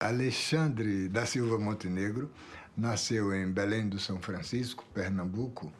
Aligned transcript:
Alexandre 0.00 1.08
da 1.10 1.26
Silva 1.26 1.58
Montenegro 1.58 2.30
nasceu 2.74 3.34
em 3.34 3.52
Belém 3.52 3.86
do 3.86 3.98
São 3.98 4.18
Francisco, 4.18 4.82
Pernambuco, 4.94 5.70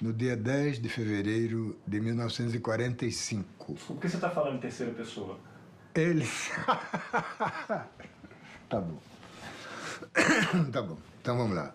no 0.00 0.12
dia 0.12 0.36
10 0.36 0.80
de 0.80 0.88
fevereiro 0.88 1.76
de 1.84 2.00
1945. 2.00 3.74
Por 3.74 3.98
que 3.98 4.08
você 4.08 4.14
está 4.14 4.30
falando 4.30 4.58
em 4.58 4.60
terceira 4.60 4.92
pessoa? 4.92 5.40
Ele. 5.92 6.24
tá 8.70 8.80
bom. 8.80 8.98
tá 10.70 10.80
bom. 10.82 10.96
Então 11.20 11.36
vamos 11.36 11.56
lá. 11.56 11.74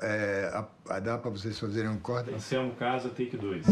É, 0.00 0.52
a, 0.54 0.68
a, 0.94 1.00
dá 1.00 1.18
para 1.18 1.30
vocês 1.30 1.58
fazerem 1.58 1.90
um 1.90 1.98
corte? 1.98 2.32
Anselmo 2.32 2.76
Casa, 2.76 3.08
take 3.08 3.36
2. 3.36 3.66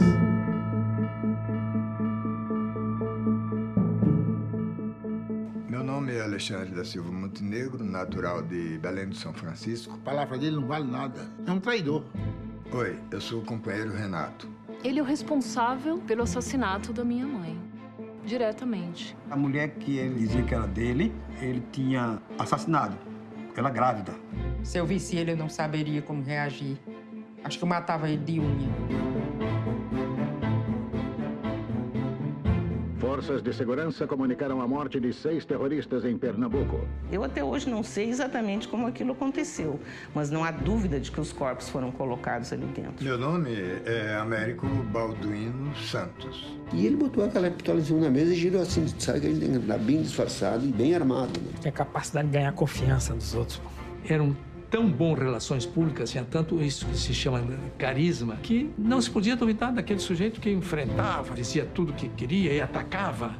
Alexandre 6.36 6.74
da 6.74 6.84
Silva 6.84 7.10
Montenegro, 7.10 7.82
natural 7.82 8.42
de 8.42 8.76
Belém 8.76 9.08
do 9.08 9.16
São 9.16 9.32
Francisco. 9.32 9.94
A 9.94 10.04
palavra 10.04 10.36
dele 10.36 10.56
não 10.56 10.66
vale 10.66 10.84
nada. 10.84 11.18
É 11.46 11.50
um 11.50 11.58
traidor. 11.58 12.04
Oi, 12.70 12.98
eu 13.10 13.22
sou 13.22 13.40
o 13.40 13.42
companheiro 13.42 13.90
Renato. 13.90 14.46
Ele 14.84 14.98
é 14.98 15.02
o 15.02 15.04
responsável 15.04 15.96
pelo 15.96 16.24
assassinato 16.24 16.92
da 16.92 17.02
minha 17.02 17.26
mãe. 17.26 17.58
Diretamente. 18.22 19.16
A 19.30 19.36
mulher 19.36 19.76
que 19.76 19.96
ele 19.96 20.14
dizia 20.16 20.42
que 20.42 20.54
era 20.54 20.66
dele, 20.66 21.10
ele 21.40 21.62
tinha 21.72 22.20
assassinado. 22.38 22.98
Ela 23.56 23.70
grávida. 23.70 24.12
Se 24.62 24.76
eu 24.76 24.84
visse 24.84 25.16
ele, 25.16 25.32
eu 25.32 25.38
não 25.38 25.48
saberia 25.48 26.02
como 26.02 26.22
reagir. 26.22 26.76
Acho 27.42 27.56
que 27.56 27.64
eu 27.64 27.68
matava 27.68 28.10
ele 28.10 28.22
de 28.22 28.38
unha. 28.38 29.05
Forças 33.16 33.42
de 33.42 33.50
segurança 33.54 34.06
comunicaram 34.06 34.60
a 34.60 34.68
morte 34.68 35.00
de 35.00 35.10
seis 35.10 35.42
terroristas 35.42 36.04
em 36.04 36.18
Pernambuco. 36.18 36.86
Eu 37.10 37.24
até 37.24 37.42
hoje 37.42 37.66
não 37.66 37.82
sei 37.82 38.10
exatamente 38.10 38.68
como 38.68 38.86
aquilo 38.86 39.12
aconteceu, 39.12 39.80
mas 40.14 40.30
não 40.30 40.44
há 40.44 40.50
dúvida 40.50 41.00
de 41.00 41.10
que 41.10 41.18
os 41.18 41.32
corpos 41.32 41.66
foram 41.70 41.90
colocados 41.90 42.52
ali 42.52 42.66
dentro. 42.66 43.02
Meu 43.02 43.16
nome 43.16 43.52
é 43.86 44.16
Américo 44.20 44.66
Balduino 44.66 45.74
Santos. 45.76 46.58
E 46.74 46.84
ele 46.84 46.96
botou 46.96 47.24
aquela 47.24 47.50
pistola 47.50 47.80
na 48.02 48.10
mesa 48.10 48.34
e 48.34 48.36
girou 48.36 48.60
assim, 48.60 48.86
sabe 48.98 49.20
que 49.20 49.26
ele 49.28 49.56
andar 49.56 49.78
bem 49.78 50.02
disfarçado 50.02 50.66
e 50.66 50.70
bem 50.70 50.94
armado. 50.94 51.40
Né? 51.40 51.52
Tem 51.62 51.70
a 51.70 51.72
capacidade 51.72 52.28
de 52.28 52.34
ganhar 52.34 52.52
confiança 52.52 53.14
dos 53.14 53.34
outros. 53.34 53.62
Era 54.06 54.22
um 54.22 54.36
tão 54.70 54.90
bom 54.90 55.14
relações 55.14 55.64
públicas, 55.64 56.10
tinha 56.10 56.24
tanto 56.24 56.62
isso 56.62 56.86
que 56.86 56.96
se 56.96 57.14
chama 57.14 57.42
carisma, 57.78 58.36
que 58.36 58.70
não 58.76 59.00
se 59.00 59.10
podia 59.10 59.36
duvidar 59.36 59.72
daquele 59.72 60.00
sujeito 60.00 60.40
que 60.40 60.50
enfrentava, 60.50 61.34
dizia 61.34 61.64
tudo 61.64 61.92
que 61.92 62.08
queria 62.08 62.52
e 62.52 62.60
atacava. 62.60 63.34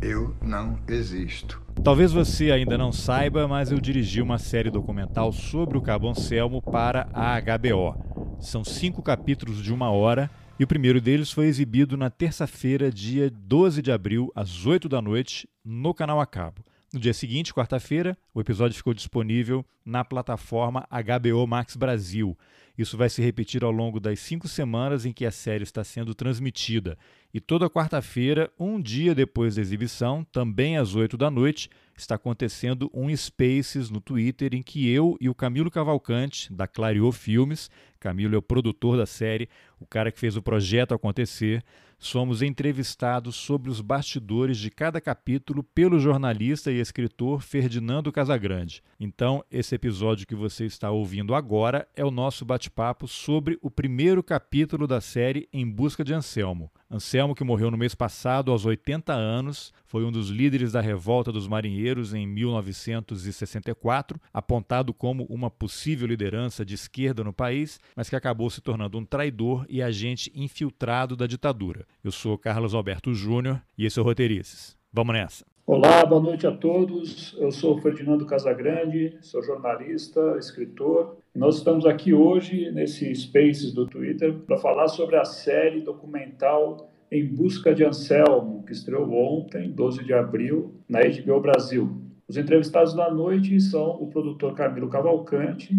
Eu 0.00 0.34
não 0.42 0.78
existo. 0.88 1.62
Talvez 1.82 2.12
você 2.12 2.50
ainda 2.50 2.76
não 2.76 2.92
saiba, 2.92 3.48
mas 3.48 3.72
eu 3.72 3.80
dirigi 3.80 4.20
uma 4.20 4.38
série 4.38 4.70
documental 4.70 5.32
sobre 5.32 5.78
o 5.78 5.80
Cabo 5.80 6.08
Anselmo 6.08 6.60
para 6.60 7.08
a 7.12 7.40
HBO. 7.40 7.96
São 8.40 8.64
cinco 8.64 9.02
capítulos 9.02 9.62
de 9.62 9.72
uma 9.72 9.90
hora 9.90 10.30
e 10.58 10.64
o 10.64 10.66
primeiro 10.66 11.00
deles 11.00 11.32
foi 11.32 11.46
exibido 11.46 11.96
na 11.96 12.10
terça-feira, 12.10 12.90
dia 12.90 13.30
12 13.30 13.80
de 13.80 13.90
abril, 13.90 14.30
às 14.34 14.66
8 14.66 14.88
da 14.88 15.00
noite, 15.00 15.48
no 15.64 15.94
canal 15.94 16.20
a 16.20 16.26
cabo. 16.26 16.62
No 16.92 17.00
dia 17.00 17.14
seguinte, 17.14 17.54
quarta-feira, 17.54 18.18
o 18.34 18.40
episódio 18.42 18.76
ficou 18.76 18.92
disponível 18.92 19.64
na 19.82 20.04
plataforma 20.04 20.86
HBO 20.90 21.46
Max 21.46 21.74
Brasil. 21.74 22.36
Isso 22.76 22.98
vai 22.98 23.08
se 23.08 23.22
repetir 23.22 23.64
ao 23.64 23.70
longo 23.70 23.98
das 23.98 24.20
cinco 24.20 24.46
semanas 24.46 25.06
em 25.06 25.12
que 25.12 25.24
a 25.24 25.30
série 25.30 25.62
está 25.62 25.82
sendo 25.82 26.14
transmitida. 26.14 26.98
E 27.32 27.40
toda 27.40 27.70
quarta-feira, 27.70 28.52
um 28.58 28.78
dia 28.78 29.14
depois 29.14 29.54
da 29.54 29.62
exibição, 29.62 30.22
também 30.24 30.76
às 30.76 30.94
oito 30.94 31.16
da 31.16 31.30
noite, 31.30 31.70
está 31.96 32.16
acontecendo 32.16 32.90
um 32.92 33.14
Spaces 33.16 33.88
no 33.88 33.98
Twitter 34.00 34.54
em 34.54 34.62
que 34.62 34.86
eu 34.90 35.16
e 35.18 35.30
o 35.30 35.34
Camilo 35.34 35.70
Cavalcante, 35.70 36.52
da 36.52 36.66
Clareou 36.66 37.10
Filmes, 37.10 37.70
Camilo 37.98 38.34
é 38.34 38.38
o 38.38 38.42
produtor 38.42 38.98
da 38.98 39.06
série, 39.06 39.48
o 39.80 39.86
cara 39.86 40.12
que 40.12 40.20
fez 40.20 40.36
o 40.36 40.42
projeto 40.42 40.92
acontecer, 40.92 41.64
somos 42.02 42.42
entrevistados 42.42 43.36
sobre 43.36 43.70
os 43.70 43.80
bastidores 43.80 44.58
de 44.58 44.70
cada 44.70 45.00
capítulo 45.00 45.62
pelo 45.62 46.00
jornalista 46.00 46.72
e 46.72 46.80
escritor 46.80 47.40
Ferdinando 47.40 48.10
Casagrande. 48.10 48.82
Então, 48.98 49.44
esse 49.48 49.76
episódio 49.76 50.26
que 50.26 50.34
você 50.34 50.66
está 50.66 50.90
ouvindo 50.90 51.32
agora 51.32 51.86
é 51.94 52.04
o 52.04 52.10
nosso 52.10 52.44
bate-papo 52.44 53.06
sobre 53.06 53.56
o 53.62 53.70
primeiro 53.70 54.20
capítulo 54.20 54.88
da 54.88 55.00
série 55.00 55.48
Em 55.52 55.64
Busca 55.64 56.02
de 56.02 56.12
Anselmo. 56.12 56.72
Anselmo, 56.92 57.34
que 57.34 57.42
morreu 57.42 57.70
no 57.70 57.78
mês 57.78 57.94
passado 57.94 58.52
aos 58.52 58.66
80 58.66 59.14
anos, 59.14 59.72
foi 59.86 60.04
um 60.04 60.12
dos 60.12 60.28
líderes 60.28 60.72
da 60.72 60.80
revolta 60.82 61.32
dos 61.32 61.48
marinheiros 61.48 62.12
em 62.12 62.26
1964, 62.26 64.20
apontado 64.30 64.92
como 64.92 65.24
uma 65.24 65.50
possível 65.50 66.06
liderança 66.06 66.66
de 66.66 66.74
esquerda 66.74 67.24
no 67.24 67.32
país, 67.32 67.80
mas 67.96 68.10
que 68.10 68.16
acabou 68.16 68.50
se 68.50 68.60
tornando 68.60 68.98
um 68.98 69.06
traidor 69.06 69.64
e 69.70 69.80
agente 69.80 70.30
infiltrado 70.34 71.16
da 71.16 71.26
ditadura. 71.26 71.86
Eu 72.04 72.12
sou 72.12 72.36
Carlos 72.36 72.74
Alberto 72.74 73.14
Júnior 73.14 73.62
e 73.78 73.86
esse 73.86 73.98
é 73.98 74.02
o 74.02 74.04
Roteirices. 74.04 74.76
Vamos 74.92 75.14
nessa. 75.14 75.51
Olá, 75.64 76.04
boa 76.04 76.20
noite 76.20 76.44
a 76.44 76.50
todos. 76.50 77.36
Eu 77.38 77.52
sou 77.52 77.78
Ferdinando 77.78 78.26
Casagrande, 78.26 79.16
sou 79.20 79.40
jornalista, 79.44 80.36
escritor. 80.36 81.18
Nós 81.32 81.58
estamos 81.58 81.86
aqui 81.86 82.12
hoje 82.12 82.72
nesse 82.72 83.14
Spaces 83.14 83.72
do 83.72 83.86
Twitter 83.86 84.34
para 84.40 84.58
falar 84.58 84.88
sobre 84.88 85.16
a 85.16 85.24
série 85.24 85.80
documental 85.80 86.90
Em 87.12 87.24
Busca 87.24 87.72
de 87.72 87.84
Anselmo, 87.84 88.64
que 88.64 88.72
estreou 88.72 89.08
ontem, 89.12 89.70
12 89.70 90.04
de 90.04 90.12
abril, 90.12 90.74
na 90.88 90.98
HBO 90.98 91.40
Brasil. 91.40 91.96
Os 92.26 92.36
entrevistados 92.36 92.92
da 92.92 93.08
noite 93.08 93.60
são 93.60 94.02
o 94.02 94.08
produtor 94.08 94.56
Camilo 94.56 94.88
Cavalcante, 94.88 95.72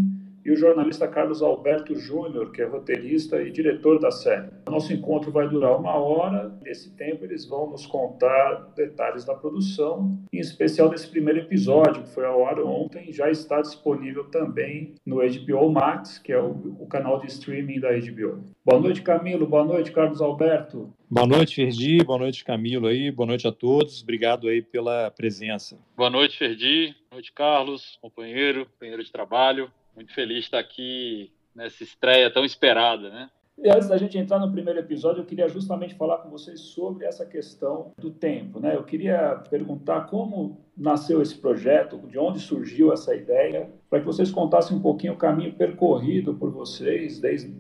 e 0.45 0.51
o 0.51 0.55
jornalista 0.55 1.07
Carlos 1.07 1.41
Alberto 1.41 1.95
Júnior, 1.95 2.51
que 2.51 2.61
é 2.61 2.65
roteirista 2.65 3.41
e 3.41 3.51
diretor 3.51 3.99
da 3.99 4.11
série. 4.11 4.49
Nosso 4.69 4.91
encontro 4.93 5.31
vai 5.31 5.47
durar 5.47 5.79
uma 5.79 5.95
hora. 5.95 6.53
Nesse 6.63 6.91
tempo, 6.91 7.23
eles 7.23 7.45
vão 7.45 7.69
nos 7.69 7.85
contar 7.85 8.73
detalhes 8.75 9.23
da 9.25 9.33
produção, 9.35 10.17
em 10.31 10.39
especial 10.39 10.89
desse 10.89 11.07
primeiro 11.07 11.39
episódio, 11.39 12.03
que 12.03 12.09
foi 12.09 12.25
ao 12.25 12.45
ar 12.45 12.59
ontem, 12.59 13.11
já 13.11 13.29
está 13.29 13.61
disponível 13.61 14.25
também 14.25 14.95
no 15.05 15.17
HBO 15.17 15.71
Max, 15.71 16.17
que 16.17 16.31
é 16.31 16.39
o, 16.39 16.75
o 16.79 16.87
canal 16.87 17.19
de 17.19 17.27
streaming 17.27 17.79
da 17.79 17.89
HBO. 17.91 18.43
Boa 18.65 18.79
noite, 18.81 19.01
Camilo. 19.01 19.45
Boa 19.45 19.63
noite, 19.63 19.91
Carlos 19.91 20.21
Alberto. 20.21 20.93
Boa 21.09 21.27
noite, 21.27 21.55
Ferdi. 21.55 22.03
Boa 22.03 22.17
noite, 22.17 22.43
Camilo 22.43 22.87
aí. 22.87 23.11
Boa 23.11 23.27
noite 23.27 23.47
a 23.47 23.51
todos. 23.51 24.01
Obrigado 24.01 24.47
aí 24.47 24.61
pela 24.61 25.11
presença. 25.11 25.77
Boa 25.95 26.09
noite, 26.09 26.37
Ferdi. 26.37 26.87
Boa 26.87 27.13
noite, 27.13 27.31
Carlos, 27.31 27.97
companheiro, 28.01 28.65
companheiro 28.65 29.03
de 29.03 29.11
trabalho. 29.11 29.69
Muito 29.95 30.13
feliz 30.13 30.39
de 30.39 30.43
estar 30.45 30.59
aqui 30.59 31.31
nessa 31.55 31.83
estreia 31.83 32.31
tão 32.31 32.43
esperada, 32.43 33.09
né? 33.09 33.29
E 33.57 33.69
antes 33.69 33.87
da 33.87 33.97
gente 33.97 34.17
entrar 34.17 34.39
no 34.39 34.51
primeiro 34.51 34.79
episódio, 34.79 35.21
eu 35.21 35.25
queria 35.25 35.47
justamente 35.47 35.93
falar 35.93 36.17
com 36.17 36.29
vocês 36.29 36.59
sobre 36.59 37.05
essa 37.05 37.23
questão 37.23 37.91
do 37.99 38.09
tempo, 38.09 38.59
né? 38.59 38.75
Eu 38.75 38.83
queria 38.83 39.35
perguntar 39.49 40.07
como 40.07 40.65
nasceu 40.75 41.21
esse 41.21 41.37
projeto, 41.37 41.99
de 42.07 42.17
onde 42.17 42.39
surgiu 42.39 42.91
essa 42.91 43.15
ideia, 43.15 43.71
para 43.89 43.99
que 43.99 44.05
vocês 44.05 44.31
contassem 44.31 44.75
um 44.75 44.81
pouquinho 44.81 45.13
o 45.13 45.17
caminho 45.17 45.53
percorrido 45.53 46.33
por 46.33 46.49
vocês 46.51 47.19
desde 47.19 47.55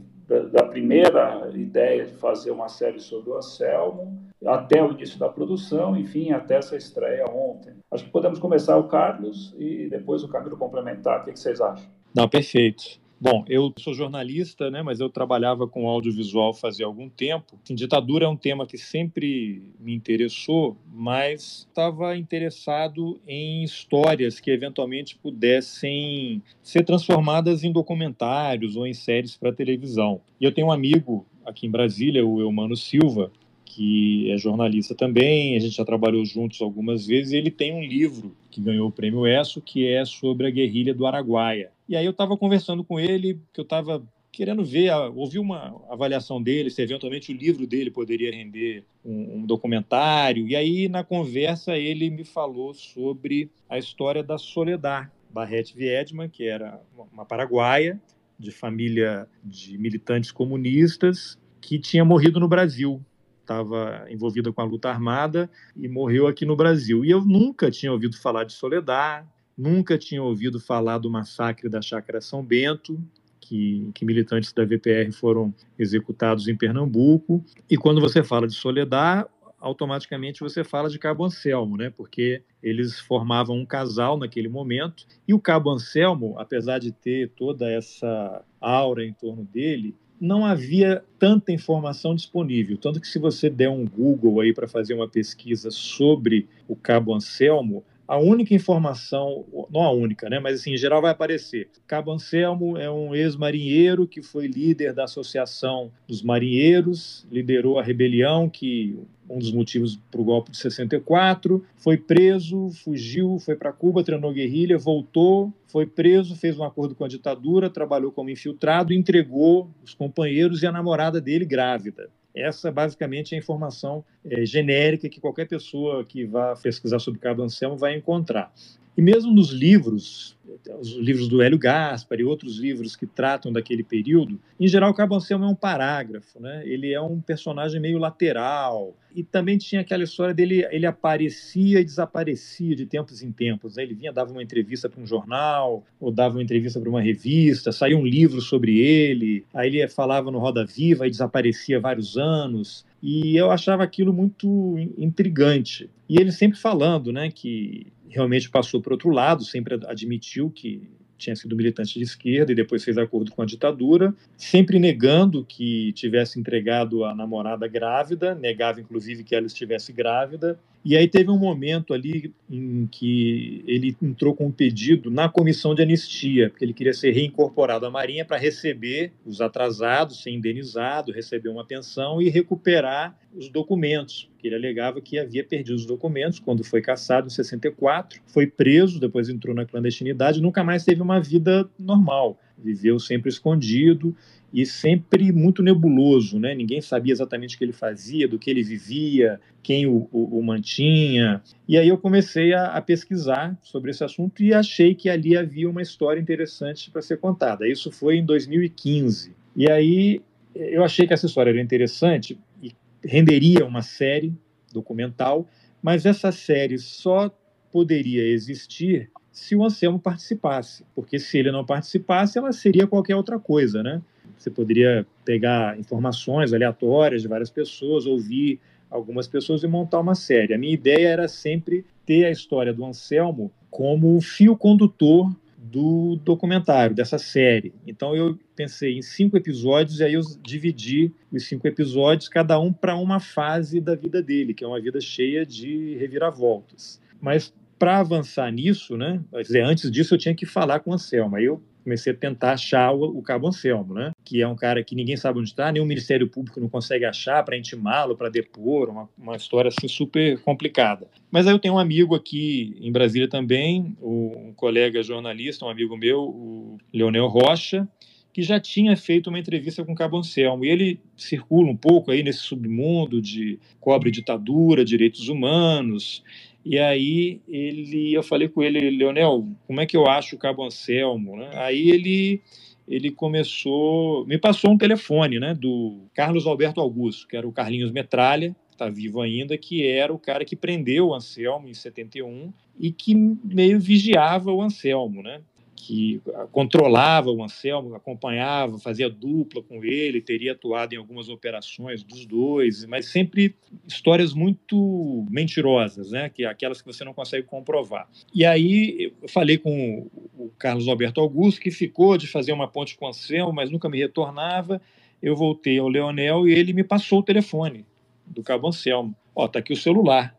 da 0.51 0.63
primeira 0.63 1.49
ideia 1.53 2.05
de 2.05 2.13
fazer 2.13 2.51
uma 2.51 2.69
série 2.69 2.99
sobre 2.99 3.31
o 3.31 3.37
Anselmo 3.37 4.21
até 4.45 4.83
o 4.83 4.91
início 4.91 5.17
da 5.17 5.29
produção, 5.29 5.95
enfim, 5.95 6.31
até 6.31 6.55
essa 6.55 6.75
estreia 6.75 7.25
ontem. 7.29 7.73
Acho 7.91 8.05
que 8.05 8.11
podemos 8.11 8.39
começar 8.39 8.77
o 8.77 8.87
Carlos 8.87 9.55
e 9.57 9.87
depois 9.89 10.23
o 10.23 10.27
Camilo 10.27 10.57
complementar. 10.57 11.21
O 11.21 11.25
que 11.25 11.39
vocês 11.39 11.61
acham? 11.61 11.87
Não, 12.15 12.27
perfeito. 12.27 13.02
Bom, 13.23 13.45
eu 13.47 13.73
sou 13.79 13.93
jornalista, 13.93 14.69
né, 14.69 14.83
mas 14.83 14.99
eu 14.99 15.09
trabalhava 15.09 15.65
com 15.65 15.87
audiovisual 15.87 16.53
fazia 16.53 16.85
algum 16.85 17.07
tempo. 17.07 17.57
Assim, 17.63 17.73
ditadura 17.73 18.25
é 18.25 18.27
um 18.27 18.35
tema 18.35 18.67
que 18.67 18.77
sempre 18.77 19.63
me 19.79 19.95
interessou, 19.95 20.75
mas 20.93 21.65
estava 21.69 22.17
interessado 22.17 23.21
em 23.25 23.63
histórias 23.63 24.41
que 24.41 24.51
eventualmente 24.51 25.15
pudessem 25.15 26.43
ser 26.61 26.83
transformadas 26.83 27.63
em 27.63 27.71
documentários 27.71 28.75
ou 28.75 28.85
em 28.85 28.93
séries 28.93 29.37
para 29.37 29.53
televisão. 29.53 30.19
E 30.37 30.43
eu 30.43 30.53
tenho 30.53 30.67
um 30.67 30.71
amigo 30.73 31.25
aqui 31.45 31.65
em 31.65 31.71
Brasília, 31.71 32.25
o 32.25 32.41
Eumano 32.41 32.75
Silva, 32.75 33.31
que 33.73 34.31
é 34.31 34.37
jornalista 34.37 34.93
também, 34.93 35.57
a 35.57 35.59
gente 35.59 35.75
já 35.75 35.83
trabalhou 35.83 36.23
juntos 36.23 36.61
algumas 36.61 37.07
vezes, 37.07 37.33
e 37.33 37.37
ele 37.37 37.49
tem 37.49 37.73
um 37.73 37.81
livro 37.81 38.35
que 38.51 38.61
ganhou 38.61 38.87
o 38.87 38.91
prêmio 38.91 39.25
ESSO, 39.25 39.61
que 39.61 39.87
é 39.87 40.05
sobre 40.05 40.45
a 40.45 40.51
guerrilha 40.51 40.93
do 40.93 41.07
Araguaia. 41.07 41.71
E 41.89 41.95
aí 41.95 42.05
eu 42.05 42.11
estava 42.11 42.37
conversando 42.37 42.83
com 42.83 42.99
ele, 42.99 43.39
que 43.51 43.59
eu 43.59 43.63
estava 43.63 44.03
querendo 44.31 44.63
ver, 44.63 44.91
ouvir 45.15 45.39
uma 45.39 45.75
avaliação 45.89 46.41
dele, 46.41 46.69
se 46.69 46.83
eventualmente 46.83 47.31
o 47.31 47.35
livro 47.35 47.65
dele 47.65 47.89
poderia 47.89 48.31
render 48.31 48.83
um, 49.03 49.37
um, 49.37 49.45
documentário. 49.45 50.47
E 50.47 50.55
aí, 50.55 50.87
na 50.87 51.03
conversa, 51.03 51.75
ele 51.75 52.11
me 52.11 52.23
falou 52.23 52.75
sobre 52.75 53.49
a 53.67 53.77
história 53.77 54.23
da 54.23 54.37
Soledad 54.37 55.09
Barrete 55.31 55.75
Viedman, 55.75 56.29
que 56.29 56.43
era 56.45 56.79
uma 57.11 57.25
paraguaia 57.25 57.99
de 58.37 58.51
família 58.51 59.27
de 59.43 59.77
militantes 59.79 60.31
comunistas 60.31 61.37
que 61.59 61.79
tinha 61.79 62.05
morrido 62.05 62.39
no 62.39 62.47
Brasil 62.47 63.01
estava 63.43 64.05
envolvida 64.09 64.51
com 64.51 64.61
a 64.61 64.65
luta 64.65 64.89
armada 64.89 65.49
e 65.75 65.87
morreu 65.87 66.27
aqui 66.27 66.45
no 66.45 66.55
Brasil. 66.55 67.05
E 67.05 67.11
eu 67.11 67.23
nunca 67.23 67.69
tinha 67.69 67.91
ouvido 67.91 68.17
falar 68.17 68.45
de 68.45 68.53
Soledad, 68.53 69.25
nunca 69.57 69.97
tinha 69.97 70.23
ouvido 70.23 70.59
falar 70.59 70.97
do 70.97 71.11
massacre 71.11 71.69
da 71.69 71.81
Chácara 71.81 72.21
São 72.21 72.43
Bento, 72.43 72.99
que, 73.39 73.91
que, 73.93 74.05
militantes 74.05 74.53
da 74.53 74.63
VPR 74.63 75.11
foram 75.11 75.53
executados 75.77 76.47
em 76.47 76.55
Pernambuco. 76.55 77.43
E 77.69 77.77
quando 77.77 77.99
você 77.99 78.23
fala 78.23 78.47
de 78.47 78.53
Soledad, 78.53 79.27
automaticamente 79.59 80.41
você 80.41 80.63
fala 80.63 80.89
de 80.89 80.97
Cabo 80.97 81.25
Anselmo, 81.25 81.77
né? 81.77 81.89
Porque 81.89 82.41
eles 82.61 82.99
formavam 82.99 83.57
um 83.57 83.65
casal 83.65 84.17
naquele 84.17 84.47
momento. 84.47 85.05
E 85.27 85.33
o 85.33 85.39
Cabo 85.39 85.69
Anselmo, 85.69 86.39
apesar 86.39 86.79
de 86.79 86.91
ter 86.91 87.29
toda 87.29 87.69
essa 87.69 88.43
aura 88.61 89.05
em 89.05 89.13
torno 89.13 89.43
dele, 89.43 89.95
não 90.23 90.45
havia 90.45 91.03
tanta 91.19 91.51
informação 91.51 92.15
disponível. 92.15 92.77
Tanto 92.77 93.01
que 93.01 93.07
se 93.09 93.19
você 93.19 93.49
der 93.49 93.67
um 93.67 93.85
Google 93.85 94.39
aí 94.39 94.53
para 94.53 94.69
fazer 94.69 94.93
uma 94.93 95.05
pesquisa 95.05 95.69
sobre 95.69 96.47
o 96.65 96.77
Cabo 96.77 97.13
Anselmo, 97.13 97.83
a 98.13 98.17
única 98.19 98.53
informação, 98.53 99.43
não 99.71 99.81
a 99.81 99.91
única, 99.91 100.29
né, 100.29 100.39
mas 100.39 100.59
assim, 100.59 100.73
em 100.73 100.77
geral 100.77 101.01
vai 101.01 101.09
aparecer. 101.09 101.67
Cabo 101.87 102.11
Anselmo 102.11 102.77
é 102.77 102.89
um 102.89 103.15
ex-marinheiro 103.15 104.07
que 104.07 104.21
foi 104.21 104.45
líder 104.45 104.93
da 104.93 105.05
Associação 105.05 105.91
dos 106.07 106.21
Marinheiros, 106.21 107.25
liderou 107.31 107.79
a 107.79 107.83
rebelião 107.83 108.47
que 108.47 108.99
um 109.27 109.39
dos 109.39 109.51
motivos 109.51 109.99
para 110.11 110.21
o 110.21 110.23
golpe 110.23 110.51
de 110.51 110.57
64, 110.57 111.65
foi 111.75 111.97
preso, 111.97 112.69
fugiu, 112.83 113.39
foi 113.39 113.55
para 113.55 113.73
Cuba, 113.73 114.03
treinou 114.03 114.31
guerrilha, 114.31 114.77
voltou, 114.77 115.51
foi 115.65 115.87
preso, 115.87 116.35
fez 116.35 116.59
um 116.59 116.63
acordo 116.63 116.93
com 116.93 117.03
a 117.03 117.07
ditadura, 117.07 117.67
trabalhou 117.67 118.11
como 118.11 118.29
infiltrado, 118.29 118.93
entregou 118.93 119.71
os 119.83 119.95
companheiros 119.95 120.61
e 120.61 120.67
a 120.67 120.71
namorada 120.71 121.19
dele 121.19 121.45
grávida. 121.45 122.11
Essa, 122.35 122.71
basicamente, 122.71 123.33
é 123.33 123.37
a 123.37 123.39
informação 123.39 124.03
é, 124.25 124.45
genérica 124.45 125.07
que 125.07 125.21
qualquer 125.21 125.47
pessoa 125.47 126.03
que 126.03 126.25
vá 126.25 126.55
pesquisar 126.55 126.99
sobre 126.99 127.19
Cabo 127.19 127.43
Anselmo 127.43 127.77
vai 127.77 127.95
encontrar. 127.95 128.51
E 128.95 129.01
mesmo 129.01 129.33
nos 129.33 129.51
livros, 129.51 130.37
os 130.79 130.91
livros 130.93 131.27
do 131.27 131.41
Hélio 131.41 131.57
Gaspar 131.57 132.19
e 132.19 132.23
outros 132.23 132.57
livros 132.57 132.95
que 132.95 133.07
tratam 133.07 133.51
daquele 133.51 133.83
período, 133.83 134.39
em 134.59 134.67
geral 134.67 134.91
o 134.91 134.93
Cabo 134.93 135.15
Anselmo 135.15 135.45
é 135.45 135.47
um 135.47 135.55
parágrafo, 135.55 136.39
né? 136.39 136.61
ele 136.65 136.93
é 136.93 137.01
um 137.01 137.19
personagem 137.19 137.81
meio 137.81 137.97
lateral. 137.97 138.95
E 139.15 139.23
também 139.23 139.59
tinha 139.59 139.81
aquela 139.81 140.03
história 140.03 140.33
dele, 140.33 140.67
ele 140.71 140.87
aparecia 140.87 141.79
e 141.79 141.83
desaparecia 141.83 142.75
de 142.75 142.85
tempos 142.85 143.21
em 143.21 143.31
tempos. 143.31 143.75
Né? 143.75 143.83
Ele 143.83 143.93
vinha, 143.93 144.11
dava 144.11 144.31
uma 144.31 144.41
entrevista 144.41 144.89
para 144.89 145.01
um 145.01 145.05
jornal, 145.05 145.83
ou 145.99 146.11
dava 146.11 146.35
uma 146.35 146.43
entrevista 146.43 146.79
para 146.79 146.89
uma 146.89 147.01
revista, 147.01 147.71
saía 147.71 147.95
um 147.95 148.05
livro 148.05 148.41
sobre 148.41 148.79
ele, 148.79 149.45
aí 149.53 149.67
ele 149.67 149.87
falava 149.87 150.31
no 150.31 150.39
Roda 150.39 150.65
Viva 150.65 151.05
e 151.05 151.11
desaparecia 151.11 151.79
vários 151.79 152.17
anos. 152.17 152.85
E 153.01 153.35
eu 153.35 153.51
achava 153.51 153.83
aquilo 153.83 154.11
muito 154.11 154.75
intrigante. 154.97 155.89
E 156.09 156.19
ele 156.19 156.31
sempre 156.31 156.57
falando 156.57 157.11
né, 157.11 157.29
que 157.29 157.87
realmente 158.13 158.49
passou 158.49 158.81
para 158.81 158.93
outro 158.93 159.09
lado, 159.09 159.43
sempre 159.43 159.79
admitiu 159.87 160.49
que 160.49 160.87
tinha 161.17 161.35
sido 161.35 161.55
militante 161.55 161.97
de 161.97 162.03
esquerda 162.03 162.51
e 162.51 162.55
depois 162.55 162.83
fez 162.83 162.97
acordo 162.97 163.31
com 163.31 163.41
a 163.41 163.45
ditadura, 163.45 164.13
sempre 164.37 164.77
negando 164.77 165.43
que 165.43 165.93
tivesse 165.93 166.39
entregado 166.39 167.05
a 167.05 167.15
namorada 167.15 167.67
grávida, 167.67 168.35
negava 168.35 168.81
inclusive 168.81 169.23
que 169.23 169.35
ela 169.35 169.47
estivesse 169.47 169.91
grávida. 169.91 170.59
E 170.85 170.97
aí 170.97 171.07
teve 171.07 171.31
um 171.31 171.37
momento 171.37 171.93
ali 171.93 172.33
em 172.51 172.85
que 172.87 173.63
ele 173.65 173.95
entrou 174.01 174.35
com 174.35 174.47
um 174.47 174.51
pedido 174.51 175.09
na 175.09 175.29
comissão 175.29 175.73
de 175.73 175.81
anistia, 175.81 176.49
porque 176.49 176.65
ele 176.65 176.73
queria 176.73 176.93
ser 176.93 177.11
reincorporado 177.11 177.85
à 177.85 177.89
Marinha 177.89 178.25
para 178.25 178.37
receber 178.37 179.13
os 179.25 179.39
atrasados, 179.39 180.21
ser 180.21 180.31
indenizado, 180.31 181.13
receber 181.13 181.47
uma 181.47 181.65
pensão 181.65 182.21
e 182.21 182.27
recuperar 182.27 183.17
os 183.33 183.47
documentos, 183.47 184.29
que 184.37 184.47
ele 184.47 184.55
alegava 184.55 184.99
que 184.99 185.17
havia 185.17 185.43
perdido 185.43 185.75
os 185.75 185.85
documentos 185.85 186.39
quando 186.39 186.65
foi 186.65 186.81
caçado 186.81 187.27
em 187.27 187.29
64, 187.29 188.21
foi 188.25 188.45
preso, 188.45 188.99
depois 188.99 189.29
entrou 189.29 189.55
na 189.55 189.65
clandestinidade, 189.65 190.41
nunca 190.41 190.65
mais 190.65 190.83
teve 190.83 191.01
uma 191.01 191.19
vida 191.19 191.67
normal, 191.79 192.37
viveu 192.57 192.99
sempre 192.99 193.29
escondido 193.29 194.15
e 194.53 194.67
sempre 194.67 195.31
muito 195.31 195.63
nebuloso, 195.63 196.39
né? 196.39 196.53
Ninguém 196.53 196.79
sabia 196.79 197.11
exatamente 197.11 197.55
o 197.55 197.57
que 197.57 197.63
ele 197.63 197.73
fazia, 197.73 198.27
do 198.27 198.37
que 198.37 198.51
ele 198.51 198.61
vivia, 198.61 199.41
quem 199.63 199.87
o, 199.87 200.07
o, 200.11 200.37
o 200.37 200.43
mantinha. 200.43 201.41
E 201.67 201.75
aí 201.75 201.87
eu 201.87 201.97
comecei 201.97 202.53
a, 202.53 202.67
a, 202.67 202.81
pesquisar 202.81 203.57
sobre 203.63 203.89
esse 203.89 204.03
assunto 204.03 204.43
e 204.43 204.53
achei 204.53 204.93
que 204.93 205.09
ali 205.09 205.35
havia 205.35 205.67
uma 205.67 205.81
história 205.81 206.21
interessante 206.21 206.91
para 206.91 207.01
ser 207.01 207.17
contada. 207.17 207.67
Isso 207.67 207.91
foi 207.91 208.17
em 208.17 208.25
2015. 208.25 209.35
E 209.55 209.69
aí 209.69 210.21
eu 210.53 210.83
achei 210.83 211.07
que 211.07 211.13
essa 211.13 211.25
história 211.25 211.49
era 211.49 211.59
interessante 211.59 212.37
e 212.61 212.71
renderia 213.03 213.65
uma 213.65 213.81
série 213.81 214.35
documental, 214.71 215.47
mas 215.81 216.05
essa 216.05 216.31
série 216.31 216.77
só 216.77 217.35
poderia 217.71 218.23
existir 218.27 219.09
se 219.31 219.55
o 219.55 219.63
Anselmo 219.65 219.99
participasse, 219.99 220.85
porque 220.93 221.17
se 221.17 221.39
ele 221.39 221.51
não 221.51 221.65
participasse, 221.65 222.37
ela 222.37 222.51
seria 222.51 222.85
qualquer 222.85 223.15
outra 223.15 223.39
coisa, 223.39 223.81
né? 223.81 223.99
Você 224.43 224.51
poderia 224.51 225.07
pegar 225.23 225.79
informações 225.79 226.51
aleatórias 226.51 227.21
de 227.21 227.29
várias 227.29 227.49
pessoas, 227.49 228.05
ouvir 228.05 228.59
algumas 228.89 229.25
pessoas 229.25 229.63
e 229.63 229.67
montar 229.67 230.01
uma 230.01 230.15
série. 230.15 230.53
A 230.53 230.57
minha 230.57 230.73
ideia 230.73 231.07
era 231.07 231.27
sempre 231.29 231.85
ter 232.05 232.25
a 232.25 232.29
história 232.29 232.73
do 232.73 232.83
Anselmo 232.83 233.49
como 233.71 234.17
o 234.17 234.21
fio 234.21 234.57
condutor 234.57 235.33
do 235.57 236.17
documentário, 236.17 236.93
dessa 236.93 237.17
série. 237.17 237.73
Então 237.87 238.13
eu 238.13 238.37
pensei 238.53 238.97
em 238.97 239.01
cinco 239.01 239.37
episódios 239.37 240.01
e 240.01 240.03
aí 240.03 240.13
eu 240.13 240.21
dividi 240.41 241.13
os 241.31 241.45
cinco 241.45 241.65
episódios, 241.65 242.27
cada 242.27 242.59
um 242.59 242.73
para 242.73 242.97
uma 242.97 243.21
fase 243.21 243.79
da 243.79 243.95
vida 243.95 244.21
dele, 244.21 244.53
que 244.53 244.65
é 244.65 244.67
uma 244.67 244.81
vida 244.81 244.99
cheia 244.99 245.45
de 245.45 245.95
reviravoltas. 245.95 247.01
Mas 247.21 247.53
para 247.79 247.99
avançar 247.99 248.51
nisso, 248.51 248.97
né, 248.97 249.21
dizer, 249.41 249.61
antes 249.61 249.89
disso 249.89 250.15
eu 250.15 250.17
tinha 250.17 250.35
que 250.35 250.45
falar 250.45 250.81
com 250.81 250.91
Anselmo. 250.91 251.37
Aí 251.37 251.45
eu 251.45 251.61
comecei 251.83 252.13
a 252.13 252.15
tentar 252.15 252.53
achar 252.53 252.91
o, 252.91 253.17
o 253.17 253.21
Cabo 253.21 253.47
Anselmo, 253.47 253.93
né? 253.93 254.11
Que 254.23 254.41
é 254.41 254.47
um 254.47 254.55
cara 254.55 254.83
que 254.83 254.95
ninguém 254.95 255.17
sabe 255.17 255.39
onde 255.39 255.49
está, 255.49 255.71
nem 255.71 255.81
o 255.81 255.85
Ministério 255.85 256.27
Público 256.27 256.59
não 256.59 256.69
consegue 256.69 257.05
achar 257.05 257.43
para 257.43 257.57
intimá-lo, 257.57 258.15
para 258.15 258.29
depor, 258.29 258.89
uma, 258.89 259.09
uma 259.17 259.35
história 259.35 259.69
assim 259.69 259.87
super 259.87 260.39
complicada. 260.41 261.07
Mas 261.29 261.47
aí 261.47 261.53
eu 261.53 261.59
tenho 261.59 261.75
um 261.75 261.79
amigo 261.79 262.15
aqui 262.15 262.77
em 262.81 262.91
Brasília 262.91 263.27
também, 263.27 263.95
um 264.01 264.53
colega 264.55 265.03
jornalista, 265.03 265.65
um 265.65 265.69
amigo 265.69 265.97
meu, 265.97 266.21
o 266.21 266.77
Leonel 266.93 267.27
Rocha, 267.27 267.87
que 268.33 268.41
já 268.41 268.59
tinha 268.59 268.97
feito 268.97 269.29
uma 269.29 269.37
entrevista 269.37 269.85
com 269.85 269.93
o 269.93 269.95
Cabo 269.95 270.17
Anselmo. 270.17 270.65
E 270.65 270.69
ele 270.69 270.99
circula 271.15 271.69
um 271.69 271.77
pouco 271.77 272.09
aí 272.09 272.23
nesse 272.23 272.39
submundo 272.39 273.21
de 273.21 273.59
cobre 273.79 274.09
ditadura, 274.09 274.83
direitos 274.83 275.29
humanos, 275.29 276.23
e 276.65 276.79
aí 276.79 277.41
ele, 277.47 278.13
eu 278.13 278.23
falei 278.23 278.47
com 278.47 278.63
ele, 278.63 278.89
Leonel, 278.89 279.47
como 279.67 279.81
é 279.81 279.85
que 279.85 279.97
eu 279.97 280.07
acho 280.07 280.35
o 280.35 280.39
Cabo 280.39 280.63
Anselmo? 280.63 281.37
Né? 281.37 281.49
Aí 281.53 281.89
ele 281.89 282.41
ele 282.87 283.11
começou, 283.11 284.25
me 284.25 284.37
passou 284.37 284.71
um 284.71 284.77
telefone, 284.77 285.39
né, 285.39 285.53
do 285.53 286.01
Carlos 286.13 286.45
Alberto 286.45 286.81
Augusto, 286.81 287.27
que 287.27 287.37
era 287.37 287.47
o 287.47 287.51
Carlinhos 287.51 287.91
Metralha, 287.91 288.53
está 288.71 288.89
vivo 288.89 289.21
ainda, 289.21 289.57
que 289.57 289.87
era 289.87 290.13
o 290.13 290.19
cara 290.19 290.43
que 290.43 290.55
prendeu 290.55 291.07
o 291.07 291.13
Anselmo 291.13 291.69
em 291.69 291.73
71 291.73 292.51
e 292.77 292.91
que 292.91 293.15
meio 293.15 293.79
vigiava 293.79 294.51
o 294.51 294.61
Anselmo, 294.61 295.23
né? 295.23 295.41
Que 295.85 296.21
controlava 296.53 297.29
o 297.29 297.43
Anselmo, 297.43 297.93
acompanhava, 297.93 298.79
fazia 298.79 299.09
dupla 299.09 299.61
com 299.61 299.83
ele, 299.83 300.21
teria 300.21 300.53
atuado 300.53 300.93
em 300.93 300.97
algumas 300.97 301.27
operações 301.27 302.03
dos 302.03 302.25
dois, 302.25 302.85
mas 302.85 303.07
sempre 303.07 303.53
histórias 303.85 304.33
muito 304.33 305.25
mentirosas, 305.29 306.11
né? 306.11 306.29
Que 306.29 306.45
aquelas 306.45 306.81
que 306.81 306.87
você 306.87 307.03
não 307.03 307.13
consegue 307.13 307.45
comprovar. 307.45 308.07
E 308.33 308.45
aí 308.45 309.11
eu 309.21 309.27
falei 309.27 309.57
com 309.57 310.09
o 310.37 310.49
Carlos 310.57 310.87
Alberto 310.87 311.19
Augusto, 311.19 311.59
que 311.59 311.69
ficou 311.69 312.17
de 312.17 312.27
fazer 312.27 312.53
uma 312.53 312.67
ponte 312.67 312.95
com 312.95 313.03
o 313.05 313.09
Anselmo, 313.09 313.51
mas 313.51 313.69
nunca 313.69 313.89
me 313.89 313.97
retornava. 313.97 314.81
Eu 315.21 315.35
voltei 315.35 315.79
ao 315.79 315.89
Leonel 315.89 316.47
e 316.47 316.53
ele 316.53 316.71
me 316.71 316.83
passou 316.85 317.19
o 317.19 317.23
telefone 317.23 317.85
do 318.25 318.41
Cabo 318.41 318.69
Anselmo. 318.69 319.13
Ó, 319.35 319.49
tá 319.49 319.59
aqui 319.59 319.73
o 319.73 319.77
celular. 319.77 320.33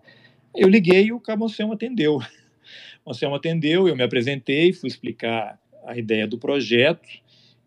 Eu 0.57 0.71
liguei 0.71 1.05
e 1.05 1.13
o 1.13 1.21
Cabo 1.21 1.45
Anselmo 1.45 1.75
atendeu. 1.75 2.19
O 3.05 3.11
Anselmo 3.11 3.37
atendeu, 3.37 3.89
eu 3.89 3.97
me 3.97 4.03
apresentei, 4.03 4.73
fui 4.73 4.89
explicar 4.89 5.59
a 5.87 5.97
ideia 5.97 6.27
do 6.27 6.39
projeto. 6.39 7.09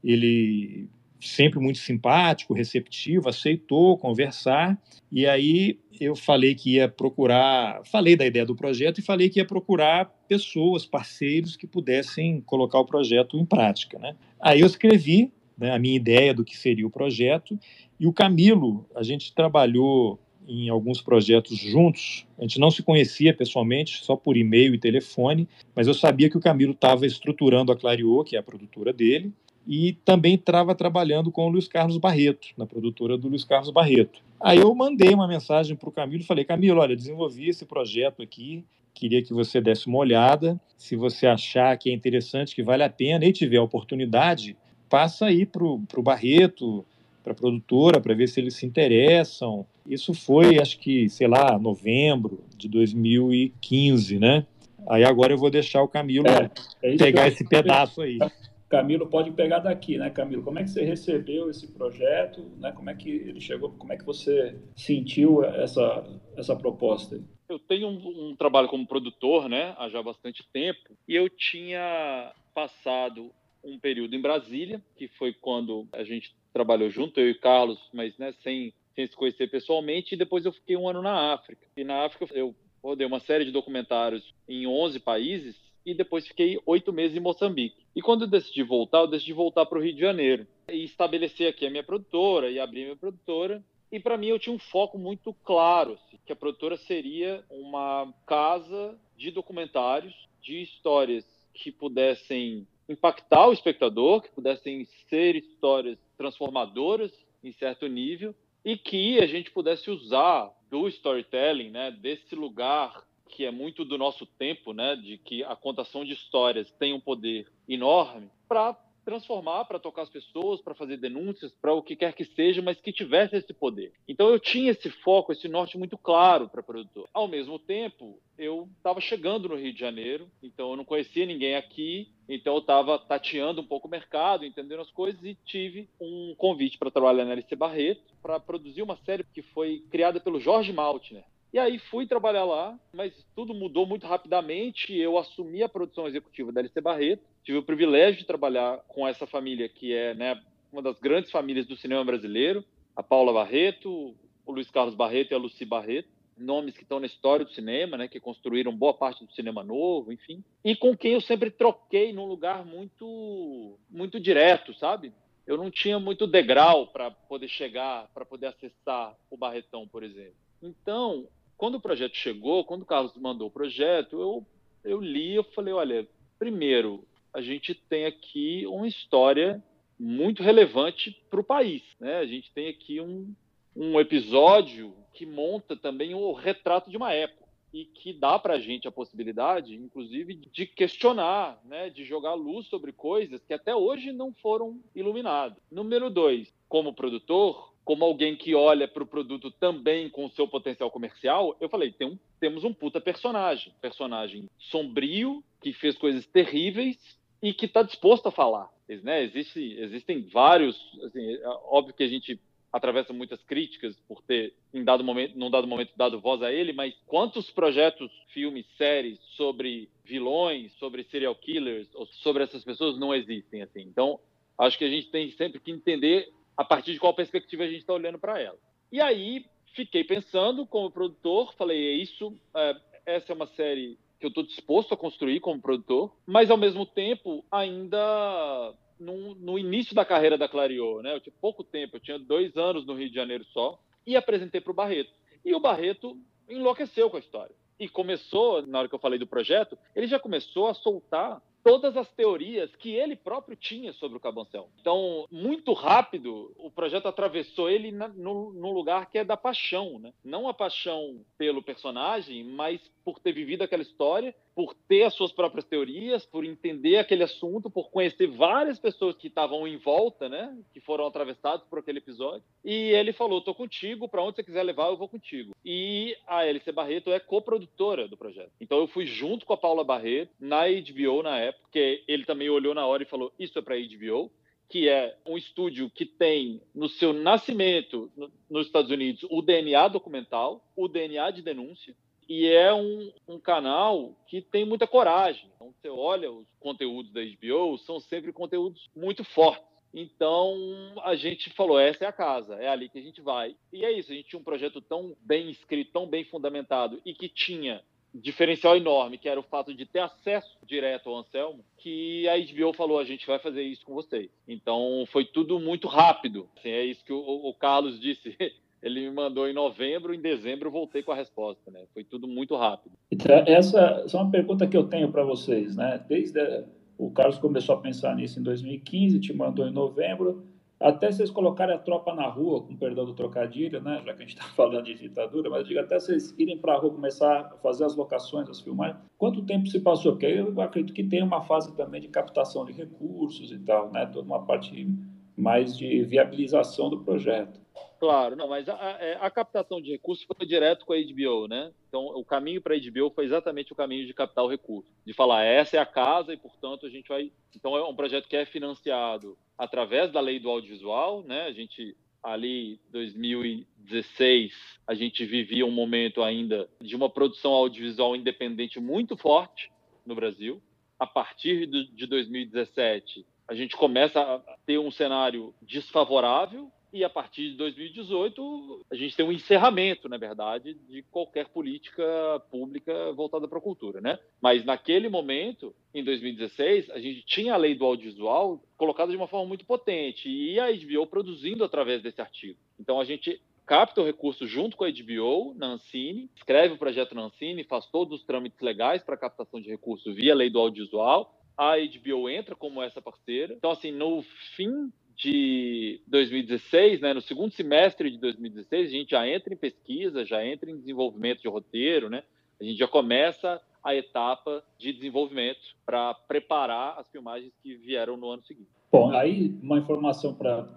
Ele 0.04 0.88
sempre 1.20 1.60
muito 1.60 1.80
simpático, 1.80 2.54
receptivo, 2.54 3.30
aceitou 3.30 3.98
conversar. 3.98 4.80
E 5.12 5.26
aí 5.26 5.80
eu 6.00 6.16
falei 6.16 6.54
que 6.54 6.76
ia 6.76 6.88
procurar, 6.88 7.82
falei 7.86 8.16
da 8.16 8.26
ideia 8.26 8.46
do 8.46 8.56
projeto 8.56 9.00
e 9.00 9.04
falei 9.04 9.30
que 9.30 9.40
ia 9.40 9.46
procurar 9.46 10.06
pessoas, 10.28 10.86
parceiros 10.86 11.56
que 11.56 11.66
pudessem 11.66 12.42
colocar 12.42 12.80
o 12.80 12.86
projeto 12.86 13.38
em 13.38 13.46
prática. 13.46 13.98
Né? 13.98 14.16
Aí 14.40 14.62
eu 14.62 14.68
escrevi 14.68 15.32
né, 15.58 15.72
a 15.72 15.80
minha 15.80 15.96
ideia 15.96 16.34
do 16.34 16.46
que 16.46 16.56
seria 16.56 16.86
o 16.86 16.92
projeto 16.92 17.58
e 18.00 18.06
o 18.06 18.14
Camilo, 18.14 18.88
a 18.96 19.02
gente 19.02 19.34
trabalhou 19.34 20.20
em 20.48 20.70
alguns 20.70 21.02
projetos 21.02 21.58
juntos. 21.58 22.26
A 22.38 22.44
gente 22.44 22.60
não 22.60 22.72
se 22.72 22.82
conhecia 22.82 23.34
pessoalmente, 23.34 24.04
só 24.04 24.16
por 24.16 24.38
e-mail 24.38 24.74
e 24.74 24.80
telefone, 24.80 25.48
mas 25.76 25.88
eu 25.88 25.94
sabia 25.94 26.30
que 26.30 26.38
o 26.38 26.42
Camilo 26.42 26.72
estava 26.72 27.06
estruturando 27.06 27.72
a 27.72 27.76
Clariô, 27.76 28.24
que 28.24 28.36
é 28.36 28.40
a 28.40 28.44
produtora 28.44 28.94
dele, 28.94 29.34
e 29.68 29.94
também 30.06 30.36
estava 30.36 30.74
trabalhando 30.74 31.30
com 31.30 31.46
o 31.46 31.50
Luiz 31.50 31.68
Carlos 31.68 31.98
Barreto, 31.98 32.48
na 32.58 32.66
produtora 32.66 33.18
do 33.18 33.28
Luiz 33.28 33.44
Carlos 33.44 33.70
Barreto. 33.70 34.22
Aí 34.40 34.60
eu 34.60 34.74
mandei 34.74 35.14
uma 35.14 35.28
mensagem 35.28 35.76
para 35.76 35.90
o 35.90 35.92
Camilo 35.92 36.22
e 36.22 36.26
falei: 36.26 36.46
Camilo, 36.46 36.80
olha, 36.80 36.96
desenvolvi 36.96 37.50
esse 37.50 37.66
projeto 37.66 38.22
aqui, 38.22 38.64
queria 38.94 39.22
que 39.22 39.34
você 39.34 39.60
desse 39.60 39.88
uma 39.88 39.98
olhada. 39.98 40.60
Se 40.78 40.96
você 40.96 41.28
achar 41.28 41.78
que 41.78 41.90
é 41.90 41.94
interessante, 41.94 42.56
que 42.56 42.64
vale 42.64 42.84
a 42.84 42.90
pena 42.90 43.26
e 43.26 43.34
tiver 43.34 43.58
a 43.58 43.64
oportunidade, 43.64 44.56
passa 44.90 45.26
aí 45.26 45.46
para 45.46 45.64
o 45.66 46.02
Barreto, 46.02 46.86
para 47.28 47.34
a 47.34 47.36
produtora, 47.36 48.00
para 48.00 48.14
ver 48.14 48.28
se 48.28 48.40
eles 48.40 48.56
se 48.56 48.66
interessam. 48.66 49.66
Isso 49.86 50.14
foi, 50.14 50.60
acho 50.60 50.80
que, 50.80 51.10
sei 51.10 51.28
lá, 51.28 51.60
novembro 51.60 52.44
de 52.56 52.70
2015, 52.70 54.18
né? 54.18 54.46
Aí 54.88 55.04
agora 55.04 55.34
eu 55.34 55.38
vou 55.38 55.50
deixar 55.50 55.82
o 55.82 55.88
Camilo 55.88 56.28
é, 56.28 56.50
é 56.82 56.96
pegar 56.96 57.28
esse 57.28 57.46
pedaço 57.48 58.02
aí. 58.02 58.18
Camilo 58.70 59.08
pode 59.08 59.32
pegar 59.32 59.60
daqui, 59.60 59.98
né, 59.98 60.10
Camilo? 60.10 60.44
Como 60.44 60.60
é 60.60 60.64
que 60.64 60.70
você 60.70 60.84
recebeu 60.84 61.50
esse 61.50 61.68
projeto? 61.68 62.46
Né? 62.58 62.72
Como 62.74 62.90
é 62.90 62.96
que 62.96 63.10
ele 63.10 63.40
chegou? 63.40 63.72
Como 63.72 63.94
é 63.94 63.98
que 63.98 64.06
você 64.06 64.56
sentiu 64.76 65.44
essa 65.44 66.06
essa 66.36 66.56
proposta? 66.56 67.22
Eu 67.48 67.60
tenho 67.60 67.88
um, 67.88 68.30
um 68.30 68.36
trabalho 68.36 68.68
como 68.68 68.86
produtor, 68.86 69.48
né, 69.48 69.74
há 69.78 69.88
já 69.88 70.04
bastante 70.04 70.46
tempo, 70.52 70.98
e 71.08 71.16
eu 71.16 71.30
tinha 71.30 72.34
passado 72.54 73.32
um 73.64 73.80
período 73.80 74.16
em 74.16 74.22
Brasília, 74.22 74.82
que 74.96 75.08
foi 75.08 75.34
quando 75.34 75.88
a 75.94 76.04
gente 76.04 76.36
trabalhou 76.58 76.90
junto, 76.90 77.20
eu 77.20 77.30
e 77.30 77.36
Carlos, 77.36 77.80
mas 77.94 78.18
né, 78.18 78.34
sem, 78.42 78.74
sem 78.96 79.06
se 79.06 79.16
conhecer 79.16 79.48
pessoalmente, 79.48 80.16
e 80.16 80.18
depois 80.18 80.44
eu 80.44 80.52
fiquei 80.52 80.76
um 80.76 80.90
ano 80.90 81.04
na 81.04 81.34
África. 81.34 81.68
E 81.78 81.84
na 81.84 82.04
África 82.04 82.28
eu 82.34 82.56
rodei 82.84 83.06
uma 83.06 83.20
série 83.20 83.46
de 83.46 83.52
documentários 83.52 84.34
em 84.50 84.66
11 84.66 85.00
países, 85.00 85.56
e 85.86 85.94
depois 85.94 86.28
fiquei 86.28 86.60
oito 86.66 86.92
meses 86.92 87.16
em 87.16 87.22
Moçambique. 87.22 87.86
E 87.96 88.02
quando 88.02 88.24
eu 88.24 88.28
decidi 88.28 88.64
voltar, 88.64 89.00
eu 89.00 89.08
decidi 89.08 89.34
voltar 89.34 89.66
para 89.68 89.78
o 89.78 89.82
Rio 89.82 89.94
de 89.94 90.02
Janeiro 90.02 90.46
e 90.68 90.84
estabelecer 90.84 91.48
aqui 91.48 91.66
a 91.66 91.70
minha 91.70 91.84
produtora 91.84 92.50
e 92.50 92.60
abrir 92.60 92.84
minha 92.84 92.96
produtora. 92.98 93.64
E 93.90 94.00
para 94.00 94.18
mim 94.18 94.28
eu 94.28 94.40
tinha 94.40 94.54
um 94.54 94.60
foco 94.60 94.98
muito 94.98 95.34
claro, 95.46 95.94
assim, 95.94 96.20
que 96.26 96.34
a 96.34 96.36
produtora 96.36 96.76
seria 96.76 97.42
uma 97.50 98.14
casa 98.26 99.00
de 99.16 99.32
documentários, 99.32 100.14
de 100.42 100.62
histórias 100.62 101.24
que 101.54 101.72
pudessem 101.72 102.68
impactar 102.90 103.48
o 103.48 103.54
espectador, 103.54 104.22
que 104.22 104.32
pudessem 104.32 104.86
ser 105.10 105.36
histórias 105.36 105.98
transformadoras 106.18 107.12
em 107.44 107.52
certo 107.54 107.88
nível 107.88 108.36
e 108.66 108.78
que 108.78 109.20
a 109.20 109.28
gente 109.28 109.52
pudesse 109.52 109.90
usar 109.90 110.52
do 110.70 110.88
storytelling, 110.88 111.70
né, 111.70 111.92
desse 111.92 112.36
lugar 112.36 113.06
que 113.30 113.46
é 113.46 113.52
muito 113.52 113.86
do 113.86 113.98
nosso 113.98 114.26
tempo, 114.26 114.74
né, 114.74 114.96
de 114.96 115.18
que 115.18 115.44
a 115.44 115.56
contação 115.56 116.04
de 116.04 116.14
histórias 116.14 116.72
tem 116.72 116.94
um 116.94 117.00
poder 117.00 117.48
enorme, 117.68 118.30
para 118.48 118.74
transformar, 119.08 119.64
para 119.64 119.80
tocar 119.80 120.02
as 120.02 120.10
pessoas, 120.10 120.60
para 120.60 120.76
fazer 120.76 120.98
denúncias, 120.98 121.54
para 121.62 121.72
o 121.72 121.82
que 121.82 121.96
quer 121.96 122.12
que 122.12 122.26
seja, 122.26 122.62
mas 122.62 122.82
que 122.82 122.92
tivesse 122.92 123.38
esse 123.38 123.54
poder. 123.54 123.94
Então 124.06 124.28
eu 124.28 124.38
tinha 124.38 124.72
esse 124.72 124.90
foco, 124.90 125.32
esse 125.32 125.48
norte 125.48 125.78
muito 125.78 125.98
claro 125.98 126.50
para 126.50 126.62
produtor. 126.62 127.08
Ao 127.14 127.26
mesmo 127.26 127.58
tempo, 127.58 128.20
eu 128.38 128.68
estava 128.76 129.00
chegando 129.00 129.48
no 129.48 129.56
Rio 129.56 129.72
de 129.72 129.80
Janeiro, 129.80 130.30
então 130.44 130.72
eu 130.72 130.76
não 130.76 130.84
conhecia 130.84 131.26
ninguém 131.26 131.56
aqui, 131.56 132.10
então 132.28 132.56
eu 132.56 132.60
estava 132.60 133.00
tateando 133.00 133.62
um 133.62 133.66
pouco 133.66 133.88
o 133.88 133.92
mercado, 133.92 134.44
entendendo 134.44 134.82
as 134.82 134.92
coisas 134.92 135.24
e 135.24 135.36
tive 135.46 135.88
um 136.02 136.36
convite 136.38 136.78
para 136.78 136.92
trabalhar 136.92 137.24
na 137.24 137.32
LC 137.32 137.56
Barreto 137.56 138.04
para 138.22 138.42
produzir 138.42 138.82
uma 138.82 138.98
série 139.06 139.24
que 139.34 139.42
foi 139.42 139.86
criada 139.90 140.20
pelo 140.20 140.42
Jorge 140.42 140.74
Maltner. 140.74 141.24
E 141.54 141.60
aí 141.60 141.80
fui 141.80 142.06
trabalhar 142.06 142.44
lá, 142.44 142.78
mas 142.94 143.14
tudo 143.36 143.54
mudou 143.54 143.86
muito 143.86 144.06
rapidamente. 144.06 144.96
Eu 144.96 145.18
assumi 145.18 145.64
a 145.64 145.70
produção 145.70 146.08
executiva 146.08 146.52
da 146.52 146.60
LC 146.60 146.82
Barreto. 146.82 147.24
Tive 147.44 147.58
o 147.58 147.64
privilégio 147.64 148.20
de 148.20 148.26
trabalhar 148.26 148.80
com 148.88 149.08
essa 149.08 149.26
família 149.26 149.70
que 149.70 149.94
é 149.94 150.14
né, 150.14 150.42
uma 150.72 150.82
das 150.82 151.00
grandes 151.00 151.32
famílias 151.32 151.66
do 151.66 151.78
cinema 151.78 152.04
brasileiro, 152.04 152.64
a 152.96 153.02
Paula 153.02 153.32
Barreto, 153.32 154.16
o 154.46 154.52
Luiz 154.52 154.70
Carlos 154.70 154.96
Barreto 154.96 155.32
e 155.32 155.36
a 155.36 155.38
Luci 155.38 155.66
Barreto, 155.66 156.10
nomes 156.38 156.76
que 156.76 156.84
estão 156.84 157.00
na 157.00 157.06
história 157.06 157.46
do 157.46 157.52
cinema, 157.52 157.98
né, 157.98 158.08
que 158.08 158.20
construíram 158.20 158.76
boa 158.76 158.94
parte 158.94 159.26
do 159.26 159.32
cinema 159.32 159.64
novo, 159.64 160.12
enfim, 160.12 160.44
e 160.64 160.76
com 160.76 160.96
quem 160.96 161.14
eu 161.14 161.22
sempre 161.22 161.50
troquei 161.50 162.14
num 162.14 162.26
lugar 162.26 162.66
muito 162.66 163.78
muito 163.90 164.20
direto, 164.20 164.74
sabe? 164.76 165.12
Eu 165.46 165.58
não 165.58 165.72
tinha 165.72 165.98
muito 165.98 166.28
degrau 166.28 166.88
para 166.88 167.10
poder 167.10 167.48
chegar, 167.48 168.10
para 168.14 168.26
poder 168.26 168.48
acessar 168.48 169.16
o 169.30 169.38
Barretão, 169.38 169.88
por 169.88 170.04
exemplo. 170.04 170.36
Então, 170.62 171.28
quando 171.58 171.76
o 171.76 171.82
projeto 171.82 172.16
chegou, 172.16 172.64
quando 172.64 172.84
o 172.84 172.86
Carlos 172.86 173.16
mandou 173.18 173.48
o 173.48 173.52
projeto, 173.52 174.20
eu, 174.20 174.46
eu 174.84 175.02
li, 175.02 175.36
eu 175.36 175.44
falei, 175.44 175.74
olha, 175.74 176.08
primeiro, 176.38 177.04
a 177.34 177.42
gente 177.42 177.74
tem 177.74 178.06
aqui 178.06 178.66
uma 178.68 178.88
história 178.88 179.64
muito 180.00 180.44
relevante 180.44 181.12
para 181.30 181.40
o 181.40 181.44
país, 181.44 181.82
né? 182.00 182.18
A 182.20 182.26
gente 182.26 182.52
tem 182.54 182.68
aqui 182.68 183.02
um, 183.02 183.34
um 183.76 184.00
episódio 184.00 184.94
que 185.14 185.26
monta 185.26 185.76
também 185.76 186.14
o 186.14 186.32
retrato 186.32 186.92
de 186.92 186.98
uma 186.98 187.12
época 187.12 187.47
e 187.78 187.86
que 187.86 188.12
dá 188.12 188.40
para 188.40 188.56
a 188.56 188.60
gente 188.60 188.88
a 188.88 188.92
possibilidade, 188.92 189.76
inclusive, 189.76 190.34
de 190.52 190.66
questionar, 190.66 191.62
né, 191.64 191.92
de 191.92 192.04
jogar 192.04 192.34
luz 192.34 192.66
sobre 192.68 192.92
coisas 192.92 193.44
que 193.46 193.54
até 193.54 193.76
hoje 193.76 194.12
não 194.12 194.34
foram 194.34 194.82
iluminadas. 194.96 195.60
Número 195.72 196.10
dois, 196.10 196.52
como 196.68 196.94
produtor, 196.94 197.72
como 197.86 198.04
alguém 198.04 198.36
que 198.36 198.56
olha 198.56 198.88
para 198.88 199.04
o 199.04 199.08
produto 199.08 199.52
também 199.52 200.10
com 200.10 200.26
o 200.26 200.32
seu 200.32 200.48
potencial 200.48 200.90
comercial, 200.90 201.56
eu 201.62 201.70
falei, 201.70 201.92
tem 201.92 202.08
um, 202.08 202.18
temos 202.40 202.64
um 202.64 202.74
puta 202.74 203.00
personagem. 203.00 203.72
Personagem 203.80 204.50
sombrio, 204.58 205.44
que 205.62 205.72
fez 205.72 205.96
coisas 205.96 206.26
terríveis 206.26 206.98
e 207.44 207.54
que 207.54 207.66
está 207.66 207.84
disposto 207.84 208.28
a 208.28 208.32
falar. 208.32 208.72
Né? 209.04 209.24
Existe, 209.24 209.78
existem 209.80 210.24
vários. 210.24 210.76
Assim, 211.04 211.36
é 211.36 211.48
óbvio 211.70 211.94
que 211.94 212.04
a 212.04 212.08
gente 212.08 212.40
atravessa 212.72 213.14
muitas 213.14 213.42
críticas 213.44 213.96
por 214.08 214.22
ter, 214.22 214.54
em 214.74 214.84
dado 214.84 215.04
momento, 215.04 215.38
num 215.38 215.50
dado 215.50 215.68
momento, 215.68 215.92
dado 215.96 216.20
voz 216.20 216.42
a 216.42 216.52
ele, 216.52 216.74
mas 216.74 216.94
quantos 217.06 217.50
projetos, 217.50 218.12
filmes, 218.30 218.66
séries 218.78 219.20
sobre 219.36 219.90
vilões, 220.04 220.74
sobre 220.74 221.04
serial 221.06 221.36
killers, 221.36 221.88
ou 221.94 222.06
sobre 222.06 222.44
essas 222.44 222.64
pessoas 222.64 223.00
não 223.00 223.14
existem 223.14 223.62
assim? 223.62 223.82
Então, 223.82 224.20
acho 224.58 224.78
que 224.78 224.86
a 224.86 224.90
gente 224.90 225.10
tem 225.10 225.32
sempre 225.32 225.60
que 225.60 225.72
entender 225.72 226.32
a 226.56 226.64
partir 226.64 226.94
de 226.94 227.00
qual 227.00 227.14
perspectiva 227.14 227.64
a 227.64 227.68
gente 227.68 227.80
está 227.80 227.94
olhando 227.94 228.20
para 228.20 228.40
ela. 228.42 228.58
E 228.92 229.00
aí 229.00 229.46
fiquei 229.74 230.04
pensando 230.04 230.66
como 230.66 230.92
produtor, 230.92 231.54
falei, 231.54 231.78
é 231.78 231.94
isso, 231.94 232.34
é, 232.56 232.76
essa 233.06 233.32
é 233.32 233.36
uma 233.36 233.48
série 233.48 233.98
que 234.20 234.26
eu 234.26 234.30
estou 234.30 234.44
disposto 234.44 234.94
a 234.94 234.98
construir 234.98 235.40
como 235.40 235.62
produtor, 235.62 236.12
mas 236.26 236.50
ao 236.50 236.58
mesmo 236.58 236.86
tempo 236.86 237.46
ainda 237.52 238.74
no, 239.00 239.36
no 239.36 239.60
início 239.60 239.96
da 239.96 240.06
carreira 240.06 240.38
da 240.38 240.48
Clariô, 240.48 241.02
né? 241.02 241.14
Eu 241.16 241.20
tinha 241.20 241.34
pouco 241.40 241.64
tempo, 241.64 241.98
eu 241.98 242.00
tinha 242.00 242.20
dois 242.20 242.56
anos 242.58 242.86
no 242.86 242.94
Rio 242.94 243.10
de 243.10 243.16
Janeiro 243.16 243.46
só, 243.46 243.80
e 244.06 244.16
apresentei 244.16 244.62
para 244.62 244.72
o 244.72 244.76
Barreto. 244.76 245.12
E 245.44 245.54
o 245.54 245.60
Barreto 245.60 246.18
enlouqueceu 246.50 247.10
com 247.10 247.18
a 247.18 247.20
história. 247.20 247.56
E 247.80 247.88
começou, 247.88 248.66
na 248.66 248.80
hora 248.80 248.88
que 248.88 248.96
eu 248.96 249.00
falei 249.00 249.20
do 249.20 249.28
projeto, 249.28 249.78
ele 249.96 250.08
já 250.08 250.20
começou 250.20 250.68
a 250.68 250.74
soltar 250.74 251.42
todas 251.68 251.98
as 251.98 252.10
teorias 252.14 252.74
que 252.78 252.92
ele 252.92 253.14
próprio 253.14 253.58
tinha 253.58 253.92
sobre 253.92 254.18
o 254.18 254.22
Cabancel. 254.22 254.70
Então, 254.80 255.28
muito 255.30 255.74
rápido, 255.74 256.54
o 256.58 256.72
projeto 256.72 257.08
atravessou 257.08 257.70
ele 257.70 257.92
na, 257.92 258.08
no, 258.08 258.54
no, 258.54 258.72
lugar 258.72 259.10
que 259.12 259.18
é 259.18 259.26
da 259.26 259.36
paixão, 259.36 260.00
né? 260.00 260.14
Não 260.24 260.48
a 260.48 260.54
paixão 260.54 261.26
pelo 261.38 261.62
personagem, 261.62 262.42
mas 262.42 262.80
por 263.08 263.20
ter 263.20 263.32
vivido 263.32 263.62
aquela 263.62 263.84
história, 263.84 264.36
por 264.54 264.74
ter 264.74 265.04
as 265.04 265.14
suas 265.14 265.32
próprias 265.32 265.64
teorias, 265.64 266.26
por 266.26 266.44
entender 266.44 266.98
aquele 266.98 267.24
assunto, 267.24 267.70
por 267.70 267.90
conhecer 267.90 268.28
várias 268.28 268.78
pessoas 268.78 269.16
que 269.16 269.28
estavam 269.30 269.66
em 269.66 269.78
volta, 269.78 270.28
né, 270.28 270.54
que 270.74 270.82
foram 270.82 271.08
atravessadas 271.08 271.66
por 271.70 271.80
aquele 271.80 272.00
episódio. 272.00 272.44
E 272.66 272.74
ele 272.74 273.14
falou: 273.14 273.40
"Tô 273.40 273.56
contigo, 273.56 274.10
para 274.10 274.22
onde 274.22 274.36
você 274.36 274.44
quiser 274.44 274.62
levar, 274.62 274.90
eu 274.90 274.98
vou 274.98 275.08
contigo". 275.08 275.56
E 275.64 276.18
a 276.28 276.46
LC 276.46 276.74
Barreto 276.74 277.10
é 277.10 277.18
coprodutora 277.18 278.10
do 278.10 278.18
projeto. 278.18 278.52
Então 278.60 278.78
eu 278.80 278.90
fui 278.90 279.06
junto 279.06 279.46
com 279.46 279.54
a 279.54 279.58
Paula 279.58 279.86
Barreto 279.86 280.34
na 280.38 280.64
HBO 280.68 281.24
na 281.24 281.40
época, 281.40 281.80
ele 282.10 282.26
também 282.26 282.50
olhou 282.50 282.76
na 282.76 282.86
hora 282.86 283.04
e 283.04 283.06
falou: 283.06 283.32
"Isso 283.40 283.58
é 283.58 283.62
para 283.62 283.78
HBO" 283.78 284.30
que 284.70 284.90
é 284.90 285.18
um 285.26 285.38
estúdio 285.38 285.90
que 285.90 286.06
tem 286.06 286.62
no 286.76 286.90
seu 286.90 287.14
nascimento 287.14 288.12
nos 288.50 288.66
Estados 288.66 288.92
Unidos 288.92 289.26
o 289.32 289.42
DNA 289.42 289.88
documental, 289.88 290.62
o 290.76 290.90
DNA 290.90 291.32
de 291.32 291.42
denúncia, 291.42 291.96
e 292.28 292.48
é 292.48 292.74
um, 292.74 293.12
um, 293.28 293.40
canal 293.40 294.16
que 294.28 294.42
tem 294.42 294.66
muita 294.66 294.86
coragem. 294.86 295.50
Então, 295.56 295.72
você 295.72 295.90
olha 295.90 296.32
os 296.32 296.48
conteúdos 296.60 297.12
da 297.12 297.22
HBO, 297.22 297.78
são 297.78 298.00
sempre 298.00 298.34
conteúdos 298.34 298.90
muito 298.96 299.24
fortes. 299.24 299.66
Então, 299.94 300.56
a 301.04 301.16
gente 301.16 301.50
falou, 301.52 301.80
essa 301.80 302.06
é 302.06 302.08
a 302.08 302.14
casa, 302.14 302.56
é 302.56 302.68
ali 302.68 302.90
que 302.90 303.00
a 303.00 303.02
gente 303.02 303.22
vai. 303.22 303.56
E 303.72 303.86
é 303.86 303.92
isso, 303.92 304.12
a 304.12 304.16
gente 304.16 304.30
tinha 304.30 304.40
um 304.40 304.44
projeto 304.44 304.82
tão 304.82 305.16
bem 305.22 305.50
escrito, 305.50 305.92
tão 305.92 306.06
bem 306.06 306.24
fundamentado 306.26 307.02
e 307.06 307.14
que 307.14 307.30
tinha 307.30 307.82
diferencial 308.14 308.76
enorme, 308.76 309.18
que 309.18 309.30
era 309.30 309.40
o 309.40 309.44
fato 309.44 309.74
de 309.74 309.86
ter 309.86 310.00
acesso 310.00 310.58
direto 310.66 311.10
ao 311.10 311.18
Anselmo, 311.18 311.64
que 311.78 312.28
a 312.28 312.38
HBO 312.38 312.74
falou, 312.74 313.00
a 313.00 313.06
gente 313.06 313.26
vai 313.28 313.40
fazer 313.40 313.64
isso 313.64 313.86
com 313.86 313.94
vocês. 313.94 314.30
Então, 314.48 315.06
foi 315.12 315.26
tudo 315.26 315.60
muito 315.60 315.88
rápido. 315.88 316.50
Assim, 316.58 316.70
é 316.70 316.86
isso 316.86 317.04
que 317.04 317.14
o, 317.14 317.20
o 317.20 317.54
Carlos 317.54 318.00
disse. 318.00 318.36
ele 318.82 319.02
me 319.02 319.16
mandou 319.16 319.48
em 319.48 319.54
novembro, 319.54 320.14
em 320.14 320.22
dezembro 320.22 320.68
eu 320.68 320.72
voltei 320.72 321.02
com 321.02 321.12
a 321.12 321.16
resposta, 321.16 321.72
né? 321.72 321.86
Foi 321.94 322.04
tudo 322.04 322.28
muito 322.28 322.56
rápido. 322.56 322.96
Então, 323.12 323.36
essa, 323.46 324.04
essa 324.06 324.18
é 324.18 324.22
uma 324.22 324.32
pergunta 324.32 324.68
que 324.68 324.78
eu 324.78 324.84
tenho 324.84 325.12
para 325.12 325.24
vocês, 325.24 325.76
né? 325.76 326.04
Desde 326.08 326.66
O 326.98 327.12
Carlos 327.12 327.40
começou 327.40 327.76
a 327.76 327.80
pensar 327.80 328.16
nisso 328.16 328.40
em 328.40 328.44
2015, 328.44 329.20
te 329.20 329.34
mandou 329.34 329.68
em 329.68 329.72
novembro. 329.72 330.44
Até 330.80 331.12
vocês 331.12 331.32
colocarem 331.32 331.74
a 331.74 331.80
tropa 331.80 332.14
na 332.14 332.28
rua, 332.28 332.62
com 332.62 332.76
perdão 332.76 333.04
do 333.04 333.16
trocadilho, 333.16 333.82
né? 333.82 334.00
já 334.06 334.14
que 334.14 334.22
a 334.22 334.26
gente 334.26 334.38
está 334.38 334.44
falando 334.56 334.84
de 334.84 334.94
ditadura, 334.94 335.50
mas 335.50 335.68
digo, 335.68 335.80
até 335.80 336.00
vocês 336.00 336.36
irem 336.38 336.58
para 336.58 336.74
a 336.74 336.78
rua 336.78 336.92
começar 336.92 337.40
a 337.40 337.58
fazer 337.58 337.84
as 337.84 337.96
locações, 337.96 338.48
as 338.48 338.62
filmagens, 338.62 339.00
quanto 339.18 339.44
tempo 339.44 339.66
se 339.68 339.80
passou? 339.80 340.12
Porque 340.12 340.28
eu 340.28 340.62
acredito 340.62 340.94
que 340.94 341.04
tem 341.04 341.24
uma 341.24 341.42
fase 341.42 341.76
também 341.76 342.00
de 342.00 342.08
captação 342.10 342.64
de 342.64 342.74
recursos 342.74 343.52
e 343.52 343.58
tal, 343.58 343.92
né? 343.92 344.06
toda 344.06 344.28
uma 344.28 344.46
parte 344.46 344.88
mais 345.36 345.76
de 345.76 346.04
viabilização 346.04 346.90
do 346.90 347.00
projeto. 347.00 347.60
Claro, 348.00 348.36
não, 348.36 348.48
mas 348.48 348.70
a, 348.70 348.98
é, 349.00 349.18
a, 349.20 349.30
captação 349.32 349.82
de 349.82 349.92
recursos 349.92 350.24
foi 350.26 350.46
direto 350.46 350.86
com 350.86 350.94
a 350.94 350.98
HBO, 350.98 351.48
né? 351.48 351.72
Então, 351.88 352.06
o 352.06 352.24
caminho 352.24 352.62
para 352.62 352.76
a 352.76 352.78
HBO 352.78 353.10
foi 353.10 353.26
exatamente 353.26 353.74
o 353.74 353.76
caminho 353.76 354.06
de 354.06 354.14
captar 354.14 354.44
o 354.44 354.50
recurso, 354.50 354.92
de 355.04 355.14
falar 355.14 355.44
essa 355.44 355.78
é 355.78 355.80
a 355.80 355.86
casa 355.86 356.32
e, 356.32 356.38
portanto, 356.38 356.86
a 356.86 356.90
gente 356.90 357.10
vai. 357.10 357.32
Então, 357.56 357.76
é 357.76 357.84
um 357.84 357.96
projeto 357.96 358.28
que 358.28 358.36
é 358.36 358.46
financiado 358.46 359.36
através 359.58 360.12
da 360.12 360.20
lei 360.20 360.40
do 360.40 360.50
audiovisual, 360.50 361.24
né? 361.24 361.44
A 361.44 361.52
gente 361.52 361.96
ali 362.22 362.80
2016 362.92 364.54
a 364.86 364.94
gente 364.94 365.24
vivia 365.26 365.66
um 365.66 365.72
momento 365.72 366.22
ainda 366.22 366.70
de 366.82 366.96
uma 366.96 367.10
produção 367.10 367.54
audiovisual 367.54 368.16
independente 368.16 368.80
muito 368.80 369.16
forte 369.16 369.72
no 370.06 370.16
Brasil. 370.16 370.62
A 371.00 371.08
partir 371.08 371.66
de 371.68 372.06
2017 372.06 373.26
a 373.48 373.56
gente 373.56 373.78
começa 373.78 374.20
a 374.20 374.58
ter 374.66 374.78
um 374.78 374.92
cenário 374.92 375.54
desfavorável 375.62 376.70
e 376.92 377.04
a 377.04 377.10
partir 377.10 377.52
de 377.52 377.58
2018 377.58 378.86
a 378.90 378.96
gente 378.96 379.16
tem 379.16 379.26
um 379.26 379.32
encerramento, 379.32 380.08
na 380.08 380.18
verdade, 380.18 380.74
de 380.74 381.02
qualquer 381.04 381.48
política 381.50 382.04
pública 382.50 383.12
voltada 383.14 383.48
para 383.48 383.58
a 383.58 383.62
cultura, 383.62 384.02
né? 384.02 384.20
Mas 384.42 384.64
naquele 384.64 385.10
momento, 385.10 385.76
em 385.94 386.04
2016, 386.04 386.90
a 386.90 387.00
gente 387.00 387.26
tinha 387.26 387.54
a 387.54 387.58
lei 387.58 387.76
do 387.76 387.86
audiovisual 387.86 388.62
colocada 388.78 389.12
de 389.12 389.18
uma 389.18 389.28
forma 389.28 389.48
muito 389.48 389.66
potente 389.66 390.30
e 390.30 390.60
a 390.60 390.72
HBO 390.72 391.08
produzindo 391.08 391.64
através 391.64 392.02
desse 392.02 392.22
artigo. 392.22 392.58
Então 392.80 393.00
a 393.00 393.04
gente 393.04 393.42
capta 393.66 394.02
o 394.02 394.06
recurso 394.06 394.48
junto 394.48 394.78
com 394.78 394.86
a 394.86 394.90
HBO 394.90 395.54
na 395.56 395.74
Ancine, 395.74 396.30
escreve 396.34 396.76
o 396.76 396.78
projeto 396.78 397.14
na 397.14 397.24
Ancine, 397.24 397.66
faz 397.66 397.86
todos 397.88 398.22
os 398.22 398.26
trâmites 398.26 398.62
legais 398.62 399.04
para 399.04 399.18
captação 399.18 399.60
de 399.60 399.70
recurso 399.70 400.14
via 400.14 400.34
lei 400.34 400.50
do 400.50 400.60
audiovisual. 400.60 401.38
A 401.58 401.74
HBO 401.76 402.30
entra 402.30 402.56
como 402.56 402.82
essa 402.82 403.02
parceira. 403.02 403.54
Então, 403.54 403.72
assim, 403.72 403.92
no 403.92 404.22
fim 404.56 404.92
de 405.18 406.00
2016, 406.08 407.02
né, 407.02 407.14
no 407.14 407.22
segundo 407.22 407.52
semestre 407.52 408.12
de 408.12 408.20
2016, 408.20 408.88
a 408.88 408.92
gente 408.92 409.12
já 409.12 409.28
entra 409.28 409.54
em 409.54 409.58
pesquisa, 409.58 410.24
já 410.24 410.46
entra 410.46 410.70
em 410.70 410.78
desenvolvimento 410.78 411.42
de 411.42 411.48
roteiro, 411.48 412.08
né? 412.08 412.24
A 412.62 412.64
gente 412.64 412.78
já 412.78 412.88
começa 412.88 413.60
a 413.88 413.96
etapa 413.96 414.62
de 414.78 414.92
desenvolvimento 414.92 415.62
para 415.86 416.14
preparar 416.14 417.00
as 417.00 417.10
filmagens 417.10 417.54
que 417.64 417.74
vieram 417.76 418.18
no 418.18 418.30
ano 418.30 418.44
seguinte. 418.44 418.68
Bom, 418.92 419.12
aí 419.12 419.58
uma 419.64 419.78
informação 419.78 420.34
para 420.34 420.68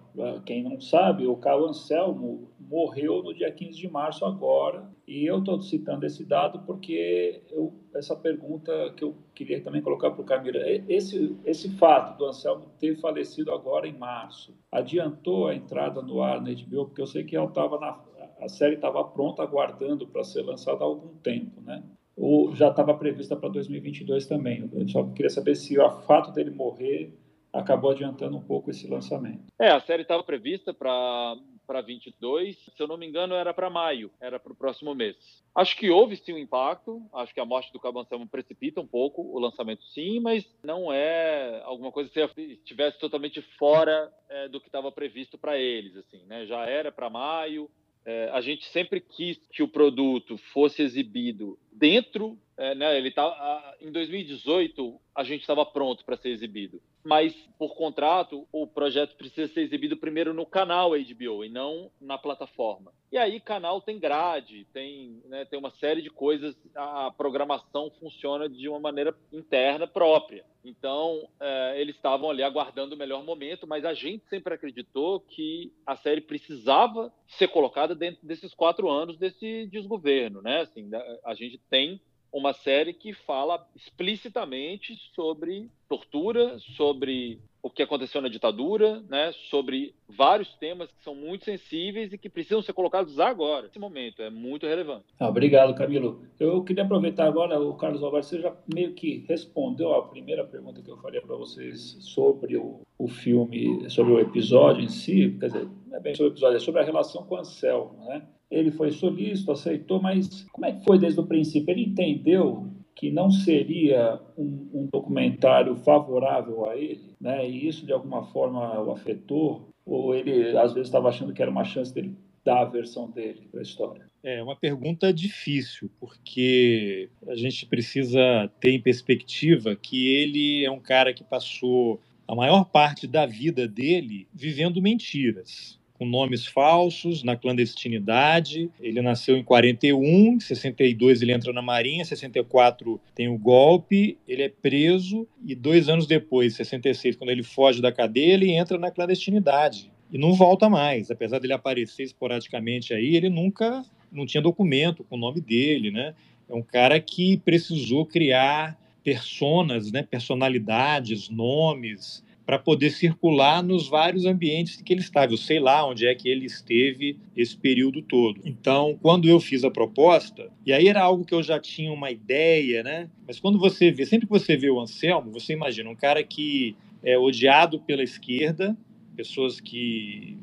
quem 0.45 0.63
não 0.63 0.79
sabe, 0.79 1.27
o 1.27 1.35
Carlos 1.35 1.71
Anselmo 1.71 2.49
morreu 2.57 3.21
no 3.21 3.33
dia 3.33 3.51
15 3.51 3.77
de 3.77 3.89
março 3.89 4.23
agora, 4.23 4.89
e 5.05 5.25
eu 5.25 5.39
estou 5.39 5.61
citando 5.61 6.05
esse 6.05 6.23
dado 6.23 6.59
porque 6.65 7.41
eu, 7.51 7.73
essa 7.93 8.15
pergunta 8.15 8.93
que 8.95 9.03
eu 9.03 9.13
queria 9.35 9.61
também 9.61 9.81
colocar 9.81 10.11
para 10.11 10.21
o 10.21 10.25
Camila, 10.25 10.59
esse, 10.87 11.37
esse 11.43 11.69
fato 11.77 12.17
do 12.17 12.27
Anselmo 12.27 12.71
ter 12.79 12.95
falecido 12.95 13.51
agora 13.51 13.89
em 13.89 13.97
março, 13.97 14.57
adiantou 14.71 15.47
a 15.47 15.55
entrada 15.55 16.01
no 16.01 16.21
ar 16.21 16.41
na 16.41 16.51
HBO, 16.51 16.85
porque 16.85 17.01
eu 17.01 17.07
sei 17.07 17.25
que 17.25 17.35
ela 17.35 17.49
tava 17.49 17.77
na, 17.77 17.99
a 18.39 18.47
série 18.47 18.75
estava 18.75 19.03
pronta, 19.03 19.43
aguardando 19.43 20.07
para 20.07 20.23
ser 20.23 20.43
lançada 20.43 20.83
há 20.83 20.87
algum 20.87 21.13
tempo, 21.17 21.59
né? 21.59 21.83
Ou 22.21 22.55
já 22.55 22.69
estava 22.69 22.93
prevista 22.93 23.35
para 23.35 23.49
2022 23.49 24.27
também. 24.27 24.69
Eu 24.71 24.87
só 24.87 25.03
queria 25.05 25.29
saber 25.29 25.55
se 25.55 25.79
o 25.79 25.89
fato 26.01 26.31
dele 26.31 26.51
morrer 26.51 27.17
acabou 27.51 27.89
adiantando 27.89 28.37
um 28.37 28.41
pouco 28.41 28.69
esse 28.69 28.87
lançamento. 28.87 29.51
É, 29.59 29.71
a 29.71 29.79
série 29.79 30.03
estava 30.03 30.23
prevista 30.23 30.71
para 30.71 31.35
para 31.71 31.79
22, 31.79 32.57
se 32.57 32.83
eu 32.83 32.87
não 32.87 32.97
me 32.97 33.07
engano, 33.07 33.33
era 33.33 33.53
para 33.53 33.69
maio, 33.69 34.11
era 34.19 34.37
para 34.37 34.51
o 34.51 34.55
próximo 34.55 34.93
mês. 34.93 35.15
Acho 35.55 35.77
que 35.77 35.89
houve 35.89 36.17
sim 36.17 36.33
um 36.33 36.37
impacto, 36.37 37.01
acho 37.13 37.33
que 37.33 37.39
a 37.39 37.45
morte 37.45 37.71
do 37.71 37.79
Cabo 37.79 38.01
Anselmo 38.01 38.27
precipita 38.27 38.81
um 38.81 38.87
pouco 38.87 39.21
o 39.21 39.39
lançamento, 39.39 39.81
sim, 39.85 40.19
mas 40.19 40.45
não 40.61 40.91
é 40.91 41.61
alguma 41.63 41.89
coisa 41.89 42.09
que 42.09 42.41
estivesse 42.41 42.99
totalmente 42.99 43.41
fora 43.57 44.11
é, 44.27 44.49
do 44.49 44.59
que 44.59 44.67
estava 44.67 44.91
previsto 44.91 45.37
para 45.37 45.57
eles, 45.57 45.95
assim, 45.95 46.25
né? 46.25 46.45
Já 46.45 46.65
era 46.65 46.91
para 46.91 47.09
maio, 47.09 47.71
é, 48.05 48.29
a 48.33 48.41
gente 48.41 48.65
sempre 48.69 48.99
quis 48.99 49.39
que 49.51 49.61
o 49.61 49.67
produto 49.67 50.37
fosse 50.37 50.81
exibido 50.81 51.57
dentro, 51.71 52.37
é, 52.61 52.75
né, 52.75 52.95
ele 52.95 53.09
tá, 53.09 53.75
em 53.81 53.91
2018 53.91 54.99
a 55.15 55.23
gente 55.23 55.41
estava 55.41 55.65
pronto 55.65 56.05
para 56.05 56.15
ser 56.17 56.29
exibido 56.29 56.81
mas 57.03 57.33
por 57.57 57.75
contrato 57.75 58.47
o 58.51 58.67
projeto 58.67 59.15
precisa 59.15 59.51
ser 59.51 59.61
exibido 59.61 59.97
primeiro 59.97 60.33
no 60.33 60.45
canal 60.45 60.91
HBO 60.91 61.43
e 61.43 61.49
não 61.49 61.91
na 61.99 62.17
plataforma. 62.17 62.93
E 63.11 63.17
aí 63.17 63.39
canal 63.39 63.81
tem 63.81 63.99
grade, 63.99 64.65
tem, 64.71 65.21
né, 65.25 65.45
tem 65.45 65.59
uma 65.59 65.71
série 65.71 66.01
de 66.01 66.09
coisas, 66.09 66.55
a 66.75 67.11
programação 67.11 67.91
funciona 67.99 68.47
de 68.47 68.69
uma 68.69 68.79
maneira 68.79 69.15
interna 69.33 69.87
própria. 69.87 70.45
Então 70.63 71.27
é, 71.39 71.81
eles 71.81 71.95
estavam 71.95 72.29
ali 72.29 72.43
aguardando 72.43 72.95
o 72.95 72.97
melhor 72.97 73.23
momento, 73.23 73.67
mas 73.67 73.83
a 73.83 73.93
gente 73.93 74.23
sempre 74.29 74.53
acreditou 74.53 75.19
que 75.19 75.73
a 75.85 75.95
série 75.95 76.21
precisava 76.21 77.11
ser 77.27 77.47
colocada 77.47 77.95
dentro 77.95 78.25
desses 78.25 78.53
quatro 78.53 78.89
anos 78.89 79.17
desse 79.17 79.65
desgoverno, 79.67 80.41
né? 80.41 80.61
Assim, 80.61 80.89
a 81.25 81.33
gente 81.33 81.59
tem 81.69 81.99
uma 82.31 82.53
série 82.53 82.93
que 82.93 83.13
fala 83.13 83.67
explicitamente 83.75 84.95
sobre 85.13 85.69
tortura, 85.87 86.57
sobre 86.59 87.39
o 87.61 87.69
que 87.69 87.83
aconteceu 87.83 88.21
na 88.21 88.29
ditadura, 88.29 89.03
né, 89.07 89.31
sobre 89.49 89.93
vários 90.09 90.51
temas 90.55 90.91
que 90.91 91.03
são 91.03 91.13
muito 91.13 91.45
sensíveis 91.45 92.11
e 92.11 92.17
que 92.17 92.29
precisam 92.29 92.61
ser 92.61 92.73
colocados 92.73 93.19
agora. 93.19 93.67
Esse 93.67 93.77
momento 93.77 94.21
é 94.21 94.29
muito 94.29 94.65
relevante. 94.65 95.05
Ah, 95.19 95.29
obrigado, 95.29 95.75
Camilo. 95.75 96.23
Eu 96.39 96.63
queria 96.63 96.83
aproveitar 96.83 97.27
agora, 97.27 97.59
o 97.59 97.75
Carlos 97.75 98.01
Alvares, 98.01 98.27
você 98.27 98.41
já 98.41 98.55
meio 98.73 98.93
que 98.93 99.25
respondeu 99.27 99.93
a 99.93 100.07
primeira 100.07 100.43
pergunta 100.43 100.81
que 100.81 100.89
eu 100.89 100.97
faria 100.97 101.21
para 101.21 101.35
vocês 101.35 101.97
sobre 101.99 102.57
o, 102.57 102.81
o 102.97 103.07
filme, 103.07 103.87
sobre 103.89 104.13
o 104.13 104.19
episódio 104.19 104.83
em 104.83 104.89
si, 104.89 105.37
quer 105.39 105.47
dizer, 105.47 105.67
não 105.85 105.97
é 105.97 105.99
bem 105.99 106.15
sobre 106.15 106.31
o 106.31 106.33
episódio, 106.33 106.57
é 106.57 106.59
sobre 106.59 106.81
a 106.81 106.85
relação 106.85 107.23
com 107.23 107.35
Anselmo, 107.35 108.05
né? 108.05 108.25
Ele 108.51 108.69
foi 108.69 108.91
solícito, 108.91 109.51
aceitou, 109.51 110.01
mas 110.01 110.45
como 110.51 110.65
é 110.65 110.73
que 110.73 110.83
foi 110.83 110.99
desde 110.99 111.19
o 111.19 111.25
princípio? 111.25 111.71
Ele 111.71 111.85
entendeu 111.85 112.67
que 112.93 113.09
não 113.09 113.31
seria 113.31 114.19
um, 114.37 114.69
um 114.73 114.89
documentário 114.91 115.75
favorável 115.77 116.69
a 116.69 116.75
ele, 116.75 117.15
né? 117.19 117.49
E 117.49 117.67
isso 117.67 117.85
de 117.85 117.93
alguma 117.93 118.25
forma 118.25 118.79
o 118.81 118.91
afetou, 118.91 119.69
ou 119.85 120.13
ele 120.13 120.55
às 120.57 120.73
vezes 120.73 120.89
estava 120.89 121.09
achando 121.09 121.33
que 121.33 121.41
era 121.41 121.49
uma 121.49 121.63
chance 121.63 121.93
dele 121.93 122.15
dar 122.43 122.61
a 122.61 122.65
versão 122.65 123.09
dele 123.09 123.47
para 123.49 123.61
a 123.61 123.63
história? 123.63 124.05
É 124.23 124.43
uma 124.43 124.55
pergunta 124.55 125.13
difícil, 125.13 125.89
porque 125.99 127.09
a 127.27 127.35
gente 127.35 127.65
precisa 127.65 128.51
ter 128.59 128.71
em 128.71 128.81
perspectiva 128.81 129.75
que 129.75 130.07
ele 130.07 130.65
é 130.65 130.69
um 130.69 130.79
cara 130.79 131.13
que 131.13 131.23
passou 131.23 131.99
a 132.27 132.35
maior 132.35 132.65
parte 132.65 133.07
da 133.07 133.25
vida 133.25 133.67
dele 133.67 134.27
vivendo 134.33 134.81
mentiras 134.81 135.80
com 136.01 136.05
nomes 136.07 136.47
falsos, 136.47 137.21
na 137.21 137.35
clandestinidade. 137.35 138.71
Ele 138.79 139.03
nasceu 139.03 139.37
em 139.37 139.43
41, 139.43 140.33
em 140.33 140.39
62 140.39 141.21
ele 141.21 141.31
entra 141.31 141.53
na 141.53 141.61
Marinha, 141.61 142.01
em 142.01 142.05
64 142.05 142.99
tem 143.13 143.27
o 143.27 143.37
golpe, 143.37 144.17
ele 144.27 144.41
é 144.41 144.49
preso 144.49 145.27
e 145.45 145.53
dois 145.53 145.87
anos 145.89 146.07
depois, 146.07 146.55
66, 146.55 147.17
quando 147.17 147.29
ele 147.29 147.43
foge 147.43 147.83
da 147.83 147.91
cadeia, 147.91 148.33
ele 148.33 148.49
entra 148.49 148.79
na 148.79 148.89
clandestinidade 148.89 149.91
e 150.11 150.17
não 150.17 150.33
volta 150.33 150.67
mais. 150.67 151.11
Apesar 151.11 151.37
dele 151.37 151.53
aparecer 151.53 152.01
esporadicamente 152.01 152.95
aí, 152.95 153.15
ele 153.15 153.29
nunca 153.29 153.85
não 154.11 154.25
tinha 154.25 154.41
documento 154.41 155.03
com 155.03 155.15
o 155.15 155.19
nome 155.19 155.39
dele, 155.39 155.91
né? 155.91 156.15
É 156.49 156.55
um 156.55 156.63
cara 156.63 156.99
que 156.99 157.37
precisou 157.37 158.07
criar 158.07 158.75
personas, 159.03 159.91
né, 159.91 160.01
personalidades, 160.01 161.29
nomes, 161.29 162.23
para 162.45 162.57
poder 162.59 162.89
circular 162.89 163.63
nos 163.63 163.87
vários 163.87 164.25
ambientes 164.25 164.81
que 164.81 164.93
ele 164.93 165.01
estava. 165.01 165.31
Eu 165.31 165.37
sei 165.37 165.59
lá 165.59 165.87
onde 165.87 166.05
é 166.05 166.15
que 166.15 166.27
ele 166.27 166.45
esteve 166.45 167.17
esse 167.35 167.55
período 167.55 168.01
todo. 168.01 168.41
Então, 168.43 168.97
quando 169.01 169.27
eu 169.27 169.39
fiz 169.39 169.63
a 169.63 169.71
proposta, 169.71 170.49
e 170.65 170.73
aí 170.73 170.87
era 170.87 171.01
algo 171.01 171.23
que 171.23 171.33
eu 171.33 171.43
já 171.43 171.59
tinha 171.59 171.91
uma 171.91 172.11
ideia, 172.11 172.83
né? 172.83 173.09
Mas 173.27 173.39
quando 173.39 173.59
você 173.59 173.91
vê, 173.91 174.05
sempre 174.05 174.27
que 174.27 174.33
você 174.33 174.57
vê 174.57 174.69
o 174.69 174.79
Anselmo, 174.79 175.31
você 175.31 175.53
imagina 175.53 175.89
um 175.89 175.95
cara 175.95 176.23
que 176.23 176.75
é 177.03 177.17
odiado 177.17 177.79
pela 177.79 178.03
esquerda, 178.03 178.75
pessoas 179.15 179.59
que 179.59 180.37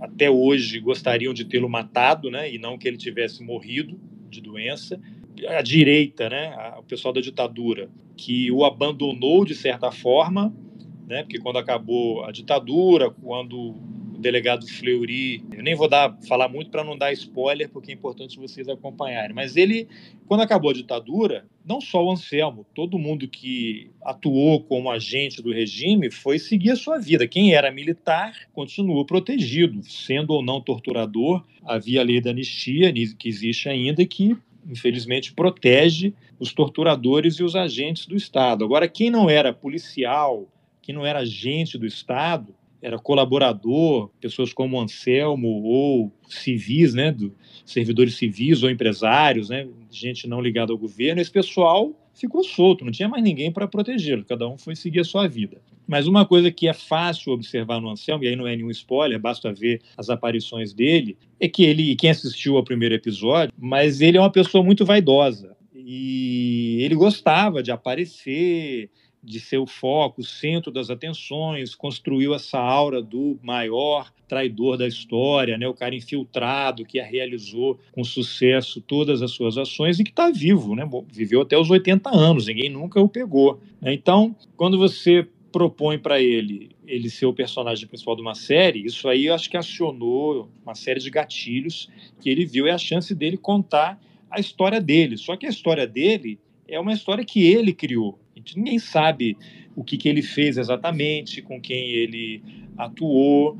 até 0.00 0.30
hoje 0.30 0.80
gostariam 0.80 1.32
de 1.32 1.44
tê-lo 1.44 1.68
matado, 1.68 2.30
né? 2.30 2.52
E 2.52 2.58
não 2.58 2.76
que 2.76 2.88
ele 2.88 2.96
tivesse 2.96 3.42
morrido 3.42 3.98
de 4.28 4.40
doença. 4.40 5.00
A 5.48 5.62
direita, 5.62 6.28
né? 6.28 6.54
O 6.78 6.82
pessoal 6.82 7.12
da 7.12 7.20
ditadura, 7.20 7.90
que 8.16 8.50
o 8.52 8.64
abandonou 8.64 9.44
de 9.44 9.54
certa 9.54 9.90
forma 9.90 10.54
né? 11.06 11.22
Porque 11.22 11.38
quando 11.38 11.58
acabou 11.58 12.24
a 12.24 12.32
ditadura, 12.32 13.10
quando 13.10 13.74
delegado 14.24 14.66
Fleury. 14.66 15.44
Eu 15.52 15.62
nem 15.62 15.74
vou 15.74 15.86
dar, 15.86 16.16
falar 16.26 16.48
muito 16.48 16.70
para 16.70 16.82
não 16.82 16.96
dar 16.96 17.12
spoiler, 17.12 17.68
porque 17.68 17.92
é 17.92 17.94
importante 17.94 18.38
vocês 18.38 18.68
acompanharem. 18.68 19.34
Mas 19.34 19.54
ele, 19.54 19.86
quando 20.26 20.40
acabou 20.40 20.70
a 20.70 20.74
ditadura, 20.74 21.46
não 21.64 21.78
só 21.80 22.02
o 22.02 22.10
Anselmo, 22.10 22.66
todo 22.74 22.98
mundo 22.98 23.28
que 23.28 23.90
atuou 24.02 24.62
como 24.62 24.90
agente 24.90 25.42
do 25.42 25.52
regime 25.52 26.10
foi 26.10 26.38
seguir 26.38 26.70
a 26.70 26.76
sua 26.76 26.98
vida. 26.98 27.28
Quem 27.28 27.54
era 27.54 27.70
militar 27.70 28.34
continuou 28.54 29.04
protegido, 29.04 29.82
sendo 29.82 30.32
ou 30.32 30.42
não 30.42 30.60
torturador. 30.60 31.44
Havia 31.62 32.00
a 32.00 32.04
lei 32.04 32.20
da 32.20 32.30
anistia, 32.30 32.92
que 32.92 33.28
existe 33.28 33.68
ainda, 33.68 34.04
que 34.06 34.36
infelizmente, 34.66 35.34
protege 35.34 36.14
os 36.40 36.54
torturadores 36.54 37.34
e 37.34 37.44
os 37.44 37.54
agentes 37.54 38.06
do 38.06 38.16
Estado. 38.16 38.64
Agora, 38.64 38.88
quem 38.88 39.10
não 39.10 39.28
era 39.28 39.52
policial, 39.52 40.48
quem 40.84 40.94
não 40.94 41.06
era 41.06 41.20
agente 41.20 41.78
do 41.78 41.86
Estado, 41.86 42.54
era 42.82 42.98
colaborador, 42.98 44.10
pessoas 44.20 44.52
como 44.52 44.78
Anselmo 44.78 45.62
ou 45.62 46.12
civis, 46.28 46.92
né, 46.92 47.10
do, 47.10 47.34
servidores 47.64 48.16
civis 48.16 48.62
ou 48.62 48.70
empresários, 48.70 49.48
né, 49.48 49.66
gente 49.90 50.28
não 50.28 50.38
ligada 50.38 50.70
ao 50.70 50.76
governo, 50.76 51.22
esse 51.22 51.30
pessoal 51.30 51.98
ficou 52.12 52.44
solto, 52.44 52.84
não 52.84 52.92
tinha 52.92 53.08
mais 53.08 53.24
ninguém 53.24 53.50
para 53.50 53.66
protegê-lo, 53.66 54.22
cada 54.24 54.46
um 54.46 54.58
foi 54.58 54.76
seguir 54.76 55.00
a 55.00 55.04
sua 55.04 55.26
vida. 55.26 55.62
Mas 55.86 56.06
uma 56.06 56.26
coisa 56.26 56.50
que 56.50 56.68
é 56.68 56.74
fácil 56.74 57.32
observar 57.32 57.80
no 57.80 57.88
Anselmo, 57.88 58.22
e 58.22 58.28
aí 58.28 58.36
não 58.36 58.46
é 58.46 58.54
nenhum 58.54 58.70
spoiler, 58.70 59.18
basta 59.18 59.50
ver 59.50 59.80
as 59.96 60.10
aparições 60.10 60.74
dele, 60.74 61.16
é 61.40 61.48
que 61.48 61.64
ele, 61.64 61.96
quem 61.96 62.10
assistiu 62.10 62.58
ao 62.58 62.64
primeiro 62.64 62.94
episódio, 62.94 63.54
mas 63.58 64.02
ele 64.02 64.18
é 64.18 64.20
uma 64.20 64.30
pessoa 64.30 64.62
muito 64.62 64.84
vaidosa. 64.84 65.56
E 65.74 66.78
ele 66.80 66.94
gostava 66.94 67.62
de 67.62 67.70
aparecer, 67.70 68.90
de 69.24 69.40
ser 69.40 69.58
o 69.58 69.66
foco, 69.66 70.20
o 70.20 70.24
centro 70.24 70.70
das 70.70 70.90
atenções, 70.90 71.74
construiu 71.74 72.34
essa 72.34 72.58
aura 72.58 73.02
do 73.02 73.38
maior 73.42 74.12
traidor 74.28 74.76
da 74.76 74.86
história, 74.86 75.56
né? 75.56 75.66
o 75.66 75.74
cara 75.74 75.94
infiltrado 75.94 76.84
que 76.84 77.00
realizou 77.00 77.78
com 77.92 78.04
sucesso 78.04 78.80
todas 78.80 79.22
as 79.22 79.30
suas 79.30 79.56
ações 79.56 79.98
e 79.98 80.04
que 80.04 80.10
está 80.10 80.30
vivo, 80.30 80.74
né? 80.74 80.88
Viveu 81.12 81.42
até 81.42 81.56
os 81.58 81.70
80 81.70 82.10
anos, 82.10 82.46
ninguém 82.46 82.68
nunca 82.68 83.00
o 83.00 83.08
pegou. 83.08 83.60
Né? 83.80 83.94
Então, 83.94 84.34
quando 84.56 84.78
você 84.78 85.26
propõe 85.52 85.98
para 85.98 86.20
ele 86.20 86.74
ele 86.86 87.08
ser 87.08 87.26
o 87.26 87.32
personagem 87.32 87.86
principal 87.86 88.14
de 88.14 88.22
uma 88.22 88.34
série, 88.34 88.84
isso 88.84 89.08
aí 89.08 89.26
eu 89.26 89.34
acho 89.34 89.48
que 89.48 89.56
acionou 89.56 90.50
uma 90.62 90.74
série 90.74 91.00
de 91.00 91.10
gatilhos 91.10 91.88
que 92.20 92.28
ele 92.28 92.44
viu, 92.44 92.66
é 92.66 92.72
a 92.72 92.78
chance 92.78 93.14
dele 93.14 93.36
contar 93.36 93.98
a 94.30 94.38
história 94.38 94.80
dele. 94.80 95.16
Só 95.16 95.36
que 95.36 95.46
a 95.46 95.48
história 95.48 95.86
dele 95.86 96.38
é 96.68 96.78
uma 96.78 96.92
história 96.92 97.24
que 97.24 97.42
ele 97.42 97.72
criou. 97.72 98.18
Gente 98.44 98.58
ninguém 98.58 98.78
sabe 98.78 99.38
o 99.74 99.82
que, 99.82 99.96
que 99.96 100.06
ele 100.06 100.20
fez 100.20 100.58
exatamente, 100.58 101.40
com 101.40 101.58
quem 101.58 101.90
ele 101.92 102.42
atuou, 102.76 103.56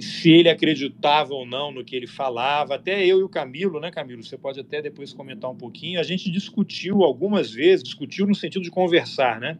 se 0.00 0.30
ele 0.30 0.48
acreditava 0.48 1.34
ou 1.34 1.44
não 1.44 1.72
no 1.72 1.84
que 1.84 1.96
ele 1.96 2.06
falava. 2.06 2.76
Até 2.76 3.04
eu 3.04 3.18
e 3.18 3.22
o 3.24 3.28
Camilo, 3.28 3.80
né, 3.80 3.90
Camilo? 3.90 4.22
Você 4.22 4.38
pode 4.38 4.60
até 4.60 4.80
depois 4.80 5.12
comentar 5.12 5.50
um 5.50 5.56
pouquinho. 5.56 5.98
A 5.98 6.04
gente 6.04 6.30
discutiu 6.30 7.02
algumas 7.02 7.50
vezes, 7.50 7.82
discutiu 7.82 8.24
no 8.24 8.34
sentido 8.34 8.62
de 8.62 8.70
conversar, 8.70 9.40
né? 9.40 9.58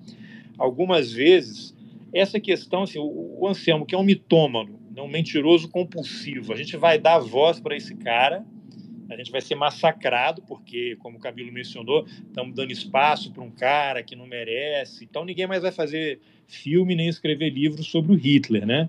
Algumas 0.57 1.13
vezes, 1.13 1.75
essa 2.13 2.39
questão, 2.39 2.85
assim, 2.85 3.01
o, 3.01 3.39
o 3.41 3.49
Anselmo, 3.49 3.85
que 3.85 3.95
é 3.95 3.99
um 3.99 4.05
mitômano, 4.05 4.79
né, 4.95 5.03
um 5.03 5.09
mentiroso 5.09 5.69
compulsivo, 5.69 6.53
a 6.53 6.57
gente 6.57 6.77
vai 6.77 6.97
dar 6.99 7.19
voz 7.19 7.59
para 7.59 7.77
esse 7.77 7.97
cara 7.97 8.45
a 9.11 9.17
gente 9.17 9.33
vai 9.33 9.41
ser 9.41 9.57
massacrado, 9.57 10.43
porque, 10.43 10.97
como 11.01 11.19
o 11.19 11.21
Camilo 11.21 11.53
mencionou, 11.53 12.07
estamos 12.07 12.55
dando 12.55 12.71
espaço 12.71 13.33
para 13.33 13.43
um 13.43 13.51
cara 13.51 14.03
que 14.03 14.15
não 14.15 14.27
merece. 14.27 15.05
Então, 15.05 15.25
ninguém 15.25 15.47
mais 15.47 15.63
vai 15.63 15.73
fazer 15.73 16.21
filme 16.47 16.95
nem 16.95 17.09
escrever 17.09 17.51
livros 17.51 17.87
sobre 17.89 18.13
o 18.13 18.17
Hitler, 18.17 18.65
né? 18.65 18.89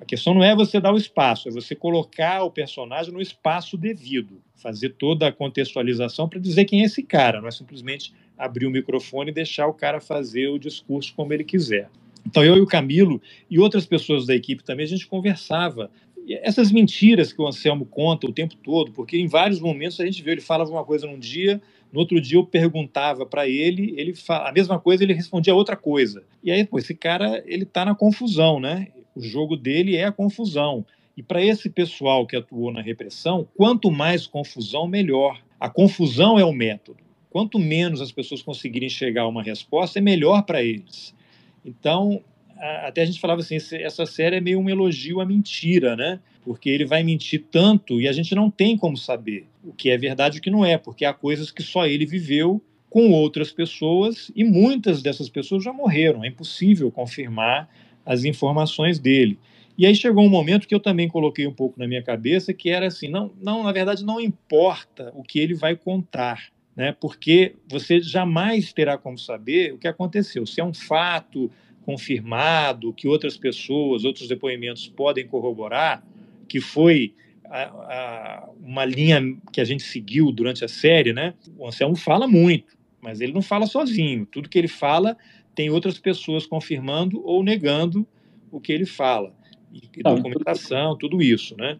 A 0.00 0.04
questão 0.04 0.34
não 0.34 0.42
é 0.42 0.54
você 0.54 0.80
dar 0.80 0.92
o 0.92 0.96
espaço, 0.96 1.48
é 1.48 1.52
você 1.52 1.74
colocar 1.74 2.42
o 2.42 2.50
personagem 2.50 3.12
no 3.12 3.20
espaço 3.20 3.76
devido, 3.76 4.42
fazer 4.56 4.90
toda 4.90 5.28
a 5.28 5.32
contextualização 5.32 6.28
para 6.28 6.40
dizer 6.40 6.64
quem 6.64 6.82
é 6.82 6.84
esse 6.84 7.02
cara, 7.02 7.40
não 7.40 7.48
é 7.48 7.52
simplesmente 7.52 8.12
abrir 8.36 8.66
o 8.66 8.70
microfone 8.70 9.30
e 9.30 9.34
deixar 9.34 9.68
o 9.68 9.74
cara 9.74 10.00
fazer 10.00 10.48
o 10.48 10.58
discurso 10.58 11.14
como 11.14 11.32
ele 11.32 11.44
quiser. 11.44 11.88
Então, 12.26 12.44
eu 12.44 12.56
e 12.56 12.60
o 12.60 12.66
Camilo 12.66 13.22
e 13.48 13.58
outras 13.58 13.86
pessoas 13.86 14.26
da 14.26 14.34
equipe 14.34 14.64
também, 14.64 14.84
a 14.84 14.88
gente 14.88 15.06
conversava 15.06 15.90
essas 16.28 16.70
mentiras 16.70 17.32
que 17.32 17.40
o 17.40 17.46
Anselmo 17.46 17.84
conta 17.84 18.26
o 18.26 18.32
tempo 18.32 18.54
todo, 18.56 18.92
porque 18.92 19.16
em 19.18 19.26
vários 19.26 19.60
momentos 19.60 20.00
a 20.00 20.04
gente 20.04 20.22
viu, 20.22 20.32
ele 20.32 20.40
falava 20.40 20.70
uma 20.70 20.84
coisa 20.84 21.06
num 21.06 21.18
dia, 21.18 21.60
no 21.92 22.00
outro 22.00 22.20
dia 22.20 22.38
eu 22.38 22.46
perguntava 22.46 23.26
para 23.26 23.48
ele, 23.48 23.94
ele 23.96 24.14
fala, 24.14 24.48
a 24.48 24.52
mesma 24.52 24.78
coisa, 24.78 25.02
ele 25.02 25.12
respondia 25.12 25.54
outra 25.54 25.76
coisa. 25.76 26.24
E 26.42 26.50
aí, 26.50 26.64
pô, 26.64 26.78
esse 26.78 26.94
cara, 26.94 27.42
ele 27.46 27.64
tá 27.64 27.84
na 27.84 27.94
confusão, 27.94 28.58
né? 28.58 28.88
O 29.14 29.20
jogo 29.20 29.56
dele 29.56 29.96
é 29.96 30.04
a 30.04 30.12
confusão. 30.12 30.86
E 31.16 31.22
para 31.22 31.44
esse 31.44 31.68
pessoal 31.68 32.26
que 32.26 32.36
atuou 32.36 32.72
na 32.72 32.80
repressão, 32.80 33.46
quanto 33.54 33.90
mais 33.90 34.26
confusão, 34.26 34.88
melhor. 34.88 35.38
A 35.60 35.68
confusão 35.68 36.38
é 36.38 36.44
o 36.44 36.52
método. 36.52 36.98
Quanto 37.28 37.58
menos 37.58 38.00
as 38.00 38.10
pessoas 38.10 38.42
conseguirem 38.42 38.88
chegar 38.88 39.22
a 39.22 39.28
uma 39.28 39.42
resposta, 39.42 39.98
é 39.98 40.02
melhor 40.02 40.42
para 40.42 40.62
eles. 40.62 41.14
Então, 41.64 42.22
até 42.62 43.02
a 43.02 43.04
gente 43.04 43.20
falava 43.20 43.40
assim, 43.40 43.56
essa 43.56 44.06
série 44.06 44.36
é 44.36 44.40
meio 44.40 44.60
um 44.60 44.68
elogio 44.68 45.20
à 45.20 45.26
mentira, 45.26 45.96
né? 45.96 46.20
Porque 46.44 46.70
ele 46.70 46.84
vai 46.84 47.02
mentir 47.02 47.44
tanto 47.50 48.00
e 48.00 48.06
a 48.06 48.12
gente 48.12 48.34
não 48.34 48.50
tem 48.50 48.76
como 48.76 48.96
saber 48.96 49.46
o 49.64 49.72
que 49.72 49.90
é 49.90 49.98
verdade 49.98 50.36
e 50.36 50.38
o 50.38 50.42
que 50.42 50.50
não 50.50 50.64
é, 50.64 50.78
porque 50.78 51.04
há 51.04 51.12
coisas 51.12 51.50
que 51.50 51.62
só 51.62 51.86
ele 51.86 52.06
viveu 52.06 52.62
com 52.88 53.10
outras 53.10 53.50
pessoas 53.50 54.30
e 54.36 54.44
muitas 54.44 55.02
dessas 55.02 55.28
pessoas 55.28 55.64
já 55.64 55.72
morreram. 55.72 56.24
É 56.24 56.28
impossível 56.28 56.90
confirmar 56.92 57.68
as 58.04 58.24
informações 58.24 58.98
dele. 58.98 59.38
E 59.76 59.86
aí 59.86 59.96
chegou 59.96 60.24
um 60.24 60.28
momento 60.28 60.68
que 60.68 60.74
eu 60.74 60.80
também 60.80 61.08
coloquei 61.08 61.46
um 61.46 61.52
pouco 61.52 61.80
na 61.80 61.88
minha 61.88 62.02
cabeça 62.02 62.52
que 62.52 62.68
era 62.68 62.86
assim, 62.86 63.08
não, 63.08 63.32
não, 63.40 63.64
na 63.64 63.72
verdade 63.72 64.04
não 64.04 64.20
importa 64.20 65.10
o 65.16 65.22
que 65.22 65.38
ele 65.38 65.54
vai 65.54 65.74
contar, 65.74 66.52
né? 66.76 66.94
Porque 67.00 67.56
você 67.68 68.00
jamais 68.00 68.72
terá 68.72 68.98
como 68.98 69.18
saber 69.18 69.72
o 69.72 69.78
que 69.78 69.88
aconteceu. 69.88 70.46
Se 70.46 70.60
é 70.60 70.64
um 70.64 70.74
fato, 70.74 71.50
confirmado, 71.84 72.92
que 72.92 73.08
outras 73.08 73.36
pessoas, 73.36 74.04
outros 74.04 74.28
depoimentos 74.28 74.88
podem 74.88 75.26
corroborar, 75.26 76.04
que 76.48 76.60
foi 76.60 77.14
a, 77.44 77.62
a, 77.64 78.48
uma 78.60 78.84
linha 78.84 79.20
que 79.52 79.60
a 79.60 79.64
gente 79.64 79.82
seguiu 79.82 80.32
durante 80.32 80.64
a 80.64 80.68
série, 80.68 81.12
né? 81.12 81.34
O 81.58 81.66
Anselmo 81.66 81.96
fala 81.96 82.26
muito, 82.26 82.76
mas 83.00 83.20
ele 83.20 83.32
não 83.32 83.42
fala 83.42 83.66
sozinho. 83.66 84.26
Tudo 84.26 84.48
que 84.48 84.58
ele 84.58 84.68
fala 84.68 85.16
tem 85.54 85.70
outras 85.70 85.98
pessoas 85.98 86.46
confirmando 86.46 87.22
ou 87.24 87.42
negando 87.42 88.06
o 88.50 88.60
que 88.60 88.72
ele 88.72 88.86
fala. 88.86 89.34
E 89.72 90.02
documentação, 90.02 90.96
tudo 90.96 91.22
isso, 91.22 91.56
né? 91.56 91.78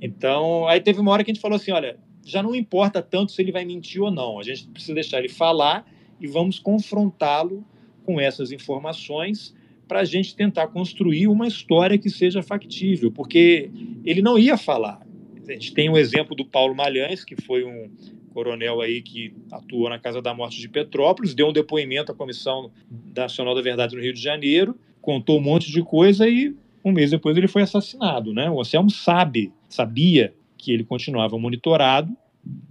Então, 0.00 0.66
aí 0.66 0.80
teve 0.80 1.00
uma 1.00 1.12
hora 1.12 1.22
que 1.22 1.30
a 1.30 1.34
gente 1.34 1.42
falou 1.42 1.56
assim, 1.56 1.72
olha, 1.72 1.98
já 2.24 2.42
não 2.42 2.54
importa 2.54 3.02
tanto 3.02 3.32
se 3.32 3.40
ele 3.40 3.52
vai 3.52 3.64
mentir 3.64 4.02
ou 4.02 4.10
não, 4.10 4.38
a 4.38 4.42
gente 4.42 4.66
precisa 4.68 4.94
deixar 4.94 5.18
ele 5.18 5.28
falar 5.28 5.86
e 6.20 6.26
vamos 6.26 6.58
confrontá-lo 6.58 7.64
com 8.04 8.20
essas 8.20 8.52
informações 8.52 9.54
para 9.86 10.00
a 10.00 10.04
gente 10.04 10.34
tentar 10.34 10.68
construir 10.68 11.26
uma 11.26 11.46
história 11.46 11.98
que 11.98 12.08
seja 12.08 12.42
factível, 12.42 13.10
porque 13.10 13.70
ele 14.04 14.22
não 14.22 14.38
ia 14.38 14.56
falar. 14.56 15.06
A 15.46 15.52
gente 15.52 15.74
tem 15.74 15.90
o 15.90 15.98
exemplo 15.98 16.34
do 16.34 16.44
Paulo 16.44 16.74
Malhães, 16.74 17.22
que 17.24 17.36
foi 17.36 17.64
um 17.64 17.90
coronel 18.32 18.80
aí 18.80 19.02
que 19.02 19.32
atuou 19.52 19.88
na 19.88 19.98
Casa 19.98 20.20
da 20.20 20.34
Morte 20.34 20.58
de 20.58 20.68
Petrópolis, 20.68 21.34
deu 21.34 21.48
um 21.48 21.52
depoimento 21.52 22.10
à 22.10 22.14
Comissão 22.14 22.70
Nacional 23.14 23.54
da 23.54 23.62
Verdade 23.62 23.94
no 23.94 24.02
Rio 24.02 24.12
de 24.12 24.20
Janeiro, 24.20 24.76
contou 25.00 25.38
um 25.38 25.42
monte 25.42 25.70
de 25.70 25.82
coisa 25.82 26.26
e 26.28 26.54
um 26.84 26.90
mês 26.90 27.10
depois 27.10 27.36
ele 27.36 27.46
foi 27.46 27.62
assassinado, 27.62 28.32
né? 28.32 28.50
O 28.50 28.60
Anselmo 28.60 28.90
sabe, 28.90 29.52
sabia 29.68 30.34
que 30.58 30.72
ele 30.72 30.84
continuava 30.84 31.38
monitorado 31.38 32.14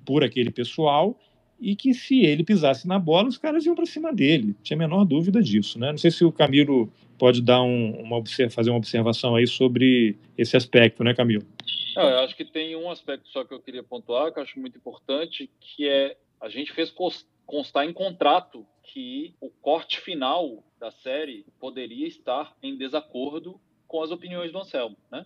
por 0.06 0.24
aquele 0.24 0.52
pessoal 0.52 1.18
e 1.60 1.76
que 1.76 1.94
se 1.94 2.22
ele 2.22 2.44
pisasse 2.44 2.88
na 2.88 3.00
bola, 3.00 3.30
os 3.30 3.38
caras 3.38 3.66
iam 3.66 3.76
para 3.76 3.86
cima 3.86 4.14
dele. 4.14 4.56
Tinha 4.62 4.76
a 4.76 4.80
menor 4.80 5.06
dúvida 5.06 5.42
disso, 5.42 5.80
né? 5.80 5.92
Não 5.92 5.98
sei 5.98 6.12
se 6.12 6.26
o 6.26 6.32
Camilo 6.32 6.92
pode 7.18 7.42
dar 7.42 7.62
um, 7.62 8.02
uma 8.02 8.22
fazer 8.50 8.70
uma 8.70 8.78
observação 8.78 9.36
aí 9.36 9.48
sobre 9.48 10.18
esse 10.38 10.58
aspecto, 10.58 11.04
né, 11.04 11.14
Camilo? 11.14 11.46
Não, 11.96 12.10
eu 12.10 12.20
acho 12.20 12.36
que 12.36 12.44
tem 12.44 12.76
um 12.76 12.90
aspecto 12.90 13.30
só 13.30 13.44
que 13.46 13.54
eu 13.54 13.60
queria 13.60 13.84
pontuar, 13.84 14.32
que 14.32 14.40
eu 14.40 14.44
acho 14.44 14.60
muito 14.60 14.78
importante, 14.78 15.50
que 15.60 15.88
é 15.88 16.18
a 16.42 16.50
gente 16.50 16.74
fez 16.74 16.94
constar 17.46 17.86
em 17.86 17.94
contrato 17.94 18.66
que 18.84 19.34
o 19.40 19.50
corte 19.50 20.00
final 20.00 20.64
da 20.80 20.92
série 20.92 21.46
poderia 21.60 22.08
estar 22.08 22.54
em 22.62 22.76
desacordo 22.76 23.60
com 23.88 24.02
as 24.02 24.12
opiniões 24.12 24.52
do 24.52 24.60
Anselmo, 24.60 24.98
né? 25.10 25.26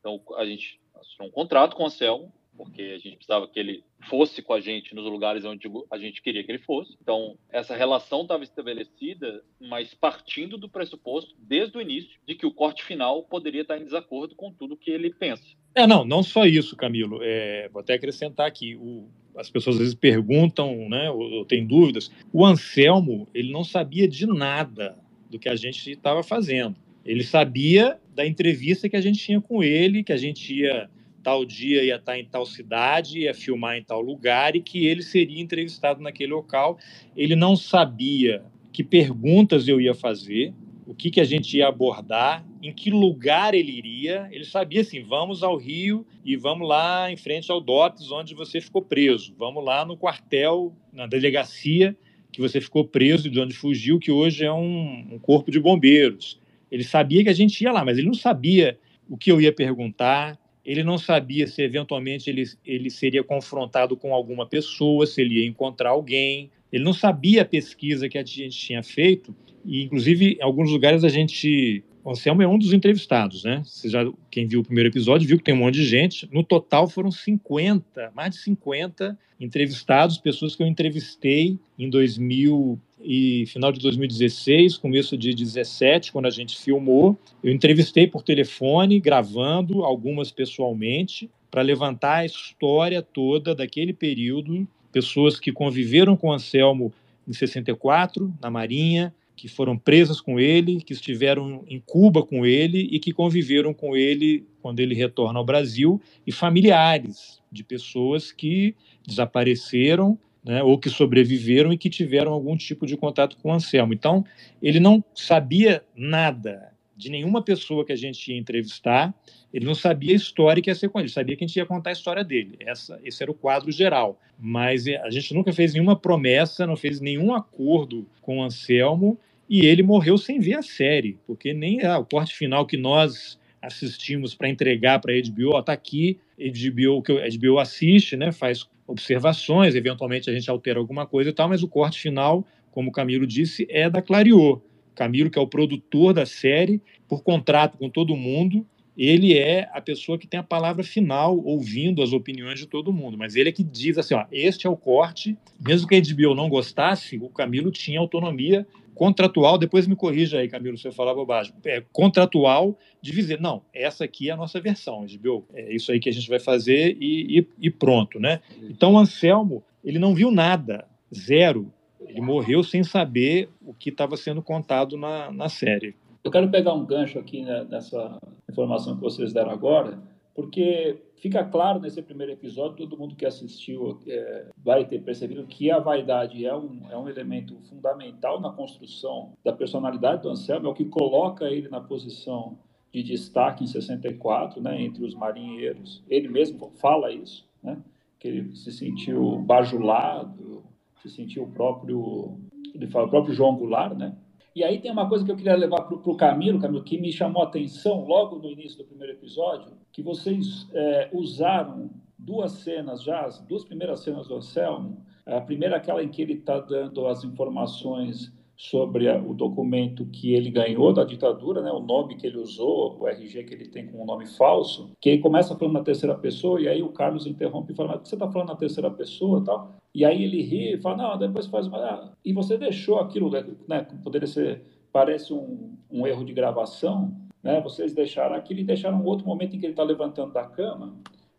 Então 0.00 0.20
a 0.36 0.46
gente 0.46 0.80
assinou 0.94 1.28
um 1.28 1.30
contrato 1.30 1.76
com 1.76 1.82
o 1.82 1.86
Anselmo 1.86 2.32
porque 2.56 2.82
a 2.82 2.98
gente 2.98 3.16
precisava 3.16 3.48
que 3.48 3.58
ele 3.58 3.84
fosse 4.08 4.42
com 4.42 4.52
a 4.52 4.60
gente 4.60 4.94
nos 4.94 5.04
lugares 5.04 5.44
onde 5.44 5.68
a 5.90 5.98
gente 5.98 6.22
queria 6.22 6.44
que 6.44 6.52
ele 6.52 6.60
fosse. 6.60 6.96
Então, 7.00 7.36
essa 7.50 7.76
relação 7.76 8.22
estava 8.22 8.44
estabelecida, 8.44 9.42
mas 9.60 9.94
partindo 9.94 10.56
do 10.56 10.68
pressuposto, 10.68 11.34
desde 11.38 11.76
o 11.76 11.80
início, 11.80 12.18
de 12.26 12.34
que 12.34 12.46
o 12.46 12.52
corte 12.52 12.84
final 12.84 13.22
poderia 13.24 13.62
estar 13.62 13.78
em 13.78 13.84
desacordo 13.84 14.34
com 14.34 14.52
tudo 14.52 14.76
que 14.76 14.90
ele 14.90 15.12
pensa. 15.12 15.44
É, 15.74 15.86
não, 15.86 16.04
não 16.04 16.22
só 16.22 16.46
isso, 16.46 16.76
Camilo. 16.76 17.18
É, 17.22 17.68
vou 17.72 17.80
até 17.80 17.94
acrescentar 17.94 18.46
aqui, 18.46 18.76
o, 18.76 19.08
as 19.36 19.50
pessoas 19.50 19.76
às 19.76 19.80
vezes 19.80 19.94
perguntam, 19.94 20.88
né, 20.88 21.10
ou, 21.10 21.20
ou 21.20 21.44
têm 21.44 21.66
dúvidas. 21.66 22.10
O 22.32 22.44
Anselmo, 22.44 23.28
ele 23.34 23.52
não 23.52 23.64
sabia 23.64 24.06
de 24.06 24.26
nada 24.26 24.96
do 25.28 25.38
que 25.38 25.48
a 25.48 25.56
gente 25.56 25.90
estava 25.90 26.22
fazendo. 26.22 26.76
Ele 27.04 27.22
sabia 27.22 27.98
da 28.14 28.26
entrevista 28.26 28.88
que 28.88 28.96
a 28.96 29.00
gente 29.00 29.18
tinha 29.18 29.40
com 29.40 29.62
ele, 29.62 30.04
que 30.04 30.12
a 30.12 30.16
gente 30.16 30.54
ia 30.54 30.88
tal 31.24 31.44
dia 31.44 31.82
ia 31.82 31.96
estar 31.96 32.18
em 32.18 32.24
tal 32.24 32.44
cidade, 32.44 33.20
ia 33.20 33.32
filmar 33.32 33.78
em 33.78 33.82
tal 33.82 34.02
lugar 34.02 34.54
e 34.54 34.60
que 34.60 34.86
ele 34.86 35.02
seria 35.02 35.40
entrevistado 35.40 36.02
naquele 36.02 36.32
local. 36.32 36.78
Ele 37.16 37.34
não 37.34 37.56
sabia 37.56 38.44
que 38.70 38.84
perguntas 38.84 39.66
eu 39.66 39.80
ia 39.80 39.94
fazer, 39.94 40.52
o 40.86 40.94
que, 40.94 41.10
que 41.10 41.20
a 41.20 41.24
gente 41.24 41.56
ia 41.56 41.66
abordar, 41.66 42.44
em 42.62 42.70
que 42.70 42.90
lugar 42.90 43.54
ele 43.54 43.72
iria. 43.72 44.28
Ele 44.30 44.44
sabia 44.44 44.82
assim: 44.82 45.02
vamos 45.02 45.42
ao 45.42 45.56
Rio 45.56 46.06
e 46.24 46.36
vamos 46.36 46.68
lá 46.68 47.10
em 47.10 47.16
frente 47.16 47.50
ao 47.50 47.60
DOPS, 47.60 48.12
onde 48.12 48.34
você 48.34 48.60
ficou 48.60 48.82
preso. 48.82 49.34
Vamos 49.38 49.64
lá 49.64 49.84
no 49.84 49.96
quartel, 49.96 50.74
na 50.92 51.06
delegacia 51.06 51.96
que 52.30 52.40
você 52.40 52.60
ficou 52.60 52.84
preso 52.84 53.28
e 53.28 53.30
de 53.30 53.40
onde 53.40 53.54
fugiu, 53.54 53.96
que 53.96 54.10
hoje 54.10 54.44
é 54.44 54.52
um, 54.52 55.06
um 55.12 55.18
corpo 55.20 55.52
de 55.52 55.60
bombeiros. 55.60 56.40
Ele 56.68 56.82
sabia 56.82 57.22
que 57.22 57.28
a 57.28 57.34
gente 57.34 57.62
ia 57.62 57.70
lá, 57.70 57.84
mas 57.84 57.96
ele 57.96 58.08
não 58.08 58.14
sabia 58.14 58.76
o 59.08 59.16
que 59.16 59.30
eu 59.30 59.40
ia 59.40 59.52
perguntar, 59.52 60.36
ele 60.64 60.82
não 60.82 60.96
sabia 60.96 61.46
se 61.46 61.62
eventualmente 61.62 62.30
ele, 62.30 62.44
ele 62.64 62.90
seria 62.90 63.22
confrontado 63.22 63.96
com 63.96 64.14
alguma 64.14 64.46
pessoa, 64.46 65.06
se 65.06 65.20
ele 65.20 65.40
ia 65.40 65.46
encontrar 65.46 65.90
alguém. 65.90 66.50
Ele 66.72 66.82
não 66.82 66.92
sabia 66.92 67.42
a 67.42 67.44
pesquisa 67.44 68.08
que 68.08 68.16
a 68.16 68.24
gente 68.24 68.56
tinha 68.58 68.82
feito, 68.82 69.34
e 69.64 69.82
inclusive 69.82 70.38
em 70.40 70.42
alguns 70.42 70.70
lugares 70.70 71.04
a 71.04 71.08
gente. 71.08 71.84
O 72.02 72.10
Anselmo 72.10 72.42
é 72.42 72.46
um 72.46 72.58
dos 72.58 72.74
entrevistados, 72.74 73.44
né? 73.44 73.62
Você 73.64 73.88
já, 73.88 74.04
quem 74.30 74.46
viu 74.46 74.60
o 74.60 74.64
primeiro 74.64 74.90
episódio 74.90 75.26
viu 75.26 75.38
que 75.38 75.44
tem 75.44 75.54
um 75.54 75.58
monte 75.58 75.76
de 75.76 75.86
gente. 75.86 76.28
No 76.30 76.42
total 76.42 76.86
foram 76.86 77.10
50, 77.10 78.12
mais 78.14 78.34
de 78.34 78.40
50 78.40 79.18
entrevistados, 79.40 80.18
pessoas 80.18 80.54
que 80.54 80.62
eu 80.62 80.66
entrevistei 80.66 81.58
em 81.78 81.88
2000 81.88 82.78
e 83.04 83.44
final 83.46 83.70
de 83.70 83.80
2016, 83.80 84.78
começo 84.78 85.16
de 85.16 85.28
2017, 85.28 86.10
quando 86.10 86.26
a 86.26 86.30
gente 86.30 86.56
filmou, 86.56 87.18
eu 87.42 87.52
entrevistei 87.52 88.06
por 88.06 88.22
telefone, 88.22 88.98
gravando, 88.98 89.84
algumas 89.84 90.30
pessoalmente, 90.30 91.30
para 91.50 91.62
levantar 91.62 92.16
a 92.16 92.26
história 92.26 93.02
toda 93.02 93.54
daquele 93.54 93.92
período, 93.92 94.66
pessoas 94.90 95.38
que 95.38 95.52
conviveram 95.52 96.16
com 96.16 96.32
Anselmo 96.32 96.92
em 97.28 97.32
64, 97.32 98.32
na 98.40 98.50
Marinha, 98.50 99.14
que 99.36 99.48
foram 99.48 99.76
presas 99.76 100.20
com 100.20 100.40
ele, 100.40 100.80
que 100.80 100.92
estiveram 100.92 101.64
em 101.68 101.80
Cuba 101.84 102.24
com 102.24 102.46
ele 102.46 102.88
e 102.90 102.98
que 102.98 103.12
conviveram 103.12 103.74
com 103.74 103.96
ele 103.96 104.46
quando 104.62 104.80
ele 104.80 104.94
retorna 104.94 105.38
ao 105.38 105.44
Brasil, 105.44 106.00
e 106.26 106.32
familiares 106.32 107.40
de 107.52 107.62
pessoas 107.62 108.32
que 108.32 108.74
desapareceram 109.06 110.18
né, 110.44 110.62
ou 110.62 110.78
que 110.78 110.90
sobreviveram 110.90 111.72
e 111.72 111.78
que 111.78 111.88
tiveram 111.88 112.32
algum 112.32 112.56
tipo 112.56 112.86
de 112.86 112.96
contato 112.96 113.36
com 113.38 113.48
o 113.48 113.52
Anselmo. 113.52 113.94
Então, 113.94 114.24
ele 114.62 114.78
não 114.78 115.02
sabia 115.14 115.82
nada 115.96 116.74
de 116.96 117.10
nenhuma 117.10 117.42
pessoa 117.42 117.84
que 117.84 117.92
a 117.92 117.96
gente 117.96 118.30
ia 118.30 118.38
entrevistar, 118.38 119.12
ele 119.52 119.64
não 119.64 119.74
sabia 119.74 120.12
a 120.12 120.16
história 120.16 120.62
que 120.62 120.70
ia 120.70 120.74
ser 120.74 120.88
com 120.88 120.98
ele, 120.98 121.06
ele 121.06 121.12
sabia 121.12 121.36
que 121.36 121.44
a 121.44 121.46
gente 121.46 121.56
ia 121.56 121.66
contar 121.66 121.90
a 121.90 121.92
história 121.92 122.22
dele. 122.22 122.56
Essa, 122.60 123.00
esse 123.02 123.22
era 123.22 123.30
o 123.30 123.34
quadro 123.34 123.72
geral. 123.72 124.20
Mas 124.38 124.86
eh, 124.86 124.96
a 125.02 125.10
gente 125.10 125.34
nunca 125.34 125.52
fez 125.52 125.72
nenhuma 125.72 125.96
promessa, 125.96 126.66
não 126.66 126.76
fez 126.76 127.00
nenhum 127.00 127.34
acordo 127.34 128.06
com 128.22 128.38
o 128.38 128.42
Anselmo, 128.42 129.18
e 129.48 129.66
ele 129.66 129.82
morreu 129.82 130.16
sem 130.16 130.38
ver 130.38 130.54
a 130.54 130.62
série, 130.62 131.18
porque 131.26 131.52
nem 131.52 131.84
ah, 131.84 131.98
o 131.98 132.04
corte 132.04 132.34
final 132.34 132.64
que 132.64 132.76
nós 132.76 133.38
assistimos 133.60 134.34
para 134.34 134.48
entregar 134.48 135.00
para 135.00 135.12
a 135.12 135.16
HBO, 135.16 135.58
está 135.58 135.72
aqui, 135.72 136.18
HBO, 136.38 137.02
que 137.02 137.12
a 137.12 137.28
HBO 137.28 137.58
assiste, 137.58 138.16
né, 138.16 138.30
faz 138.30 138.68
observações, 138.86 139.74
eventualmente 139.74 140.28
a 140.28 140.32
gente 140.32 140.50
altera 140.50 140.78
alguma 140.78 141.06
coisa 141.06 141.30
e 141.30 141.32
tal, 141.32 141.48
mas 141.48 141.62
o 141.62 141.68
corte 141.68 142.00
final, 142.00 142.44
como 142.70 142.90
o 142.90 142.92
Camilo 142.92 143.26
disse, 143.26 143.66
é 143.70 143.88
da 143.88 144.02
Clariô. 144.02 144.60
Camilo, 144.94 145.30
que 145.30 145.38
é 145.38 145.42
o 145.42 145.46
produtor 145.46 146.12
da 146.12 146.24
série, 146.24 146.80
por 147.08 147.22
contrato 147.22 147.76
com 147.78 147.90
todo 147.90 148.14
mundo, 148.14 148.64
ele 148.96 149.36
é 149.36 149.68
a 149.72 149.80
pessoa 149.80 150.16
que 150.16 150.26
tem 150.26 150.38
a 150.38 150.44
palavra 150.44 150.84
final, 150.84 151.36
ouvindo 151.44 152.00
as 152.00 152.12
opiniões 152.12 152.60
de 152.60 152.66
todo 152.66 152.92
mundo. 152.92 153.18
Mas 153.18 153.34
ele 153.34 153.48
é 153.48 153.52
que 153.52 153.64
diz 153.64 153.98
assim: 153.98 154.14
ó, 154.14 154.24
este 154.30 154.66
é 154.66 154.70
o 154.70 154.76
corte. 154.76 155.36
Mesmo 155.60 155.88
que 155.88 155.96
a 155.96 156.00
HBO 156.00 156.34
não 156.34 156.48
gostasse, 156.48 157.18
o 157.18 157.28
Camilo 157.28 157.72
tinha 157.72 157.98
autonomia 157.98 158.66
contratual, 158.94 159.58
depois 159.58 159.86
me 159.86 159.96
corrija 159.96 160.38
aí, 160.38 160.48
Camilo, 160.48 160.78
se 160.78 160.86
eu 160.86 160.92
falar 160.92 161.14
bobagem, 161.14 161.52
é 161.64 161.82
contratual 161.92 162.78
de 163.02 163.12
dizer, 163.12 163.40
não, 163.40 163.62
essa 163.72 164.04
aqui 164.04 164.30
é 164.30 164.32
a 164.32 164.36
nossa 164.36 164.60
versão, 164.60 165.04
HBO, 165.06 165.44
é 165.52 165.74
isso 165.74 165.90
aí 165.92 166.00
que 166.00 166.08
a 166.08 166.12
gente 166.12 166.28
vai 166.28 166.38
fazer 166.38 166.96
e, 167.00 167.40
e, 167.40 167.48
e 167.58 167.70
pronto, 167.70 168.20
né? 168.20 168.40
Então 168.62 168.94
o 168.94 168.98
Anselmo, 168.98 169.62
ele 169.84 169.98
não 169.98 170.14
viu 170.14 170.30
nada, 170.30 170.86
zero, 171.14 171.72
ele 172.06 172.20
morreu 172.20 172.62
sem 172.62 172.84
saber 172.84 173.48
o 173.64 173.74
que 173.74 173.90
estava 173.90 174.16
sendo 174.16 174.42
contado 174.42 174.96
na, 174.96 175.30
na 175.30 175.48
série. 175.48 175.94
Eu 176.22 176.30
quero 176.30 176.50
pegar 176.50 176.72
um 176.72 176.86
gancho 176.86 177.18
aqui 177.18 177.42
né, 177.42 177.66
nessa 177.68 178.18
informação 178.48 178.94
que 178.94 179.02
vocês 179.02 179.32
deram 179.32 179.50
agora, 179.50 179.98
porque 180.34 180.96
fica 181.24 181.42
claro 181.42 181.80
nesse 181.80 182.02
primeiro 182.02 182.32
episódio, 182.32 182.76
todo 182.76 182.98
mundo 182.98 183.16
que 183.16 183.24
assistiu 183.24 183.98
é, 184.06 184.48
vai 184.62 184.84
ter 184.84 185.02
percebido 185.02 185.46
que 185.46 185.70
a 185.70 185.78
vaidade 185.78 186.44
é 186.44 186.54
um, 186.54 186.82
é 186.90 186.98
um 186.98 187.08
elemento 187.08 187.56
fundamental 187.62 188.42
na 188.42 188.50
construção 188.50 189.32
da 189.42 189.50
personalidade 189.50 190.20
do 190.20 190.28
Anselmo, 190.28 190.66
é 190.66 190.70
o 190.70 190.74
que 190.74 190.84
coloca 190.84 191.46
ele 191.46 191.70
na 191.70 191.80
posição 191.80 192.58
de 192.92 193.02
destaque 193.02 193.64
em 193.64 193.66
64, 193.66 194.60
né, 194.60 194.82
entre 194.82 195.02
os 195.02 195.14
marinheiros. 195.14 196.04
Ele 196.10 196.28
mesmo 196.28 196.70
fala 196.74 197.10
isso, 197.10 197.48
né, 197.62 197.78
que 198.18 198.28
ele 198.28 198.54
se 198.54 198.70
sentiu 198.70 199.38
bajulado, 199.38 200.62
se 201.00 201.08
sentiu 201.08 201.44
o 201.44 201.50
próprio, 201.50 202.36
ele 202.74 202.86
fala, 202.86 203.06
o 203.06 203.10
próprio 203.10 203.32
João 203.32 203.56
Goulart, 203.56 203.96
né, 203.96 204.14
e 204.54 204.62
aí 204.62 204.78
tem 204.78 204.92
uma 204.92 205.08
coisa 205.08 205.24
que 205.24 205.32
eu 205.32 205.36
queria 205.36 205.56
levar 205.56 205.84
para 205.84 205.96
o 205.96 206.16
Camilo, 206.16 206.60
Camilo, 206.60 206.84
que 206.84 207.00
me 207.00 207.10
chamou 207.10 207.42
a 207.42 207.46
atenção 207.46 208.04
logo 208.04 208.36
no 208.36 208.50
início 208.50 208.76
do 208.76 208.84
primeiro 208.84 209.14
episódio, 209.14 209.72
que 209.94 210.02
vocês 210.02 210.68
é, 210.74 211.08
usaram 211.12 211.88
duas 212.18 212.50
cenas 212.50 213.00
já, 213.04 213.24
as 213.24 213.40
duas 213.40 213.64
primeiras 213.64 214.00
cenas 214.00 214.26
do 214.26 214.34
Anselmo. 214.34 214.98
A 215.24 215.40
primeira 215.40 215.76
aquela 215.76 216.02
em 216.02 216.08
que 216.08 216.20
ele 216.20 216.34
está 216.34 216.58
dando 216.58 217.06
as 217.06 217.22
informações 217.22 218.32
sobre 218.56 219.08
o 219.08 219.32
documento 219.32 220.04
que 220.06 220.34
ele 220.34 220.50
ganhou 220.50 220.92
da 220.92 221.04
ditadura, 221.04 221.62
né, 221.62 221.70
o 221.70 221.80
nome 221.80 222.16
que 222.16 222.26
ele 222.26 222.38
usou, 222.38 222.98
o 223.00 223.06
RG 223.06 223.44
que 223.44 223.54
ele 223.54 223.68
tem 223.68 223.86
com 223.86 224.02
um 224.02 224.04
nome 224.04 224.26
falso, 224.26 224.90
que 225.00 225.10
ele 225.10 225.22
começa 225.22 225.56
falando 225.56 225.74
na 225.74 225.82
terceira 225.82 226.14
pessoa 226.16 226.60
e 226.60 226.68
aí 226.68 226.82
o 226.82 226.90
Carlos 226.90 227.26
interrompe 227.26 227.72
e 227.72 227.76
fala, 227.76 227.96
mas 227.96 228.08
você 228.08 228.16
está 228.16 228.30
falando 228.30 228.48
na 228.48 228.56
terceira 228.56 228.90
pessoa 228.90 229.44
tal? 229.44 229.76
E 229.94 230.04
aí 230.04 230.24
ele 230.24 230.42
ri 230.42 230.74
e 230.74 230.80
fala, 230.80 230.96
não, 230.96 231.18
depois 231.18 231.46
faz 231.46 231.68
uma... 231.68 231.78
Ah, 231.78 232.12
e 232.24 232.32
você 232.32 232.58
deixou 232.58 232.98
aquilo, 232.98 233.30
né, 233.30 233.44
né, 233.68 233.86
poderia 234.02 234.28
ser, 234.28 234.62
parece 234.92 235.32
um, 235.32 235.76
um 235.90 236.06
erro 236.06 236.24
de 236.24 236.32
gravação, 236.32 237.23
né, 237.44 237.60
vocês 237.60 237.92
deixaram 237.94 238.34
aquilo 238.34 238.60
e 238.60 238.64
deixaram 238.64 238.98
um 238.98 239.04
outro 239.04 239.26
momento 239.26 239.54
em 239.54 239.60
que 239.60 239.66
ele 239.66 239.74
está 239.74 239.82
levantando 239.82 240.32
da 240.32 240.44
cama 240.44 240.96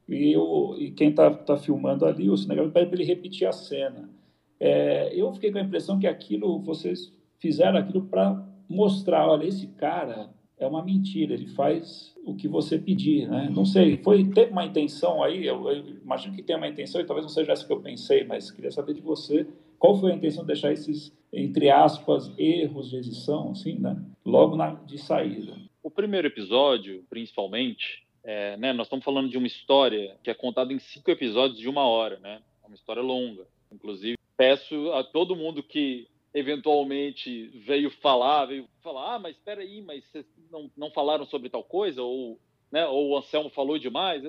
e, 0.07 0.31
eu, 0.31 0.75
e 0.77 0.91
quem 0.91 1.09
está 1.09 1.31
tá 1.31 1.57
filmando 1.57 2.05
ali, 2.05 2.29
o 2.29 2.37
cinegrafista, 2.37 2.79
pede 2.79 2.89
para 2.91 3.01
ele 3.01 3.07
repetir 3.07 3.47
a 3.47 3.51
cena. 3.51 4.07
É, 4.59 5.11
eu 5.19 5.33
fiquei 5.33 5.51
com 5.51 5.57
a 5.57 5.61
impressão 5.61 5.99
que 5.99 6.05
aquilo, 6.05 6.59
vocês 6.59 7.11
fizeram 7.39 7.79
aquilo 7.79 8.03
para 8.03 8.47
mostrar, 8.69 9.27
olha, 9.27 9.45
esse 9.45 9.67
cara 9.67 10.29
é 10.57 10.65
uma 10.67 10.83
mentira, 10.83 11.33
ele 11.33 11.47
faz 11.47 12.15
o 12.23 12.35
que 12.35 12.47
você 12.47 12.77
pedir, 12.77 13.27
né? 13.27 13.49
Não 13.53 13.65
sei, 13.65 13.97
foi 13.97 14.23
teve 14.25 14.51
uma 14.51 14.63
intenção 14.63 15.21
aí, 15.21 15.45
eu, 15.45 15.69
eu, 15.69 15.85
imagino 16.01 16.35
que 16.35 16.43
tem 16.43 16.55
uma 16.55 16.67
intenção 16.67 17.01
e 17.01 17.03
talvez 17.05 17.25
não 17.25 17.33
seja 17.33 17.51
essa 17.51 17.65
que 17.65 17.73
eu 17.73 17.81
pensei, 17.81 18.23
mas 18.23 18.51
queria 18.51 18.71
saber 18.71 18.93
de 18.93 19.01
você 19.01 19.45
qual 19.77 19.95
foi 19.99 20.11
a 20.11 20.15
intenção 20.15 20.43
de 20.43 20.47
deixar 20.47 20.71
esses 20.71 21.11
entre 21.33 21.69
aspas 21.69 22.31
erros 22.37 22.89
de 22.89 22.95
edição, 22.95 23.51
assim, 23.51 23.77
né? 23.77 24.01
Logo 24.23 24.55
na, 24.55 24.75
de 24.75 24.97
saída. 24.97 25.64
O 25.85 25.91
primeiro 25.91 26.25
episódio, 26.25 27.05
principalmente, 27.11 28.07
é, 28.23 28.57
né? 28.57 28.73
Nós 28.73 28.87
estamos 28.87 29.05
falando 29.05 29.29
de 29.29 29.37
uma 29.37 29.45
história 29.45 30.17
que 30.23 30.31
é 30.31 30.33
contada 30.33 30.73
em 30.73 30.79
cinco 30.79 31.11
episódios 31.11 31.59
de 31.59 31.69
uma 31.69 31.87
hora, 31.87 32.17
né? 32.21 32.41
É 32.63 32.65
uma 32.65 32.75
história 32.75 33.03
longa, 33.03 33.45
inclusive 33.71 34.17
peço 34.35 34.91
a 34.93 35.03
todo 35.03 35.35
mundo 35.35 35.61
que 35.61 36.07
eventualmente 36.33 37.49
veio 37.67 37.91
falar, 37.91 38.47
veio 38.47 38.67
falar, 38.81 39.13
ah, 39.13 39.19
mas 39.19 39.35
espera 39.35 39.61
aí, 39.61 39.79
mas 39.79 40.03
vocês 40.05 40.25
não, 40.51 40.71
não 40.75 40.89
falaram 40.89 41.23
sobre 41.27 41.51
tal 41.51 41.63
coisa? 41.63 42.01
Ou, 42.01 42.39
né, 42.71 42.87
ou 42.87 43.09
o 43.09 43.17
Anselmo 43.17 43.51
falou 43.51 43.77
demais? 43.77 44.23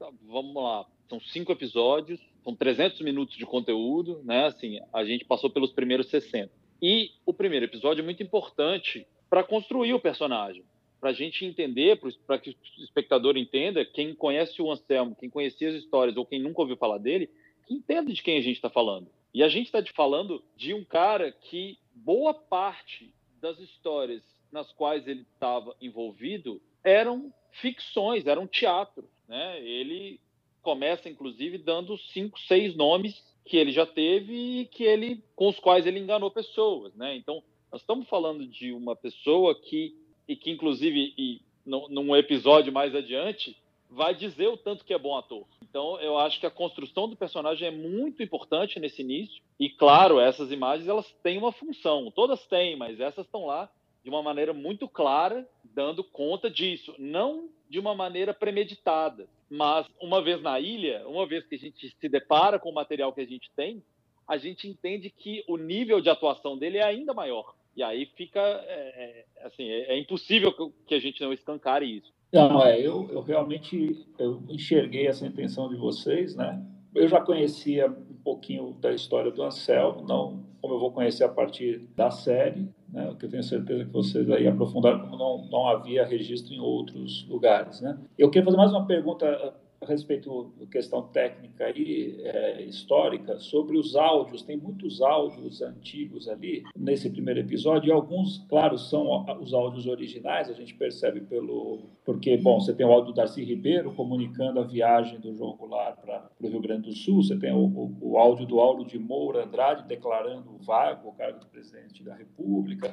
Tá, 0.00 0.10
vamos 0.22 0.52
lá, 0.56 0.84
são 1.08 1.20
cinco 1.20 1.52
episódios, 1.52 2.20
são 2.42 2.56
300 2.56 3.02
minutos 3.02 3.36
de 3.36 3.46
conteúdo, 3.46 4.20
né? 4.24 4.46
Assim, 4.46 4.80
a 4.92 5.04
gente 5.04 5.24
passou 5.24 5.48
pelos 5.48 5.70
primeiros 5.70 6.08
60. 6.08 6.52
E 6.82 7.12
o 7.24 7.32
primeiro 7.32 7.66
episódio 7.66 8.02
é 8.02 8.04
muito 8.04 8.20
importante 8.20 9.06
para 9.30 9.44
construir 9.44 9.94
o 9.94 10.00
personagem, 10.00 10.64
para 11.00 11.10
a 11.10 11.12
gente 11.12 11.44
entender, 11.44 12.00
para 12.26 12.38
que 12.38 12.50
o 12.50 12.82
espectador 12.82 13.36
entenda, 13.36 13.84
quem 13.84 14.14
conhece 14.14 14.60
o 14.60 14.70
Anselmo, 14.70 15.16
quem 15.18 15.30
conhecia 15.30 15.68
as 15.68 15.76
histórias 15.76 16.16
ou 16.16 16.26
quem 16.26 16.40
nunca 16.40 16.60
ouviu 16.60 16.76
falar 16.76 16.98
dele, 16.98 17.30
entenda 17.70 18.12
de 18.12 18.22
quem 18.22 18.38
a 18.38 18.40
gente 18.40 18.56
está 18.56 18.70
falando. 18.70 19.08
E 19.32 19.42
a 19.42 19.48
gente 19.48 19.66
está 19.66 19.82
falando 19.94 20.42
de 20.56 20.74
um 20.74 20.84
cara 20.84 21.30
que 21.30 21.78
boa 21.94 22.34
parte 22.34 23.12
das 23.40 23.58
histórias 23.58 24.22
nas 24.50 24.72
quais 24.72 25.06
ele 25.06 25.26
estava 25.34 25.76
envolvido 25.80 26.60
eram 26.82 27.32
ficções, 27.52 28.26
eram 28.26 28.46
teatro. 28.46 29.08
Né? 29.28 29.60
Ele 29.62 30.20
começa, 30.62 31.08
inclusive, 31.08 31.58
dando 31.58 31.96
cinco, 31.98 32.38
seis 32.40 32.74
nomes 32.74 33.22
que 33.44 33.56
ele 33.56 33.72
já 33.72 33.86
teve 33.86 34.60
e 34.60 34.66
que 34.66 34.84
ele, 34.84 35.22
com 35.36 35.48
os 35.48 35.58
quais 35.58 35.86
ele 35.86 35.98
enganou 35.98 36.30
pessoas. 36.30 36.94
Né? 36.94 37.16
Então, 37.16 37.42
nós 37.70 37.80
estamos 37.82 38.08
falando 38.08 38.46
de 38.46 38.72
uma 38.72 38.96
pessoa 38.96 39.54
que 39.54 39.94
e 40.28 40.36
que 40.36 40.50
inclusive 40.50 41.14
e, 41.16 41.40
num 41.66 42.14
episódio 42.14 42.72
mais 42.72 42.94
adiante 42.94 43.56
vai 43.90 44.14
dizer 44.14 44.48
o 44.48 44.56
tanto 44.56 44.84
que 44.84 44.92
é 44.92 44.98
bom 44.98 45.16
ator. 45.16 45.46
Então, 45.62 45.98
eu 46.00 46.18
acho 46.18 46.38
que 46.38 46.46
a 46.46 46.50
construção 46.50 47.08
do 47.08 47.16
personagem 47.16 47.68
é 47.68 47.70
muito 47.70 48.22
importante 48.22 48.78
nesse 48.78 49.02
início. 49.02 49.42
E, 49.58 49.68
claro, 49.68 50.20
essas 50.20 50.52
imagens 50.52 50.88
elas 50.88 51.10
têm 51.22 51.38
uma 51.38 51.52
função. 51.52 52.10
Todas 52.10 52.46
têm, 52.46 52.76
mas 52.76 53.00
essas 53.00 53.24
estão 53.24 53.46
lá 53.46 53.70
de 54.02 54.10
uma 54.10 54.22
maneira 54.22 54.52
muito 54.52 54.88
clara, 54.88 55.48
dando 55.64 56.04
conta 56.04 56.50
disso. 56.50 56.94
Não 56.98 57.48
de 57.68 57.78
uma 57.78 57.94
maneira 57.94 58.32
premeditada, 58.32 59.28
mas 59.50 59.86
uma 60.00 60.22
vez 60.22 60.40
na 60.40 60.58
ilha, 60.58 61.06
uma 61.06 61.26
vez 61.26 61.46
que 61.46 61.54
a 61.54 61.58
gente 61.58 61.94
se 61.98 62.08
depara 62.08 62.58
com 62.58 62.70
o 62.70 62.74
material 62.74 63.12
que 63.12 63.20
a 63.20 63.26
gente 63.26 63.50
tem, 63.54 63.82
a 64.26 64.36
gente 64.36 64.68
entende 64.68 65.10
que 65.10 65.44
o 65.46 65.56
nível 65.56 66.00
de 66.00 66.10
atuação 66.10 66.56
dele 66.56 66.78
é 66.78 66.82
ainda 66.82 67.14
maior. 67.14 67.54
E 67.78 67.82
aí 67.84 68.06
fica, 68.16 68.40
é, 68.40 69.24
é 69.36 69.46
assim, 69.46 69.62
é, 69.62 69.94
é 69.94 70.00
impossível 70.00 70.52
que 70.84 70.96
a 70.96 70.98
gente 70.98 71.22
não 71.22 71.32
escancare 71.32 71.86
isso. 71.86 72.12
Não, 72.32 72.60
é, 72.60 72.76
eu, 72.76 73.08
eu 73.08 73.20
realmente 73.20 74.04
eu 74.18 74.42
enxerguei 74.48 75.06
essa 75.06 75.24
intenção 75.24 75.68
de 75.68 75.76
vocês, 75.76 76.34
né? 76.34 76.60
Eu 76.92 77.06
já 77.06 77.20
conhecia 77.20 77.86
um 77.86 78.16
pouquinho 78.24 78.72
da 78.80 78.92
história 78.92 79.30
do 79.30 79.44
Anselmo, 79.44 80.04
não 80.04 80.44
como 80.60 80.74
eu 80.74 80.80
vou 80.80 80.90
conhecer 80.90 81.22
a 81.22 81.28
partir 81.28 81.78
da 81.94 82.10
série, 82.10 82.68
né? 82.88 83.14
Que 83.16 83.26
eu 83.26 83.30
tenho 83.30 83.44
certeza 83.44 83.84
que 83.84 83.92
vocês 83.92 84.28
aí 84.28 84.48
aprofundaram 84.48 84.98
como 84.98 85.16
não, 85.16 85.46
não 85.48 85.68
havia 85.68 86.04
registro 86.04 86.52
em 86.52 86.58
outros 86.58 87.28
lugares, 87.28 87.80
né? 87.80 87.96
Eu 88.18 88.28
queria 88.28 88.44
fazer 88.44 88.56
mais 88.56 88.72
uma 88.72 88.88
pergunta 88.88 89.54
a 89.80 89.86
respeito 89.86 90.52
da 90.58 90.66
questão 90.66 91.02
técnica 91.02 91.70
e 91.70 92.20
é, 92.22 92.62
histórica 92.62 93.38
sobre 93.38 93.78
os 93.78 93.96
áudios. 93.96 94.42
Tem 94.42 94.56
muitos 94.56 95.00
áudios 95.00 95.62
antigos 95.62 96.28
ali 96.28 96.64
nesse 96.76 97.08
primeiro 97.10 97.40
episódio 97.40 97.88
e 97.88 97.92
alguns, 97.92 98.44
claro, 98.48 98.76
são 98.78 99.24
os 99.40 99.54
áudios 99.54 99.86
originais. 99.86 100.50
A 100.50 100.54
gente 100.54 100.74
percebe 100.74 101.20
pelo 101.20 101.80
porque, 102.04 102.36
bom, 102.36 102.60
você 102.60 102.74
tem 102.74 102.86
o 102.86 102.90
áudio 102.90 103.12
do 103.12 103.16
Darcy 103.16 103.44
Ribeiro 103.44 103.92
comunicando 103.94 104.60
a 104.60 104.64
viagem 104.64 105.20
do 105.20 105.34
João 105.34 105.56
Goulart 105.56 106.00
para 106.00 106.27
o 106.40 106.48
Rio 106.48 106.60
Grande 106.60 106.88
do 106.88 106.92
Sul. 106.92 107.22
Você 107.22 107.36
tem 107.36 107.52
o, 107.52 107.58
o, 107.58 107.98
o 108.00 108.18
áudio 108.18 108.46
do 108.46 108.60
Auro 108.60 108.84
de 108.84 108.98
Moura 108.98 109.44
Andrade 109.44 109.86
declarando 109.86 110.56
vago, 110.58 111.08
o 111.08 111.12
cargo 111.12 111.40
de 111.40 111.46
presidente 111.46 112.02
da 112.02 112.14
República 112.14 112.90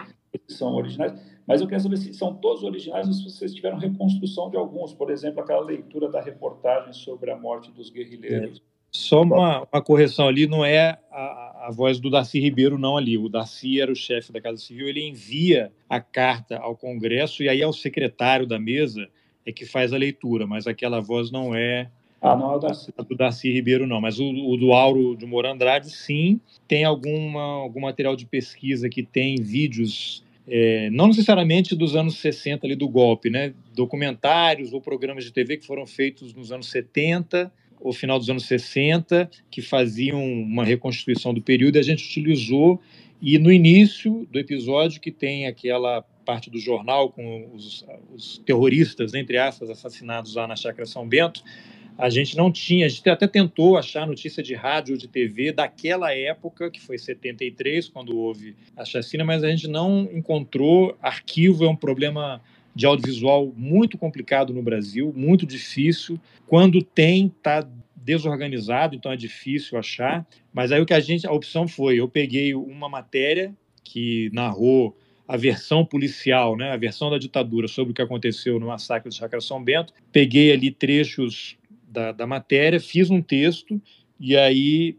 são 0.48 0.74
originais, 0.76 1.14
mas 1.48 1.62
eu 1.62 1.68
quero 1.68 1.82
saber 1.82 1.98
se 1.98 2.14
são 2.14 2.36
todos 2.36 2.64
originais 2.64 3.08
ou 3.08 3.14
se 3.14 3.24
vocês 3.24 3.54
tiveram 3.54 3.78
reconstrução 3.78 4.50
de 4.50 4.58
alguns, 4.58 4.94
por 4.94 5.10
exemplo, 5.10 5.42
aquela 5.42 5.62
leitura 5.62 6.10
da 6.10 6.22
reportagem 6.22 6.94
sobre 6.94 7.32
a 7.32 7.38
morte 7.38 7.72
dos 7.72 7.90
guerrilheiros. 7.90 8.58
É. 8.60 8.76
Só 8.92 9.24
uma, 9.24 9.68
uma, 9.72 9.82
correção 9.82 10.28
ali, 10.28 10.48
não 10.48 10.64
é 10.64 10.98
a, 11.12 11.68
a, 11.68 11.72
voz 11.72 12.00
do 12.00 12.10
Darcy 12.10 12.40
Ribeiro, 12.40 12.78
não 12.78 12.96
ali. 12.96 13.18
O 13.18 13.28
Darcy 13.28 13.82
era 13.82 13.92
o 13.92 13.96
chefe 13.96 14.32
da 14.32 14.40
Casa 14.40 14.58
Civil, 14.58 14.88
ele 14.88 15.06
envia 15.06 15.70
a 15.90 16.00
carta 16.00 16.58
ao 16.58 16.78
Congresso 16.78 17.44
e 17.44 17.50
aí 17.50 17.62
é 17.62 17.68
o 17.68 17.74
secretário 17.74 18.48
da 18.48 18.58
mesa 18.58 19.06
é 19.46 19.52
que 19.52 19.66
faz 19.66 19.92
a 19.92 19.98
leitura, 19.98 20.48
mas 20.48 20.66
aquela 20.66 21.02
voz 21.02 21.30
não 21.30 21.54
é 21.54 21.92
ah, 22.26 22.36
não 22.36 22.54
é 22.54 22.56
o 22.56 22.60
Darcy. 22.60 22.94
do 22.98 23.16
Darcy 23.16 23.52
Ribeiro, 23.52 23.86
não. 23.86 24.02
Mas 24.02 24.20
o, 24.20 24.26
o 24.26 24.58
do 24.58 24.74
Auro 24.74 25.16
de 25.16 25.26
Moura 25.26 25.52
Andrade, 25.52 25.90
sim. 25.90 26.40
Tem 26.68 26.84
alguma, 26.84 27.42
algum 27.42 27.82
material 27.82 28.16
de 28.16 28.26
pesquisa 28.26 28.90
que 28.90 29.04
tem 29.04 29.36
vídeos 29.36 30.26
é, 30.48 30.90
não 30.92 31.08
necessariamente 31.08 31.76
dos 31.76 31.96
anos 31.96 32.18
60 32.18 32.66
ali 32.66 32.76
do 32.76 32.88
golpe, 32.88 33.30
né? 33.30 33.54
Documentários 33.74 34.74
ou 34.74 34.82
programas 34.82 35.24
de 35.24 35.32
TV 35.32 35.58
que 35.58 35.66
foram 35.66 35.86
feitos 35.86 36.34
nos 36.34 36.52
anos 36.52 36.70
70 36.70 37.52
ou 37.80 37.92
final 37.92 38.20
dos 38.20 38.30
anos 38.30 38.46
60 38.46 39.30
que 39.50 39.62
faziam 39.62 40.24
uma 40.24 40.64
reconstituição 40.64 41.34
do 41.34 41.42
período 41.42 41.76
e 41.76 41.80
a 41.80 41.84
gente 41.84 42.06
utilizou 42.06 42.80
e 43.22 43.38
no 43.40 43.52
início 43.52 44.28
do 44.32 44.40
episódio 44.40 45.02
que 45.02 45.12
tem 45.12 45.48
aquela 45.48 46.04
parte 46.26 46.50
do 46.50 46.60
jornal 46.60 47.10
com 47.10 47.50
os, 47.54 47.86
os 48.14 48.38
terroristas 48.46 49.14
entre 49.14 49.38
aspas 49.38 49.70
assassinados 49.70 50.36
lá 50.36 50.48
na 50.48 50.56
Chácara 50.56 50.86
São 50.86 51.08
Bento 51.08 51.44
a 51.98 52.10
gente 52.10 52.36
não 52.36 52.52
tinha, 52.52 52.86
a 52.86 52.90
gente 52.90 53.10
até 53.10 53.28
tentou 53.28 53.78
achar 53.78 54.06
notícia 54.06 54.44
de 54.44 54.54
rádio 54.54 54.94
ou 54.94 54.98
de 54.98 55.08
TV 55.08 55.52
daquela 55.52 56.14
época, 56.14 56.70
que 56.70 56.82
foi 56.82 56.98
73, 56.98 57.88
quando 57.88 58.18
houve 58.18 58.56
a 58.76 58.84
chacina, 58.84 59.24
mas 59.24 59.44
a 59.44 59.50
gente 59.50 59.68
não 59.68 60.10
encontrou. 60.14 60.98
Arquivo 61.02 61.64
é 61.66 61.70
um 61.70 61.76
problema 61.76 62.42
de 62.76 62.86
audiovisual 62.86 63.54
muito 63.56 63.98
complicado 63.98 64.54
no 64.54 64.62
Brasil, 64.62 65.14
muito 65.16 65.46
difícil. 65.46 66.20
Quando 66.46 66.84
tem, 66.84 67.28
está 67.28 67.66
desorganizado, 67.96 68.96
então 68.96 69.12
é 69.12 69.16
difícil 69.16 69.80
achar. 69.80 70.28
Mas 70.54 70.72
aí 70.72 70.82
o 70.82 70.86
que 70.86 70.94
a 70.94 71.00
gente, 71.00 71.26
a 71.26 71.32
opção 71.32 71.68
foi, 71.68 72.00
eu 72.00 72.10
peguei 72.10 72.54
uma 72.54 72.90
matéria 72.90 73.56
que 73.84 74.30
narrou 74.34 74.96
a 75.28 75.38
versão 75.38 75.84
policial, 75.84 76.56
né, 76.56 76.72
a 76.72 76.78
versão 76.78 77.10
da 77.10 77.18
ditadura 77.18 77.68
sobre 77.68 77.92
o 77.92 77.96
que 77.96 78.02
aconteceu 78.02 78.60
no 78.60 78.68
massacre 78.68 79.10
de 79.10 79.16
Chácara 79.16 79.42
São 79.42 79.64
Bento. 79.64 79.92
Peguei 80.12 80.52
ali 80.52 80.70
trechos 80.70 81.58
da, 81.96 82.12
da 82.12 82.28
matéria, 82.28 82.80
fiz 82.80 83.10
um 83.10 83.22
texto 83.22 83.82
e 84.20 84.36
aí 84.36 84.98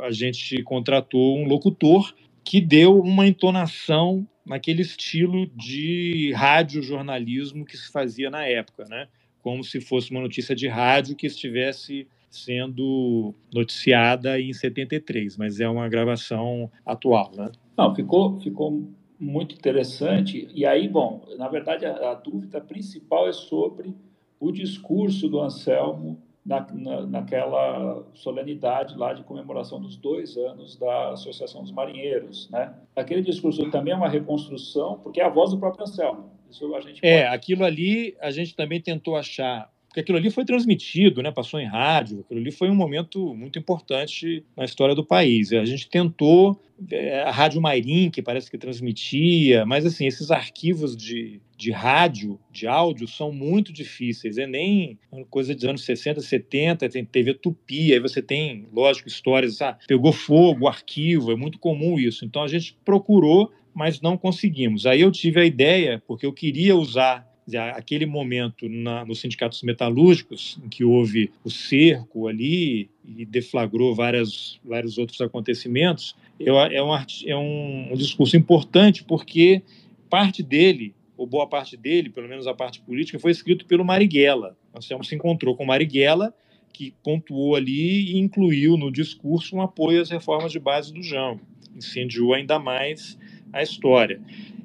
a 0.00 0.10
gente 0.10 0.62
contratou 0.62 1.38
um 1.38 1.46
locutor 1.46 2.14
que 2.42 2.60
deu 2.60 2.98
uma 2.98 3.26
entonação 3.26 4.26
naquele 4.46 4.80
estilo 4.80 5.46
de 5.48 6.32
rádio 6.34 6.82
jornalismo 6.82 7.66
que 7.66 7.76
se 7.76 7.92
fazia 7.92 8.30
na 8.30 8.46
época, 8.46 8.86
né? 8.88 9.06
Como 9.42 9.62
se 9.62 9.80
fosse 9.80 10.10
uma 10.10 10.22
notícia 10.22 10.56
de 10.56 10.66
rádio 10.66 11.14
que 11.14 11.26
estivesse 11.26 12.08
sendo 12.30 13.34
noticiada 13.52 14.40
em 14.40 14.52
73, 14.52 15.36
mas 15.36 15.60
é 15.60 15.68
uma 15.68 15.88
gravação 15.88 16.70
atual, 16.84 17.30
né? 17.36 17.50
Não, 17.76 17.94
ficou 17.94 18.40
ficou 18.40 18.90
muito 19.20 19.54
interessante. 19.54 20.48
E 20.54 20.64
aí, 20.64 20.88
bom, 20.88 21.26
na 21.36 21.48
verdade 21.48 21.84
a, 21.84 22.12
a 22.12 22.14
dúvida 22.14 22.60
principal 22.60 23.28
é 23.28 23.32
sobre 23.32 23.94
o 24.40 24.50
discurso 24.50 25.28
do 25.28 25.40
Anselmo 25.40 26.22
na, 26.44 26.66
na, 26.72 27.06
naquela 27.06 28.04
solenidade 28.14 28.96
lá 28.96 29.12
de 29.12 29.22
comemoração 29.22 29.80
dos 29.80 29.96
dois 29.96 30.36
anos 30.36 30.76
da 30.76 31.10
Associação 31.10 31.62
dos 31.62 31.72
Marinheiros, 31.72 32.48
né? 32.50 32.74
Aquele 32.96 33.22
discurso 33.22 33.70
também 33.70 33.92
é 33.92 33.96
uma 33.96 34.08
reconstrução, 34.08 34.98
porque 34.98 35.20
é 35.20 35.24
a 35.24 35.28
voz 35.28 35.50
do 35.50 35.58
próprio 35.58 35.84
Anselmo. 35.84 36.30
Isso 36.50 36.74
a 36.74 36.80
gente 36.80 37.04
é, 37.04 37.28
aquilo 37.28 37.64
ali 37.64 38.16
a 38.20 38.30
gente 38.30 38.56
também 38.56 38.80
tentou 38.80 39.16
achar 39.16 39.70
porque 39.88 40.00
aquilo 40.00 40.18
ali 40.18 40.30
foi 40.30 40.44
transmitido, 40.44 41.22
né, 41.22 41.30
passou 41.30 41.58
em 41.58 41.66
rádio, 41.66 42.20
aquilo 42.20 42.40
ali 42.40 42.52
foi 42.52 42.68
um 42.68 42.74
momento 42.74 43.34
muito 43.34 43.58
importante 43.58 44.44
na 44.54 44.64
história 44.64 44.94
do 44.94 45.04
país. 45.04 45.50
A 45.52 45.64
gente 45.64 45.88
tentou, 45.88 46.60
é, 46.90 47.22
a 47.22 47.30
Rádio 47.30 47.60
Mairim, 47.60 48.10
que 48.10 48.20
parece 48.20 48.50
que 48.50 48.58
transmitia, 48.58 49.64
mas 49.64 49.86
assim, 49.86 50.06
esses 50.06 50.30
arquivos 50.30 50.94
de, 50.94 51.40
de 51.56 51.72
rádio, 51.72 52.38
de 52.52 52.66
áudio, 52.66 53.08
são 53.08 53.32
muito 53.32 53.72
difíceis, 53.72 54.36
é 54.36 54.46
nem 54.46 54.98
coisa 55.30 55.54
dos 55.54 55.64
anos 55.64 55.84
60, 55.84 56.20
70, 56.20 56.86
tem 56.90 57.04
TV 57.04 57.32
Tupi, 57.32 57.92
aí 57.94 57.98
você 57.98 58.20
tem, 58.20 58.68
lógico, 58.70 59.08
histórias, 59.08 59.62
ah, 59.62 59.78
pegou 59.88 60.12
fogo, 60.12 60.68
arquivo, 60.68 61.32
é 61.32 61.36
muito 61.36 61.58
comum 61.58 61.98
isso. 61.98 62.26
Então 62.26 62.42
a 62.42 62.48
gente 62.48 62.76
procurou, 62.84 63.50
mas 63.74 64.00
não 64.00 64.18
conseguimos. 64.18 64.84
Aí 64.86 65.00
eu 65.00 65.10
tive 65.10 65.40
a 65.40 65.44
ideia, 65.44 66.02
porque 66.06 66.26
eu 66.26 66.32
queria 66.32 66.76
usar 66.76 67.27
aquele 67.56 68.06
momento 68.06 68.68
na, 68.68 69.04
nos 69.04 69.20
sindicatos 69.20 69.62
metalúrgicos, 69.62 70.58
em 70.64 70.68
que 70.68 70.84
houve 70.84 71.30
o 71.44 71.50
cerco 71.50 72.28
ali 72.28 72.90
e 73.04 73.24
deflagrou 73.24 73.94
várias, 73.94 74.60
vários 74.64 74.98
outros 74.98 75.20
acontecimentos, 75.20 76.14
é, 76.38 76.48
é, 76.48 76.82
um, 76.82 76.94
é 76.94 77.36
um, 77.36 77.92
um 77.92 77.96
discurso 77.96 78.36
importante 78.36 79.04
porque 79.04 79.62
parte 80.10 80.42
dele, 80.42 80.94
ou 81.16 81.26
boa 81.26 81.46
parte 81.46 81.76
dele, 81.76 82.10
pelo 82.10 82.28
menos 82.28 82.46
a 82.46 82.54
parte 82.54 82.80
política, 82.80 83.18
foi 83.18 83.30
escrito 83.30 83.66
pelo 83.66 83.84
Marighella. 83.84 84.56
Anselmo 84.74 85.04
se 85.04 85.14
encontrou 85.14 85.56
com 85.56 85.64
Marighella, 85.64 86.34
que 86.72 86.94
pontuou 87.02 87.56
ali 87.56 88.12
e 88.12 88.18
incluiu 88.18 88.76
no 88.76 88.92
discurso 88.92 89.56
um 89.56 89.62
apoio 89.62 90.00
às 90.00 90.10
reformas 90.10 90.52
de 90.52 90.60
base 90.60 90.92
do 90.92 91.02
Jango. 91.02 91.40
Incendiou 91.76 92.34
ainda 92.34 92.58
mais 92.58 93.18
a 93.52 93.62
história. 93.62 94.20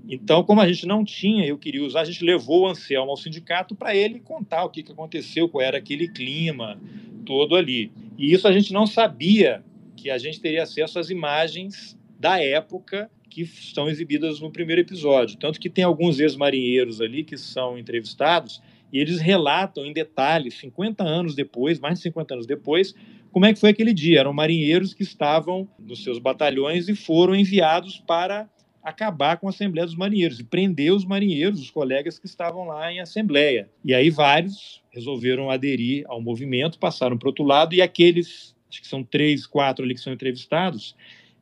Então, 0.07 0.43
como 0.43 0.59
a 0.59 0.67
gente 0.67 0.85
não 0.85 1.03
tinha, 1.03 1.45
eu 1.45 1.57
queria 1.57 1.83
usar, 1.83 2.01
a 2.01 2.05
gente 2.05 2.23
levou 2.23 2.63
o 2.63 2.67
Anselmo 2.67 3.11
ao 3.11 3.17
sindicato 3.17 3.73
para 3.73 3.95
ele 3.95 4.19
contar 4.19 4.65
o 4.65 4.69
que, 4.69 4.83
que 4.83 4.91
aconteceu, 4.91 5.47
qual 5.47 5.61
era 5.61 5.77
aquele 5.77 6.07
clima 6.07 6.79
todo 7.25 7.55
ali. 7.55 7.91
E 8.17 8.33
isso 8.33 8.47
a 8.47 8.51
gente 8.51 8.73
não 8.73 8.85
sabia 8.85 9.63
que 9.95 10.09
a 10.09 10.17
gente 10.17 10.41
teria 10.41 10.63
acesso 10.63 10.99
às 10.99 11.09
imagens 11.09 11.97
da 12.19 12.41
época 12.41 13.09
que 13.29 13.45
são 13.45 13.89
exibidas 13.89 14.39
no 14.39 14.51
primeiro 14.51 14.81
episódio. 14.81 15.37
Tanto 15.37 15.59
que 15.59 15.69
tem 15.69 15.83
alguns 15.83 16.19
ex-marinheiros 16.19 17.01
ali 17.01 17.23
que 17.23 17.37
são 17.37 17.77
entrevistados 17.77 18.61
e 18.91 18.99
eles 18.99 19.19
relatam 19.19 19.85
em 19.85 19.91
detalhes, 19.91 20.53
50 20.59 21.03
anos 21.03 21.33
depois, 21.33 21.79
mais 21.79 21.95
de 21.95 22.03
50 22.03 22.35
anos 22.35 22.45
depois, 22.45 22.93
como 23.31 23.45
é 23.45 23.53
que 23.53 23.59
foi 23.59 23.71
aquele 23.71 23.91
dia. 23.91 24.19
Eram 24.19 24.31
marinheiros 24.31 24.93
que 24.93 25.01
estavam 25.01 25.67
nos 25.79 26.03
seus 26.03 26.19
batalhões 26.19 26.87
e 26.87 26.95
foram 26.95 27.35
enviados 27.35 27.99
para 28.05 28.47
acabar 28.83 29.37
com 29.37 29.47
a 29.47 29.49
Assembleia 29.49 29.85
dos 29.85 29.95
Marinheiros 29.95 30.39
e 30.39 30.43
prender 30.43 30.91
os 30.91 31.05
marinheiros, 31.05 31.61
os 31.61 31.71
colegas 31.71 32.19
que 32.19 32.25
estavam 32.25 32.65
lá 32.65 32.91
em 32.91 32.99
Assembleia. 32.99 33.69
E 33.83 33.93
aí 33.93 34.09
vários 34.09 34.83
resolveram 34.91 35.49
aderir 35.49 36.03
ao 36.07 36.21
movimento, 36.21 36.77
passaram 36.77 37.17
para 37.17 37.29
outro 37.29 37.45
lado, 37.45 37.73
e 37.73 37.81
aqueles, 37.81 38.53
acho 38.69 38.81
que 38.81 38.87
são 38.87 39.03
três, 39.03 39.47
quatro 39.47 39.85
ali 39.85 39.93
que 39.93 40.01
são 40.01 40.11
entrevistados, 40.11 40.95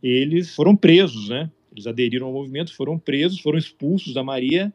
eles 0.03 0.53
foram 0.53 0.75
presos, 0.75 1.29
né? 1.29 1.49
Eles 1.71 1.87
aderiram 1.87 2.27
ao 2.27 2.33
movimento, 2.33 2.75
foram 2.75 2.99
presos, 2.99 3.39
foram 3.39 3.57
expulsos 3.57 4.13
da 4.13 4.23
Maria 4.23 4.71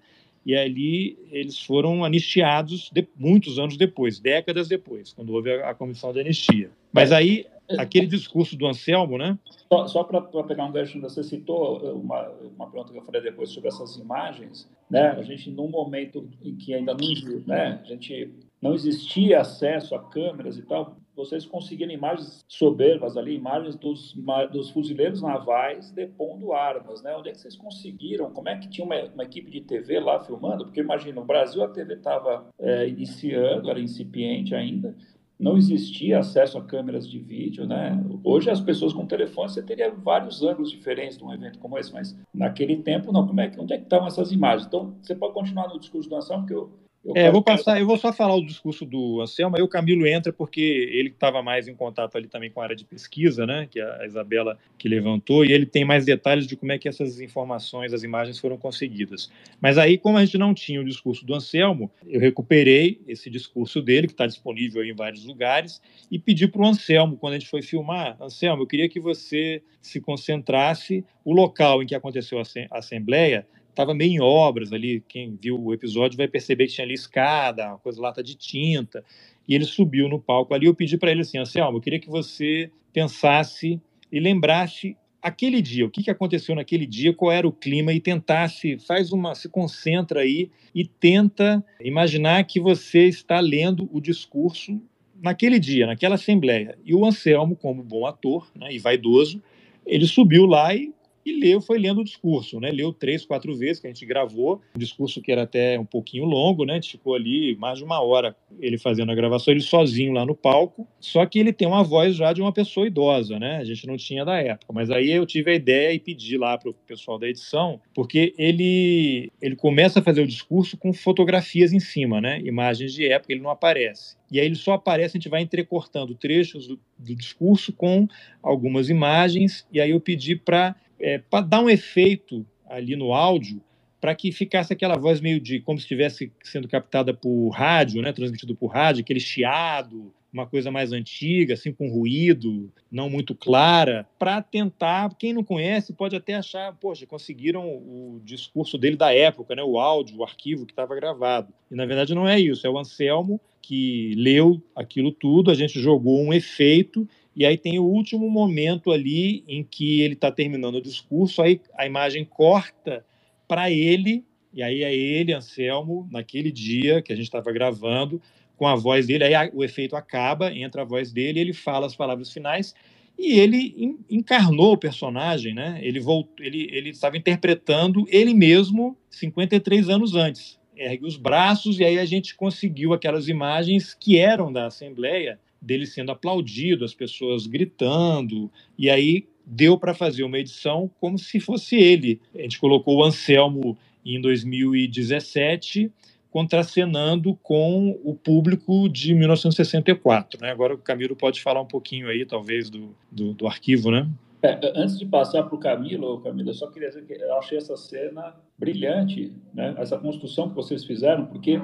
e 0.46 0.54
ali 0.56 1.18
eles 1.32 1.60
foram 1.60 2.04
anistiados 2.04 2.88
de, 2.92 3.06
muitos 3.18 3.58
anos 3.58 3.76
depois, 3.76 4.20
décadas 4.20 4.68
depois, 4.68 5.12
quando 5.12 5.30
houve 5.30 5.52
a, 5.52 5.70
a 5.70 5.74
comissão 5.74 6.12
de 6.12 6.20
anistia. 6.20 6.70
Mas 6.92 7.10
aí, 7.10 7.44
aquele 7.76 8.06
discurso 8.06 8.56
do 8.56 8.64
Anselmo, 8.64 9.18
né? 9.18 9.36
Só, 9.70 9.88
só 9.88 10.04
para 10.04 10.22
pegar 10.44 10.64
um 10.64 10.70
gancho, 10.70 11.00
você 11.00 11.24
citou 11.24 11.78
uma, 12.00 12.28
uma 12.56 12.70
pergunta 12.70 12.92
que 12.92 12.98
eu 12.98 13.02
falei 13.02 13.20
depois 13.20 13.50
sobre 13.50 13.68
essas 13.70 13.96
imagens, 13.96 14.70
né? 14.88 15.08
A 15.08 15.22
gente, 15.22 15.50
num 15.50 15.68
momento 15.68 16.28
em 16.44 16.54
que 16.54 16.72
ainda 16.72 16.94
não, 16.94 17.40
né? 17.44 17.80
A 17.82 17.84
gente 17.88 18.30
não 18.62 18.72
existia 18.72 19.40
acesso 19.40 19.96
a 19.96 19.98
câmeras 19.98 20.56
e 20.56 20.62
tal, 20.62 20.96
vocês 21.16 21.46
conseguiram 21.46 21.92
imagens 21.92 22.44
soberbas 22.46 23.16
ali, 23.16 23.34
imagens 23.34 23.74
dos, 23.74 24.14
dos 24.52 24.70
fuzileiros 24.70 25.22
navais 25.22 25.90
depondo 25.90 26.52
armas, 26.52 27.02
né? 27.02 27.16
Onde 27.16 27.30
é 27.30 27.32
que 27.32 27.38
vocês 27.38 27.56
conseguiram? 27.56 28.30
Como 28.30 28.48
é 28.48 28.56
que 28.58 28.68
tinha 28.68 28.84
uma, 28.84 29.02
uma 29.14 29.24
equipe 29.24 29.50
de 29.50 29.62
TV 29.62 29.98
lá 29.98 30.20
filmando? 30.20 30.64
Porque 30.64 30.80
imagina, 30.80 31.20
no 31.20 31.26
Brasil 31.26 31.64
a 31.64 31.68
TV 31.68 31.94
estava 31.94 32.46
é, 32.58 32.86
iniciando, 32.86 33.70
era 33.70 33.80
incipiente 33.80 34.54
ainda, 34.54 34.94
não 35.38 35.56
existia 35.56 36.18
acesso 36.18 36.56
a 36.56 36.64
câmeras 36.64 37.08
de 37.08 37.18
vídeo, 37.18 37.66
né? 37.66 38.02
Hoje 38.24 38.50
as 38.50 38.60
pessoas 38.60 38.92
com 38.92 39.06
telefone 39.06 39.50
você 39.50 39.62
teria 39.62 39.90
vários 39.90 40.42
ângulos 40.42 40.70
diferentes 40.70 41.18
de 41.18 41.24
um 41.24 41.32
evento 41.32 41.58
como 41.58 41.78
esse, 41.78 41.92
mas 41.92 42.18
naquele 42.32 42.76
tempo 42.76 43.12
não. 43.12 43.26
Como 43.26 43.40
é 43.40 43.48
que 43.48 43.60
onde 43.60 43.74
é 43.74 43.76
que 43.78 43.84
estão 43.84 44.06
essas 44.06 44.32
imagens? 44.32 44.66
Então 44.66 44.94
você 45.02 45.14
pode 45.14 45.34
continuar 45.34 45.68
no 45.68 45.78
discurso 45.78 46.08
do 46.08 46.16
Anselmo, 46.16 46.42
porque 46.42 46.54
eu 46.54 46.85
eu 47.14 47.16
é, 47.16 47.30
vou 47.30 47.42
passar, 47.42 47.78
eu 47.78 47.86
vou 47.86 47.96
só 47.96 48.12
falar 48.12 48.34
o 48.34 48.44
discurso 48.44 48.84
do 48.84 49.20
Anselmo, 49.20 49.56
aí 49.56 49.62
o 49.62 49.68
Camilo 49.68 50.06
entra 50.06 50.32
porque 50.32 50.60
ele 50.60 51.10
estava 51.10 51.42
mais 51.42 51.68
em 51.68 51.74
contato 51.74 52.16
ali 52.16 52.26
também 52.26 52.50
com 52.50 52.60
a 52.60 52.64
área 52.64 52.76
de 52.76 52.84
pesquisa, 52.84 53.46
né, 53.46 53.68
que 53.70 53.80
a 53.80 54.04
Isabela 54.04 54.58
que 54.76 54.88
levantou, 54.88 55.44
e 55.44 55.52
ele 55.52 55.66
tem 55.66 55.84
mais 55.84 56.04
detalhes 56.04 56.46
de 56.46 56.56
como 56.56 56.72
é 56.72 56.78
que 56.78 56.88
essas 56.88 57.20
informações, 57.20 57.92
as 57.92 58.02
imagens 58.02 58.38
foram 58.38 58.56
conseguidas. 58.56 59.30
Mas 59.60 59.78
aí, 59.78 59.96
como 59.98 60.18
a 60.18 60.24
gente 60.24 60.38
não 60.38 60.52
tinha 60.52 60.80
o 60.80 60.84
discurso 60.84 61.24
do 61.24 61.34
Anselmo, 61.34 61.90
eu 62.06 62.20
recuperei 62.20 63.00
esse 63.06 63.30
discurso 63.30 63.80
dele, 63.80 64.06
que 64.06 64.12
está 64.12 64.26
disponível 64.26 64.84
em 64.84 64.94
vários 64.94 65.24
lugares, 65.24 65.80
e 66.10 66.18
pedi 66.18 66.48
para 66.48 66.62
o 66.62 66.66
Anselmo, 66.66 67.16
quando 67.16 67.34
a 67.34 67.38
gente 67.38 67.50
foi 67.50 67.62
filmar, 67.62 68.16
Anselmo, 68.20 68.62
eu 68.62 68.66
queria 68.66 68.88
que 68.88 68.98
você 68.98 69.62
se 69.80 70.00
concentrasse, 70.00 71.04
o 71.24 71.32
local 71.32 71.82
em 71.82 71.86
que 71.86 71.94
aconteceu 71.94 72.40
a 72.40 72.78
assembleia 72.78 73.46
estava 73.76 73.94
meio 73.94 74.12
em 74.12 74.20
obras 74.20 74.72
ali. 74.72 75.02
Quem 75.06 75.38
viu 75.40 75.62
o 75.62 75.74
episódio 75.74 76.16
vai 76.16 76.26
perceber 76.26 76.66
que 76.66 76.72
tinha 76.72 76.84
ali 76.84 76.94
escada, 76.94 77.68
uma 77.68 77.78
coisa 77.78 78.00
lata 78.00 78.22
de 78.22 78.34
tinta. 78.34 79.04
E 79.46 79.54
ele 79.54 79.64
subiu 79.64 80.08
no 80.08 80.18
palco 80.18 80.54
ali. 80.54 80.66
Eu 80.66 80.74
pedi 80.74 80.96
para 80.96 81.10
ele 81.10 81.20
assim: 81.20 81.38
Anselmo, 81.38 81.76
eu 81.78 81.82
queria 81.82 82.00
que 82.00 82.08
você 82.08 82.70
pensasse 82.92 83.80
e 84.10 84.18
lembrasse 84.18 84.96
aquele 85.20 85.60
dia, 85.60 85.84
o 85.84 85.90
que, 85.90 86.04
que 86.04 86.10
aconteceu 86.10 86.54
naquele 86.54 86.86
dia, 86.86 87.12
qual 87.12 87.32
era 87.32 87.48
o 87.48 87.52
clima 87.52 87.92
e 87.92 87.98
tentasse, 87.98 88.78
faz 88.78 89.10
uma, 89.10 89.34
se 89.34 89.48
concentra 89.48 90.20
aí 90.20 90.48
e 90.72 90.84
tenta 90.84 91.64
imaginar 91.80 92.44
que 92.44 92.60
você 92.60 93.08
está 93.08 93.40
lendo 93.40 93.88
o 93.92 94.00
discurso 94.00 94.80
naquele 95.20 95.58
dia, 95.58 95.84
naquela 95.84 96.14
assembleia. 96.14 96.78
E 96.84 96.94
o 96.94 97.04
Anselmo, 97.04 97.56
como 97.56 97.82
bom 97.82 98.06
ator 98.06 98.48
né, 98.54 98.72
e 98.72 98.78
vaidoso, 98.78 99.42
ele 99.84 100.06
subiu 100.06 100.46
lá 100.46 100.72
e 100.72 100.92
e 101.26 101.40
leu, 101.40 101.60
foi 101.60 101.78
lendo 101.78 102.00
o 102.00 102.04
discurso, 102.04 102.60
né? 102.60 102.70
Leu 102.70 102.92
três, 102.92 103.26
quatro 103.26 103.54
vezes 103.54 103.80
que 103.80 103.86
a 103.86 103.90
gente 103.90 104.06
gravou, 104.06 104.60
um 104.74 104.78
discurso 104.78 105.20
que 105.20 105.32
era 105.32 105.42
até 105.42 105.78
um 105.78 105.84
pouquinho 105.84 106.24
longo, 106.24 106.64
né? 106.64 106.74
A 106.74 106.76
gente 106.76 106.92
ficou 106.92 107.14
ali 107.14 107.56
mais 107.56 107.78
de 107.78 107.84
uma 107.84 108.00
hora 108.00 108.36
ele 108.60 108.78
fazendo 108.78 109.10
a 109.10 109.14
gravação, 109.14 109.52
ele 109.52 109.60
sozinho 109.60 110.12
lá 110.12 110.24
no 110.24 110.34
palco. 110.34 110.86
Só 111.00 111.26
que 111.26 111.38
ele 111.38 111.52
tem 111.52 111.66
uma 111.66 111.82
voz 111.82 112.14
já 112.14 112.32
de 112.32 112.40
uma 112.40 112.52
pessoa 112.52 112.86
idosa, 112.86 113.38
né? 113.38 113.56
A 113.56 113.64
gente 113.64 113.86
não 113.86 113.96
tinha 113.96 114.24
da 114.24 114.38
época. 114.38 114.72
Mas 114.72 114.90
aí 114.90 115.10
eu 115.10 115.26
tive 115.26 115.50
a 115.50 115.54
ideia 115.54 115.92
e 115.92 115.98
pedi 115.98 116.38
lá 116.38 116.56
para 116.56 116.70
o 116.70 116.74
pessoal 116.74 117.18
da 117.18 117.28
edição, 117.28 117.80
porque 117.94 118.32
ele 118.38 119.32
ele 119.42 119.56
começa 119.56 119.98
a 119.98 120.02
fazer 120.02 120.20
o 120.20 120.26
discurso 120.26 120.76
com 120.76 120.92
fotografias 120.92 121.72
em 121.72 121.80
cima, 121.80 122.20
né? 122.20 122.40
Imagens 122.42 122.92
de 122.92 123.06
época, 123.06 123.32
ele 123.32 123.42
não 123.42 123.50
aparece. 123.50 124.16
E 124.30 124.40
aí 124.40 124.46
ele 124.46 124.56
só 124.56 124.72
aparece, 124.72 125.16
a 125.16 125.18
gente 125.18 125.28
vai 125.28 125.42
entrecortando 125.42 126.14
trechos 126.14 126.66
do, 126.66 126.78
do 126.98 127.14
discurso 127.14 127.72
com 127.72 128.08
algumas 128.42 128.88
imagens, 128.90 129.66
e 129.72 129.80
aí 129.80 129.90
eu 129.90 130.00
pedi 130.00 130.34
para 130.34 130.74
é, 131.00 131.18
para 131.18 131.44
dar 131.44 131.60
um 131.60 131.70
efeito 131.70 132.46
ali 132.68 132.96
no 132.96 133.12
áudio, 133.12 133.62
para 134.00 134.14
que 134.14 134.30
ficasse 134.30 134.72
aquela 134.72 134.96
voz 134.96 135.20
meio 135.20 135.40
de 135.40 135.60
como 135.60 135.78
se 135.78 135.84
estivesse 135.84 136.32
sendo 136.42 136.68
captada 136.68 137.14
por 137.14 137.50
rádio, 137.50 138.02
né, 138.02 138.12
transmitido 138.12 138.54
por 138.54 138.68
rádio, 138.68 139.02
aquele 139.02 139.20
chiado, 139.20 140.12
uma 140.32 140.46
coisa 140.46 140.70
mais 140.70 140.92
antiga, 140.92 141.54
assim 141.54 141.72
com 141.72 141.88
ruído, 141.88 142.70
não 142.90 143.08
muito 143.08 143.34
clara, 143.34 144.06
para 144.18 144.42
tentar, 144.42 145.14
quem 145.18 145.32
não 145.32 145.42
conhece 145.42 145.94
pode 145.94 146.14
até 146.14 146.34
achar, 146.34 146.74
poxa, 146.74 147.06
conseguiram 147.06 147.66
o 147.66 148.20
discurso 148.22 148.76
dele 148.76 148.96
da 148.96 149.14
época, 149.14 149.54
né, 149.54 149.62
o 149.62 149.78
áudio, 149.78 150.18
o 150.18 150.24
arquivo 150.24 150.66
que 150.66 150.72
estava 150.72 150.94
gravado. 150.94 151.52
E 151.70 151.74
na 151.74 151.86
verdade 151.86 152.14
não 152.14 152.28
é 152.28 152.38
isso, 152.38 152.66
é 152.66 152.70
o 152.70 152.78
Anselmo 152.78 153.40
que 153.62 154.14
leu 154.16 154.62
aquilo 154.76 155.10
tudo, 155.10 155.50
a 155.50 155.54
gente 155.54 155.80
jogou 155.80 156.22
um 156.22 156.32
efeito 156.32 157.08
e 157.36 157.44
aí 157.44 157.58
tem 157.58 157.78
o 157.78 157.84
último 157.84 158.30
momento 158.30 158.90
ali 158.90 159.44
em 159.46 159.62
que 159.62 160.00
ele 160.00 160.14
está 160.14 160.32
terminando 160.32 160.76
o 160.76 160.82
discurso, 160.82 161.42
aí 161.42 161.60
a 161.76 161.84
imagem 161.84 162.24
corta 162.24 163.04
para 163.46 163.70
ele, 163.70 164.24
e 164.54 164.62
aí 164.62 164.82
é 164.82 164.94
ele, 164.94 165.34
Anselmo, 165.34 166.08
naquele 166.10 166.50
dia 166.50 167.02
que 167.02 167.12
a 167.12 167.16
gente 167.16 167.26
estava 167.26 167.52
gravando, 167.52 168.22
com 168.56 168.66
a 168.66 168.74
voz 168.74 169.06
dele, 169.06 169.24
aí 169.24 169.34
a, 169.34 169.50
o 169.52 169.62
efeito 169.62 169.94
acaba, 169.94 170.50
entra 170.50 170.80
a 170.80 170.84
voz 170.86 171.12
dele, 171.12 171.38
ele 171.38 171.52
fala 171.52 171.86
as 171.86 171.94
palavras 171.94 172.32
finais, 172.32 172.74
e 173.18 173.38
ele 173.38 173.98
encarnou 174.10 174.72
o 174.72 174.78
personagem, 174.78 175.54
né? 175.54 175.78
Ele 175.82 176.00
voltou, 176.00 176.44
ele, 176.44 176.68
ele 176.72 176.90
estava 176.90 177.16
interpretando 177.18 178.06
ele 178.08 178.32
mesmo 178.32 178.96
53 179.10 179.88
anos 179.90 180.14
antes. 180.14 180.58
Ergue 180.74 181.06
os 181.06 181.16
braços 181.16 181.80
e 181.80 181.84
aí 181.84 181.98
a 181.98 182.04
gente 182.04 182.34
conseguiu 182.34 182.92
aquelas 182.92 183.28
imagens 183.28 183.94
que 183.94 184.18
eram 184.18 184.52
da 184.52 184.66
Assembleia 184.66 185.38
dele 185.60 185.86
sendo 185.86 186.12
aplaudido, 186.12 186.84
as 186.84 186.94
pessoas 186.94 187.46
gritando, 187.46 188.50
e 188.78 188.90
aí 188.90 189.26
deu 189.44 189.78
para 189.78 189.94
fazer 189.94 190.24
uma 190.24 190.38
edição 190.38 190.90
como 191.00 191.18
se 191.18 191.38
fosse 191.38 191.76
ele. 191.76 192.20
A 192.34 192.42
gente 192.42 192.58
colocou 192.58 192.96
o 192.96 193.04
Anselmo 193.04 193.78
em 194.04 194.20
2017 194.20 195.90
contracenando 196.36 197.34
com 197.42 197.98
o 198.04 198.14
público 198.14 198.90
de 198.90 199.14
1964. 199.14 200.38
Né? 200.38 200.50
Agora 200.50 200.74
o 200.74 200.78
Camilo 200.78 201.16
pode 201.16 201.40
falar 201.40 201.62
um 201.62 201.66
pouquinho 201.66 202.08
aí, 202.08 202.26
talvez, 202.26 202.68
do, 202.68 202.94
do, 203.10 203.32
do 203.32 203.46
arquivo, 203.46 203.90
né? 203.90 204.06
É, 204.42 204.60
antes 204.74 204.98
de 204.98 205.06
passar 205.06 205.44
para 205.44 205.54
o 205.54 205.58
Camilo, 205.58 206.20
Camilo, 206.20 206.50
eu 206.50 206.54
só 206.54 206.66
queria 206.66 206.88
dizer 206.88 207.06
que 207.06 207.14
eu 207.14 207.38
achei 207.38 207.56
essa 207.56 207.74
cena 207.74 208.34
brilhante, 208.58 209.32
né? 209.54 209.74
essa 209.78 209.96
construção 209.96 210.50
que 210.50 210.54
vocês 210.54 210.84
fizeram, 210.84 211.24
porque 211.24 211.58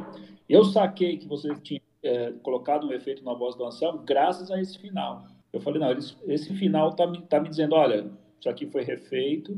eu 0.49 0.64
saquei 0.64 1.18
que 1.18 1.28
vocês 1.28 1.61
tinham 1.62 1.81
é, 2.03 2.32
colocado 2.42 2.86
um 2.86 2.92
efeito 2.92 3.24
na 3.24 3.34
voz 3.34 3.55
do 3.55 3.64
Anselmo 3.64 4.00
graças 4.00 4.50
a 4.50 4.61
esse 4.61 4.78
final. 4.78 5.24
Eu 5.53 5.61
falei, 5.61 5.80
não, 5.80 5.92
esse 6.26 6.55
final 6.55 6.90
está 6.90 7.07
me, 7.07 7.20
tá 7.22 7.38
me 7.38 7.48
dizendo, 7.48 7.74
olha, 7.74 8.11
isso 8.40 8.48
aqui 8.48 8.66
foi 8.66 8.82
refeito. 8.82 9.57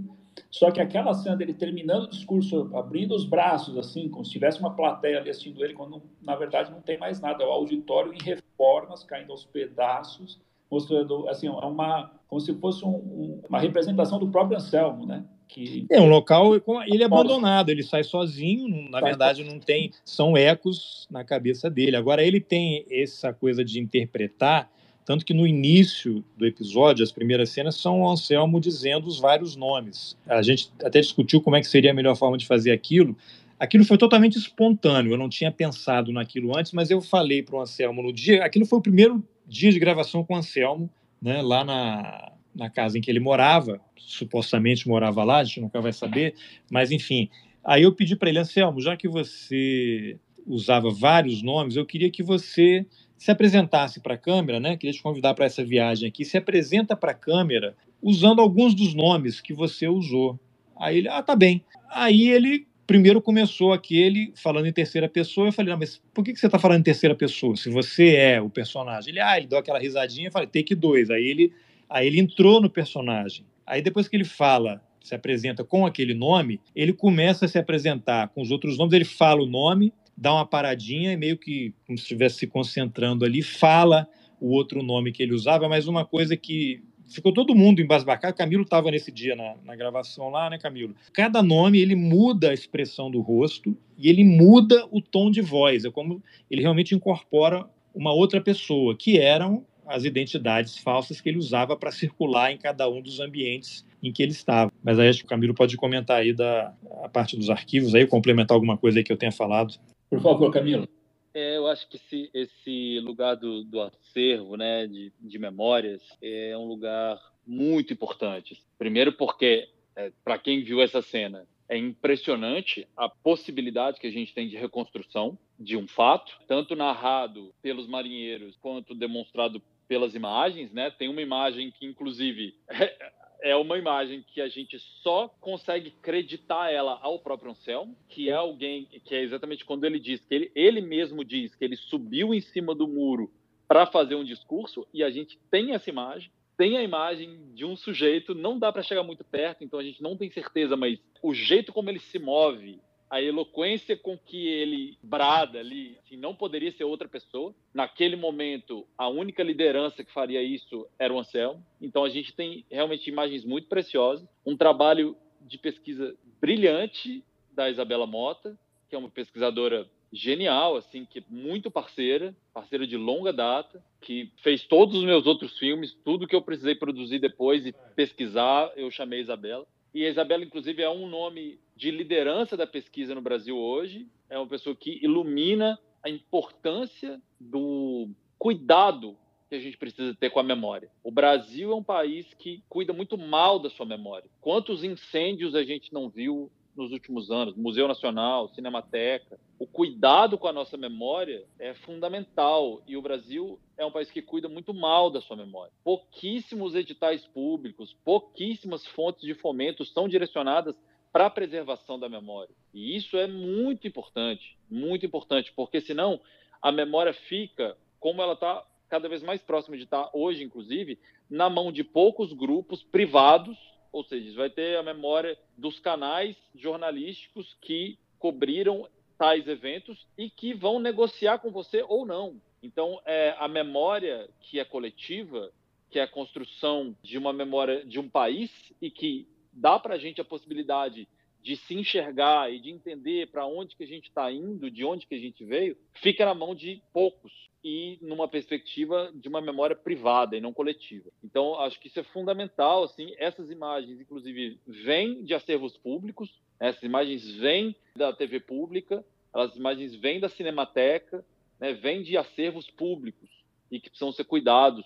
Só 0.50 0.70
que 0.70 0.80
aquela 0.80 1.14
cena 1.14 1.36
dele 1.36 1.54
terminando 1.54 2.04
o 2.04 2.10
discurso, 2.10 2.70
abrindo 2.74 3.14
os 3.14 3.24
braços, 3.24 3.78
assim, 3.78 4.08
como 4.08 4.24
se 4.24 4.32
tivesse 4.32 4.58
uma 4.58 4.74
plateia 4.74 5.18
ali 5.18 5.30
assistindo 5.30 5.64
ele, 5.64 5.74
quando 5.74 6.02
na 6.20 6.34
verdade 6.34 6.72
não 6.72 6.80
tem 6.80 6.98
mais 6.98 7.20
nada, 7.20 7.44
é 7.44 7.46
o 7.46 7.50
auditório 7.50 8.12
em 8.12 8.18
reformas, 8.18 9.04
caindo 9.04 9.30
aos 9.30 9.44
pedaços, 9.44 10.40
mostrando, 10.70 11.28
assim, 11.28 11.46
é 11.46 11.50
uma, 11.50 12.10
como 12.26 12.40
se 12.40 12.52
fosse 12.54 12.84
um, 12.84 12.96
um, 12.96 13.42
uma 13.48 13.60
representação 13.60 14.18
do 14.18 14.28
próprio 14.28 14.56
Anselmo, 14.56 15.06
né? 15.06 15.24
Que... 15.48 15.86
É 15.90 16.00
um 16.00 16.08
local, 16.08 16.54
ele 16.86 17.02
é 17.02 17.06
abandonado, 17.06 17.70
ele 17.70 17.82
sai 17.82 18.02
sozinho, 18.02 18.90
na 18.90 19.00
verdade 19.00 19.44
não 19.44 19.58
tem, 19.58 19.92
são 20.04 20.36
ecos 20.36 21.06
na 21.10 21.22
cabeça 21.22 21.70
dele. 21.70 21.96
Agora 21.96 22.22
ele 22.22 22.40
tem 22.40 22.84
essa 22.90 23.32
coisa 23.32 23.64
de 23.64 23.78
interpretar, 23.78 24.70
tanto 25.04 25.24
que 25.24 25.34
no 25.34 25.46
início 25.46 26.24
do 26.36 26.46
episódio, 26.46 27.04
as 27.04 27.12
primeiras 27.12 27.50
cenas 27.50 27.76
são 27.76 28.00
o 28.00 28.10
Anselmo 28.10 28.60
dizendo 28.60 29.06
os 29.06 29.20
vários 29.20 29.54
nomes. 29.54 30.16
A 30.26 30.42
gente 30.42 30.70
até 30.82 31.00
discutiu 31.00 31.40
como 31.40 31.56
é 31.56 31.60
que 31.60 31.68
seria 31.68 31.90
a 31.90 31.94
melhor 31.94 32.16
forma 32.16 32.38
de 32.38 32.46
fazer 32.46 32.72
aquilo. 32.72 33.16
Aquilo 33.58 33.84
foi 33.84 33.96
totalmente 33.96 34.36
espontâneo, 34.36 35.12
eu 35.12 35.18
não 35.18 35.28
tinha 35.28 35.52
pensado 35.52 36.10
naquilo 36.10 36.56
antes, 36.56 36.72
mas 36.72 36.90
eu 36.90 37.00
falei 37.00 37.42
para 37.42 37.56
o 37.56 37.60
Anselmo 37.60 38.02
no 38.02 38.12
dia, 38.12 38.44
aquilo 38.44 38.66
foi 38.66 38.78
o 38.78 38.82
primeiro 38.82 39.22
dia 39.46 39.70
de 39.70 39.78
gravação 39.78 40.24
com 40.24 40.34
o 40.34 40.36
Anselmo, 40.36 40.90
né, 41.22 41.40
lá 41.40 41.64
na, 41.64 42.32
na 42.54 42.70
casa 42.70 42.98
em 42.98 43.00
que 43.00 43.10
ele 43.10 43.20
morava, 43.20 43.80
supostamente 43.96 44.88
morava 44.88 45.24
lá, 45.24 45.38
a 45.38 45.44
gente 45.44 45.60
nunca 45.60 45.80
vai 45.80 45.92
saber, 45.92 46.34
mas 46.70 46.90
enfim. 46.90 47.28
Aí 47.64 47.82
eu 47.82 47.94
pedi 47.94 48.14
para 48.14 48.28
ele, 48.28 48.38
Anselmo, 48.38 48.80
já 48.80 48.96
que 48.96 49.08
você 49.08 50.18
usava 50.46 50.90
vários 50.90 51.42
nomes, 51.42 51.76
eu 51.76 51.86
queria 51.86 52.10
que 52.10 52.22
você 52.22 52.86
se 53.16 53.30
apresentasse 53.30 54.00
para 54.00 54.14
a 54.14 54.18
câmera, 54.18 54.60
né? 54.60 54.76
Queria 54.76 54.92
te 54.92 55.02
convidar 55.02 55.32
para 55.34 55.46
essa 55.46 55.64
viagem 55.64 56.08
aqui. 56.08 56.24
Se 56.24 56.36
apresenta 56.36 56.94
para 56.94 57.12
a 57.12 57.14
câmera 57.14 57.74
usando 58.02 58.40
alguns 58.40 58.74
dos 58.74 58.92
nomes 58.94 59.40
que 59.40 59.54
você 59.54 59.88
usou. 59.88 60.38
Aí 60.78 60.98
ele, 60.98 61.08
ah, 61.08 61.22
tá 61.22 61.34
bem. 61.34 61.64
Aí 61.90 62.28
ele 62.28 62.66
primeiro 62.86 63.22
começou 63.22 63.72
aquele 63.72 64.32
falando 64.36 64.66
em 64.66 64.72
terceira 64.72 65.08
pessoa. 65.08 65.48
Eu 65.48 65.52
falei, 65.52 65.72
não, 65.72 65.78
mas 65.78 66.02
por 66.12 66.22
que, 66.22 66.34
que 66.34 66.38
você 66.38 66.46
está 66.46 66.58
falando 66.58 66.80
em 66.80 66.84
terceira 66.84 67.14
pessoa? 67.14 67.56
Se 67.56 67.70
você 67.70 68.14
é 68.14 68.40
o 68.42 68.50
personagem. 68.50 69.10
Ele, 69.10 69.20
ah, 69.20 69.38
ele 69.38 69.46
deu 69.46 69.58
aquela 69.58 69.78
risadinha. 69.78 70.28
Eu 70.28 70.32
falei, 70.32 70.48
take 70.48 70.74
dois. 70.74 71.08
Aí 71.10 71.24
ele 71.24 71.52
Aí 71.88 72.06
ele 72.06 72.20
entrou 72.20 72.60
no 72.60 72.70
personagem. 72.70 73.44
Aí 73.66 73.80
depois 73.80 74.08
que 74.08 74.16
ele 74.16 74.24
fala 74.24 74.82
se 75.02 75.14
apresenta 75.14 75.62
com 75.62 75.84
aquele 75.84 76.14
nome, 76.14 76.58
ele 76.74 76.92
começa 76.92 77.44
a 77.44 77.48
se 77.48 77.58
apresentar 77.58 78.28
com 78.28 78.40
os 78.40 78.50
outros 78.50 78.78
nomes, 78.78 78.94
ele 78.94 79.04
fala 79.04 79.42
o 79.42 79.46
nome, 79.46 79.92
dá 80.16 80.32
uma 80.32 80.46
paradinha 80.46 81.12
e 81.12 81.16
meio 81.16 81.36
que 81.36 81.74
como 81.86 81.98
se 81.98 82.04
estivesse 82.04 82.38
se 82.38 82.46
concentrando 82.46 83.22
ali, 83.22 83.42
fala 83.42 84.08
o 84.40 84.50
outro 84.50 84.82
nome 84.82 85.12
que 85.12 85.22
ele 85.22 85.34
usava, 85.34 85.68
mas 85.68 85.86
uma 85.86 86.06
coisa 86.06 86.36
que 86.38 86.82
ficou 87.06 87.32
todo 87.32 87.54
mundo 87.54 87.80
embasbacado. 87.80 88.36
Camilo 88.36 88.62
estava 88.62 88.90
nesse 88.90 89.12
dia 89.12 89.36
na, 89.36 89.54
na, 89.62 89.76
gravação 89.76 90.30
lá, 90.30 90.48
né, 90.48 90.58
Camilo? 90.58 90.94
Cada 91.12 91.42
nome 91.42 91.78
ele 91.78 91.94
muda 91.94 92.50
a 92.50 92.54
expressão 92.54 93.10
do 93.10 93.20
rosto 93.20 93.76
e 93.98 94.08
ele 94.08 94.24
muda 94.24 94.86
o 94.90 95.00
tom 95.00 95.30
de 95.30 95.40
voz. 95.40 95.84
É 95.84 95.90
como 95.90 96.22
ele 96.50 96.62
realmente 96.62 96.94
incorpora 96.94 97.68
uma 97.94 98.12
outra 98.12 98.40
pessoa, 98.40 98.96
que 98.96 99.18
eram 99.18 99.64
as 99.86 100.04
identidades 100.04 100.78
falsas 100.78 101.20
que 101.20 101.28
ele 101.28 101.38
usava 101.38 101.76
para 101.76 101.90
circular 101.90 102.52
em 102.52 102.58
cada 102.58 102.88
um 102.88 103.00
dos 103.00 103.20
ambientes 103.20 103.84
em 104.02 104.12
que 104.12 104.22
ele 104.22 104.32
estava. 104.32 104.72
Mas 104.82 104.98
aí 104.98 105.08
acho 105.08 105.20
que 105.20 105.24
o 105.24 105.28
Camilo 105.28 105.54
pode 105.54 105.76
comentar 105.76 106.20
aí 106.20 106.32
da 106.32 106.74
a 107.02 107.08
parte 107.08 107.36
dos 107.36 107.50
arquivos, 107.50 107.94
aí 107.94 108.06
complementar 108.06 108.54
alguma 108.54 108.76
coisa 108.76 108.98
aí 108.98 109.04
que 109.04 109.12
eu 109.12 109.16
tenha 109.16 109.32
falado. 109.32 109.74
Por 110.10 110.20
favor, 110.20 110.50
Camilo. 110.50 110.88
É, 111.32 111.56
eu 111.56 111.66
acho 111.66 111.88
que 111.88 111.96
esse, 111.96 112.30
esse 112.32 113.00
lugar 113.00 113.34
do, 113.34 113.64
do 113.64 113.80
acervo, 113.80 114.56
né, 114.56 114.86
de, 114.86 115.12
de 115.20 115.38
memórias, 115.38 116.00
é 116.22 116.56
um 116.56 116.66
lugar 116.66 117.18
muito 117.44 117.92
importante. 117.92 118.62
Primeiro 118.78 119.12
porque, 119.12 119.68
é, 119.96 120.12
para 120.22 120.38
quem 120.38 120.62
viu 120.62 120.80
essa 120.80 121.02
cena, 121.02 121.44
é 121.68 121.76
impressionante 121.76 122.86
a 122.96 123.08
possibilidade 123.08 123.98
que 123.98 124.06
a 124.06 124.12
gente 124.12 124.34
tem 124.34 124.48
de 124.48 124.56
reconstrução 124.56 125.36
de 125.58 125.76
um 125.76 125.88
fato, 125.88 126.38
tanto 126.46 126.76
narrado 126.76 127.52
pelos 127.62 127.88
marinheiros 127.88 128.56
quanto 128.60 128.94
demonstrado 128.94 129.62
pelas 129.86 130.14
imagens, 130.14 130.72
né? 130.72 130.90
Tem 130.90 131.08
uma 131.08 131.22
imagem 131.22 131.70
que, 131.70 131.86
inclusive, 131.86 132.54
é 133.42 133.54
uma 133.54 133.76
imagem 133.76 134.24
que 134.26 134.40
a 134.40 134.48
gente 134.48 134.78
só 134.78 135.28
consegue 135.40 135.92
acreditar 135.98 136.72
ela 136.72 136.98
ao 137.02 137.18
próprio 137.18 137.50
Anselmo, 137.50 137.96
que 138.08 138.30
é 138.30 138.34
alguém 138.34 138.86
que 139.04 139.14
é 139.14 139.22
exatamente 139.22 139.64
quando 139.64 139.84
ele 139.84 140.00
diz 140.00 140.24
que 140.24 140.34
ele, 140.34 140.52
ele 140.54 140.80
mesmo 140.80 141.22
diz 141.22 141.54
que 141.54 141.64
ele 141.64 141.76
subiu 141.76 142.32
em 142.32 142.40
cima 142.40 142.74
do 142.74 142.88
muro 142.88 143.30
para 143.68 143.86
fazer 143.86 144.14
um 144.14 144.24
discurso 144.24 144.86
e 144.94 145.02
a 145.02 145.10
gente 145.10 145.38
tem 145.50 145.74
essa 145.74 145.90
imagem, 145.90 146.30
tem 146.56 146.78
a 146.78 146.82
imagem 146.82 147.52
de 147.52 147.64
um 147.64 147.76
sujeito, 147.76 148.34
não 148.34 148.58
dá 148.58 148.72
para 148.72 148.82
chegar 148.82 149.02
muito 149.02 149.24
perto, 149.24 149.62
então 149.62 149.78
a 149.78 149.82
gente 149.82 150.02
não 150.02 150.16
tem 150.16 150.30
certeza, 150.30 150.76
mas 150.76 150.98
o 151.22 151.34
jeito 151.34 151.72
como 151.72 151.90
ele 151.90 151.98
se 151.98 152.18
move, 152.18 152.80
a 153.14 153.22
eloquência 153.22 153.96
com 153.96 154.18
que 154.18 154.48
ele 154.48 154.98
brada 155.00 155.60
ali, 155.60 155.96
assim, 156.00 156.16
não 156.16 156.34
poderia 156.34 156.72
ser 156.72 156.82
outra 156.82 157.06
pessoa. 157.06 157.54
Naquele 157.72 158.16
momento, 158.16 158.84
a 158.98 159.08
única 159.08 159.40
liderança 159.40 160.02
que 160.02 160.12
faria 160.12 160.42
isso 160.42 160.84
era 160.98 161.14
o 161.14 161.20
Anselmo. 161.20 161.64
Então 161.80 162.02
a 162.02 162.08
gente 162.08 162.32
tem 162.32 162.66
realmente 162.68 163.08
imagens 163.08 163.44
muito 163.44 163.68
preciosas, 163.68 164.28
um 164.44 164.56
trabalho 164.56 165.16
de 165.42 165.56
pesquisa 165.56 166.12
brilhante 166.40 167.22
da 167.52 167.70
Isabela 167.70 168.04
Mota, 168.04 168.58
que 168.88 168.96
é 168.96 168.98
uma 168.98 169.08
pesquisadora 169.08 169.88
genial, 170.12 170.76
assim, 170.76 171.04
que 171.04 171.20
é 171.20 171.22
muito 171.28 171.70
parceira, 171.70 172.34
parceira 172.52 172.84
de 172.84 172.96
longa 172.96 173.32
data, 173.32 173.80
que 174.00 174.28
fez 174.42 174.64
todos 174.64 174.96
os 174.96 175.04
meus 175.04 175.24
outros 175.24 175.56
filmes, 175.56 175.96
tudo 176.04 176.26
que 176.26 176.34
eu 176.34 176.42
precisei 176.42 176.74
produzir 176.74 177.20
depois 177.20 177.64
e 177.64 177.72
pesquisar, 177.94 178.72
eu 178.74 178.90
chamei 178.90 179.20
a 179.20 179.22
Isabela. 179.22 179.66
E 179.94 180.04
a 180.04 180.10
Isabela, 180.10 180.44
inclusive, 180.44 180.82
é 180.82 180.90
um 180.90 181.08
nome 181.08 181.60
de 181.76 181.92
liderança 181.92 182.56
da 182.56 182.66
pesquisa 182.66 183.14
no 183.14 183.22
Brasil 183.22 183.56
hoje. 183.56 184.08
É 184.28 184.36
uma 184.36 184.48
pessoa 184.48 184.74
que 184.74 184.98
ilumina 185.00 185.78
a 186.02 186.10
importância 186.10 187.22
do 187.38 188.08
cuidado 188.36 189.16
que 189.48 189.54
a 189.54 189.60
gente 189.60 189.78
precisa 189.78 190.12
ter 190.14 190.30
com 190.30 190.40
a 190.40 190.42
memória. 190.42 190.90
O 191.02 191.12
Brasil 191.12 191.70
é 191.70 191.74
um 191.76 191.82
país 191.82 192.34
que 192.34 192.60
cuida 192.68 192.92
muito 192.92 193.16
mal 193.16 193.60
da 193.60 193.70
sua 193.70 193.86
memória. 193.86 194.28
Quantos 194.40 194.82
incêndios 194.82 195.54
a 195.54 195.62
gente 195.62 195.92
não 195.92 196.08
viu 196.08 196.50
nos 196.76 196.90
últimos 196.90 197.30
anos, 197.30 197.54
Museu 197.54 197.86
Nacional, 197.86 198.48
Cinemateca. 198.48 199.38
O 199.58 199.66
cuidado 199.66 200.36
com 200.36 200.48
a 200.48 200.52
nossa 200.52 200.76
memória 200.76 201.44
é 201.58 201.72
fundamental 201.72 202.82
e 202.86 202.96
o 202.96 203.02
Brasil 203.02 203.60
é 203.76 203.84
um 203.84 203.90
país 203.90 204.10
que 204.10 204.22
cuida 204.22 204.48
muito 204.48 204.72
mal 204.72 205.10
da 205.10 205.20
sua 205.20 205.36
memória. 205.36 205.72
Pouquíssimos 205.82 206.74
editais 206.74 207.26
públicos, 207.26 207.92
pouquíssimas 208.04 208.86
fontes 208.88 209.22
de 209.22 209.34
fomento 209.34 209.84
são 209.84 210.08
direcionadas 210.08 210.76
para 211.12 211.26
a 211.26 211.30
preservação 211.30 211.98
da 211.98 212.08
memória. 212.08 212.54
E 212.72 212.96
isso 212.96 213.16
é 213.16 213.26
muito 213.26 213.86
importante, 213.86 214.56
muito 214.70 215.06
importante, 215.06 215.52
porque 215.54 215.80
senão 215.80 216.20
a 216.60 216.72
memória 216.72 217.12
fica, 217.12 217.76
como 218.00 218.22
ela 218.22 218.34
está 218.34 218.64
cada 218.88 219.08
vez 219.08 219.22
mais 219.22 219.42
próxima 219.42 219.76
de 219.76 219.84
estar 219.84 220.10
hoje, 220.12 220.42
inclusive, 220.42 220.98
na 221.28 221.48
mão 221.48 221.72
de 221.72 221.82
poucos 221.84 222.32
grupos 222.32 222.82
privados 222.82 223.56
ou 223.94 224.02
seja, 224.02 224.34
vai 224.34 224.50
ter 224.50 224.76
a 224.76 224.82
memória 224.82 225.38
dos 225.56 225.78
canais 225.78 226.36
jornalísticos 226.52 227.56
que 227.60 227.96
cobriram 228.18 228.88
tais 229.16 229.46
eventos 229.46 230.04
e 230.18 230.28
que 230.28 230.52
vão 230.52 230.80
negociar 230.80 231.38
com 231.38 231.52
você 231.52 231.84
ou 231.86 232.04
não. 232.04 232.42
Então, 232.64 232.98
é, 233.04 233.34
a 233.38 233.46
memória 233.46 234.26
que 234.40 234.58
é 234.58 234.64
coletiva, 234.64 235.52
que 235.90 235.98
é 235.98 236.02
a 236.02 236.08
construção 236.08 236.96
de 237.02 237.18
uma 237.18 237.30
memória 237.30 237.84
de 237.84 238.00
um 238.00 238.08
país 238.08 238.50
e 238.80 238.90
que 238.90 239.28
dá 239.52 239.78
para 239.78 239.94
a 239.94 239.98
gente 239.98 240.20
a 240.20 240.24
possibilidade 240.24 241.06
de 241.42 241.56
se 241.56 241.74
enxergar 241.74 242.50
e 242.50 242.58
de 242.58 242.70
entender 242.70 243.26
para 243.26 243.46
onde 243.46 243.76
que 243.76 243.84
a 243.84 243.86
gente 243.86 244.08
está 244.08 244.32
indo, 244.32 244.70
de 244.70 244.82
onde 244.82 245.06
que 245.06 245.14
a 245.14 245.18
gente 245.18 245.44
veio, 245.44 245.76
fica 245.92 246.24
na 246.24 246.34
mão 246.34 246.54
de 246.54 246.82
poucos 246.90 247.50
e 247.62 247.98
numa 248.00 248.26
perspectiva 248.26 249.12
de 249.14 249.28
uma 249.28 249.42
memória 249.42 249.76
privada 249.76 250.34
e 250.34 250.40
não 250.40 250.54
coletiva. 250.54 251.10
Então, 251.22 251.60
acho 251.60 251.78
que 251.78 251.88
isso 251.88 252.00
é 252.00 252.02
fundamental. 252.02 252.84
Assim, 252.84 253.14
essas 253.18 253.50
imagens, 253.50 254.00
inclusive, 254.00 254.58
vêm 254.66 255.22
de 255.22 255.34
acervos 255.34 255.76
públicos, 255.76 256.40
essas 256.58 256.82
imagens 256.82 257.30
vêm 257.36 257.76
da 257.94 258.10
TV 258.10 258.40
pública, 258.40 259.04
as 259.34 259.54
imagens 259.54 259.94
vêm 259.94 260.18
da 260.18 260.30
Cinemateca, 260.30 261.22
né? 261.64 261.72
vêm 261.72 262.02
de 262.02 262.14
acervos 262.18 262.68
públicos 262.70 263.30
e 263.70 263.80
que 263.80 263.88
precisam 263.88 264.12
ser 264.12 264.24
cuidados 264.24 264.84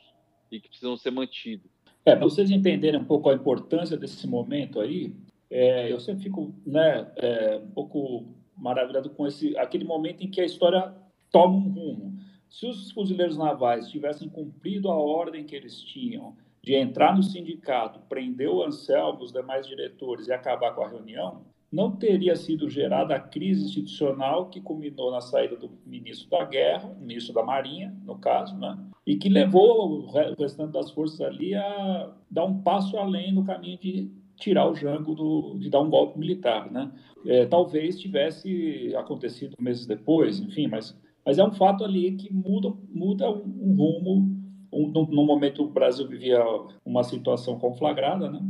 e 0.51 0.61
que 0.61 0.69
precisam 0.69 0.97
ser 0.97 1.11
mantidos. 1.11 1.69
É, 2.05 2.15
para 2.15 2.25
vocês 2.25 2.51
entenderem 2.51 3.01
um 3.01 3.05
pouco 3.05 3.29
a 3.29 3.35
importância 3.35 3.97
desse 3.97 4.27
momento 4.29 4.81
aí, 4.81 5.13
é, 5.51 5.93
eu 5.93 5.99
sempre 5.99 6.23
fico 6.23 6.55
né, 6.65 7.11
é, 7.17 7.57
um 7.57 7.71
pouco 7.71 8.27
maravilhado 8.57 9.11
com 9.11 9.27
esse 9.27 9.57
aquele 9.59 9.85
momento 9.85 10.23
em 10.23 10.31
que 10.31 10.41
a 10.41 10.45
história 10.45 10.95
toma 11.33 11.57
um 11.57 11.69
rumo. 11.69 12.19
Se 12.49 12.67
os 12.67 12.93
fuzileiros 12.93 13.37
navais 13.37 13.89
tivessem 13.91 14.29
cumprido 14.29 14.89
a 14.89 14.95
ordem 14.95 15.45
que 15.45 15.57
eles 15.57 15.83
tinham 15.83 16.37
de 16.63 16.75
entrar 16.75 17.15
no 17.15 17.23
sindicato, 17.23 18.01
prender 18.09 18.49
o 18.49 18.63
Anselmo, 18.63 19.23
os 19.23 19.33
demais 19.33 19.67
diretores 19.67 20.29
e 20.29 20.33
acabar 20.33 20.75
com 20.75 20.83
a 20.83 20.89
reunião, 20.89 21.43
não 21.71 21.91
teria 21.91 22.35
sido 22.35 22.69
gerada 22.69 23.15
a 23.15 23.21
crise 23.21 23.67
institucional 23.67 24.49
que 24.49 24.61
culminou 24.61 25.11
na 25.11 25.21
saída 25.21 25.57
do 25.57 25.71
ministro 25.85 26.31
da 26.31 26.45
Guerra, 26.45 26.95
ministro 27.01 27.35
da 27.35 27.43
Marinha, 27.43 27.95
no 28.05 28.17
caso, 28.19 28.57
né? 28.57 28.79
e 29.07 29.17
que 29.17 29.29
levou 29.29 30.03
o 30.03 30.35
restante 30.39 30.73
das 30.73 30.91
forças 30.91 31.21
ali 31.21 31.55
a 31.55 32.13
dar 32.31 32.45
um 32.45 32.63
passo 32.63 32.97
além 32.97 33.33
no 33.33 33.45
caminho 33.45 33.79
de 33.79 34.11
tirar 34.37 34.71
o 34.71 34.75
Jango 34.75 35.15
do, 35.15 35.59
de 35.59 35.69
dar 35.69 35.81
um 35.81 35.91
golpe 35.91 36.19
militar, 36.19 36.71
né? 36.71 36.93
É, 37.27 37.47
talvez 37.47 37.99
tivesse 37.99 38.95
acontecido 38.95 39.57
meses 39.59 39.87
depois, 39.87 40.39
enfim, 40.39 40.69
mas 40.69 40.97
mas 41.29 41.39
é 41.39 41.45
um 41.45 41.53
fato 41.53 41.85
ali 41.85 42.13
que 42.13 42.33
muda, 42.33 42.73
muda 42.89 43.31
um, 43.31 43.43
um 43.61 43.77
rumo. 43.77 44.39
Um, 44.73 44.89
no, 44.89 45.07
no, 45.07 45.27
momento, 45.27 45.63
o 45.63 45.69
Brasil 45.69 46.09
vivia 46.09 46.43
uma 46.83 47.05
situação 47.05 47.59
conflagrada, 47.59 48.31
né? 48.31 48.41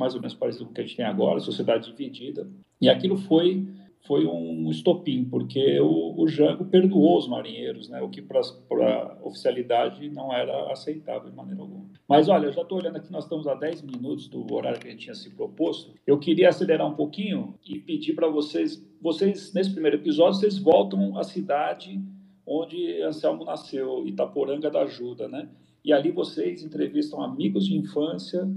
Mais 0.00 0.14
ou 0.14 0.20
menos 0.20 0.34
parecido 0.34 0.64
com 0.64 0.70
o 0.70 0.74
que 0.74 0.80
a 0.80 0.84
gente 0.84 0.96
tem 0.96 1.04
agora, 1.04 1.38
sociedade 1.38 1.88
dividida. 1.88 2.48
E 2.80 2.88
aquilo 2.88 3.18
foi 3.18 3.68
foi 4.06 4.26
um 4.26 4.70
estopim, 4.70 5.24
porque 5.24 5.78
o, 5.78 6.14
o 6.18 6.26
Jango 6.26 6.64
perdoou 6.64 7.18
os 7.18 7.28
marinheiros, 7.28 7.90
né? 7.90 8.00
o 8.00 8.08
que 8.08 8.22
para 8.22 8.40
a 8.40 9.18
oficialidade 9.22 10.08
não 10.08 10.32
era 10.32 10.72
aceitável 10.72 11.28
de 11.28 11.36
maneira 11.36 11.60
alguma. 11.60 11.84
Mas 12.08 12.26
olha, 12.28 12.46
eu 12.46 12.52
já 12.52 12.62
estou 12.62 12.78
olhando 12.78 12.96
aqui, 12.96 13.12
nós 13.12 13.24
estamos 13.24 13.46
a 13.46 13.54
10 13.54 13.82
minutos 13.82 14.26
do 14.26 14.52
horário 14.54 14.80
que 14.80 14.88
a 14.88 14.90
gente 14.90 15.02
tinha 15.02 15.14
se 15.14 15.28
proposto. 15.30 15.92
Eu 16.06 16.18
queria 16.18 16.48
acelerar 16.48 16.88
um 16.88 16.94
pouquinho 16.94 17.54
e 17.64 17.78
pedir 17.78 18.14
para 18.14 18.26
vocês, 18.26 18.82
vocês, 19.02 19.52
nesse 19.52 19.70
primeiro 19.70 19.98
episódio, 19.98 20.40
vocês 20.40 20.58
voltam 20.58 21.18
à 21.18 21.22
cidade 21.22 22.00
onde 22.46 23.02
Anselmo 23.02 23.44
nasceu, 23.44 24.06
Itaporanga 24.06 24.70
da 24.70 24.82
Ajuda, 24.82 25.28
né? 25.28 25.48
E 25.84 25.92
ali 25.92 26.10
vocês 26.10 26.64
entrevistam 26.64 27.22
amigos 27.22 27.66
de 27.66 27.76
infância, 27.76 28.48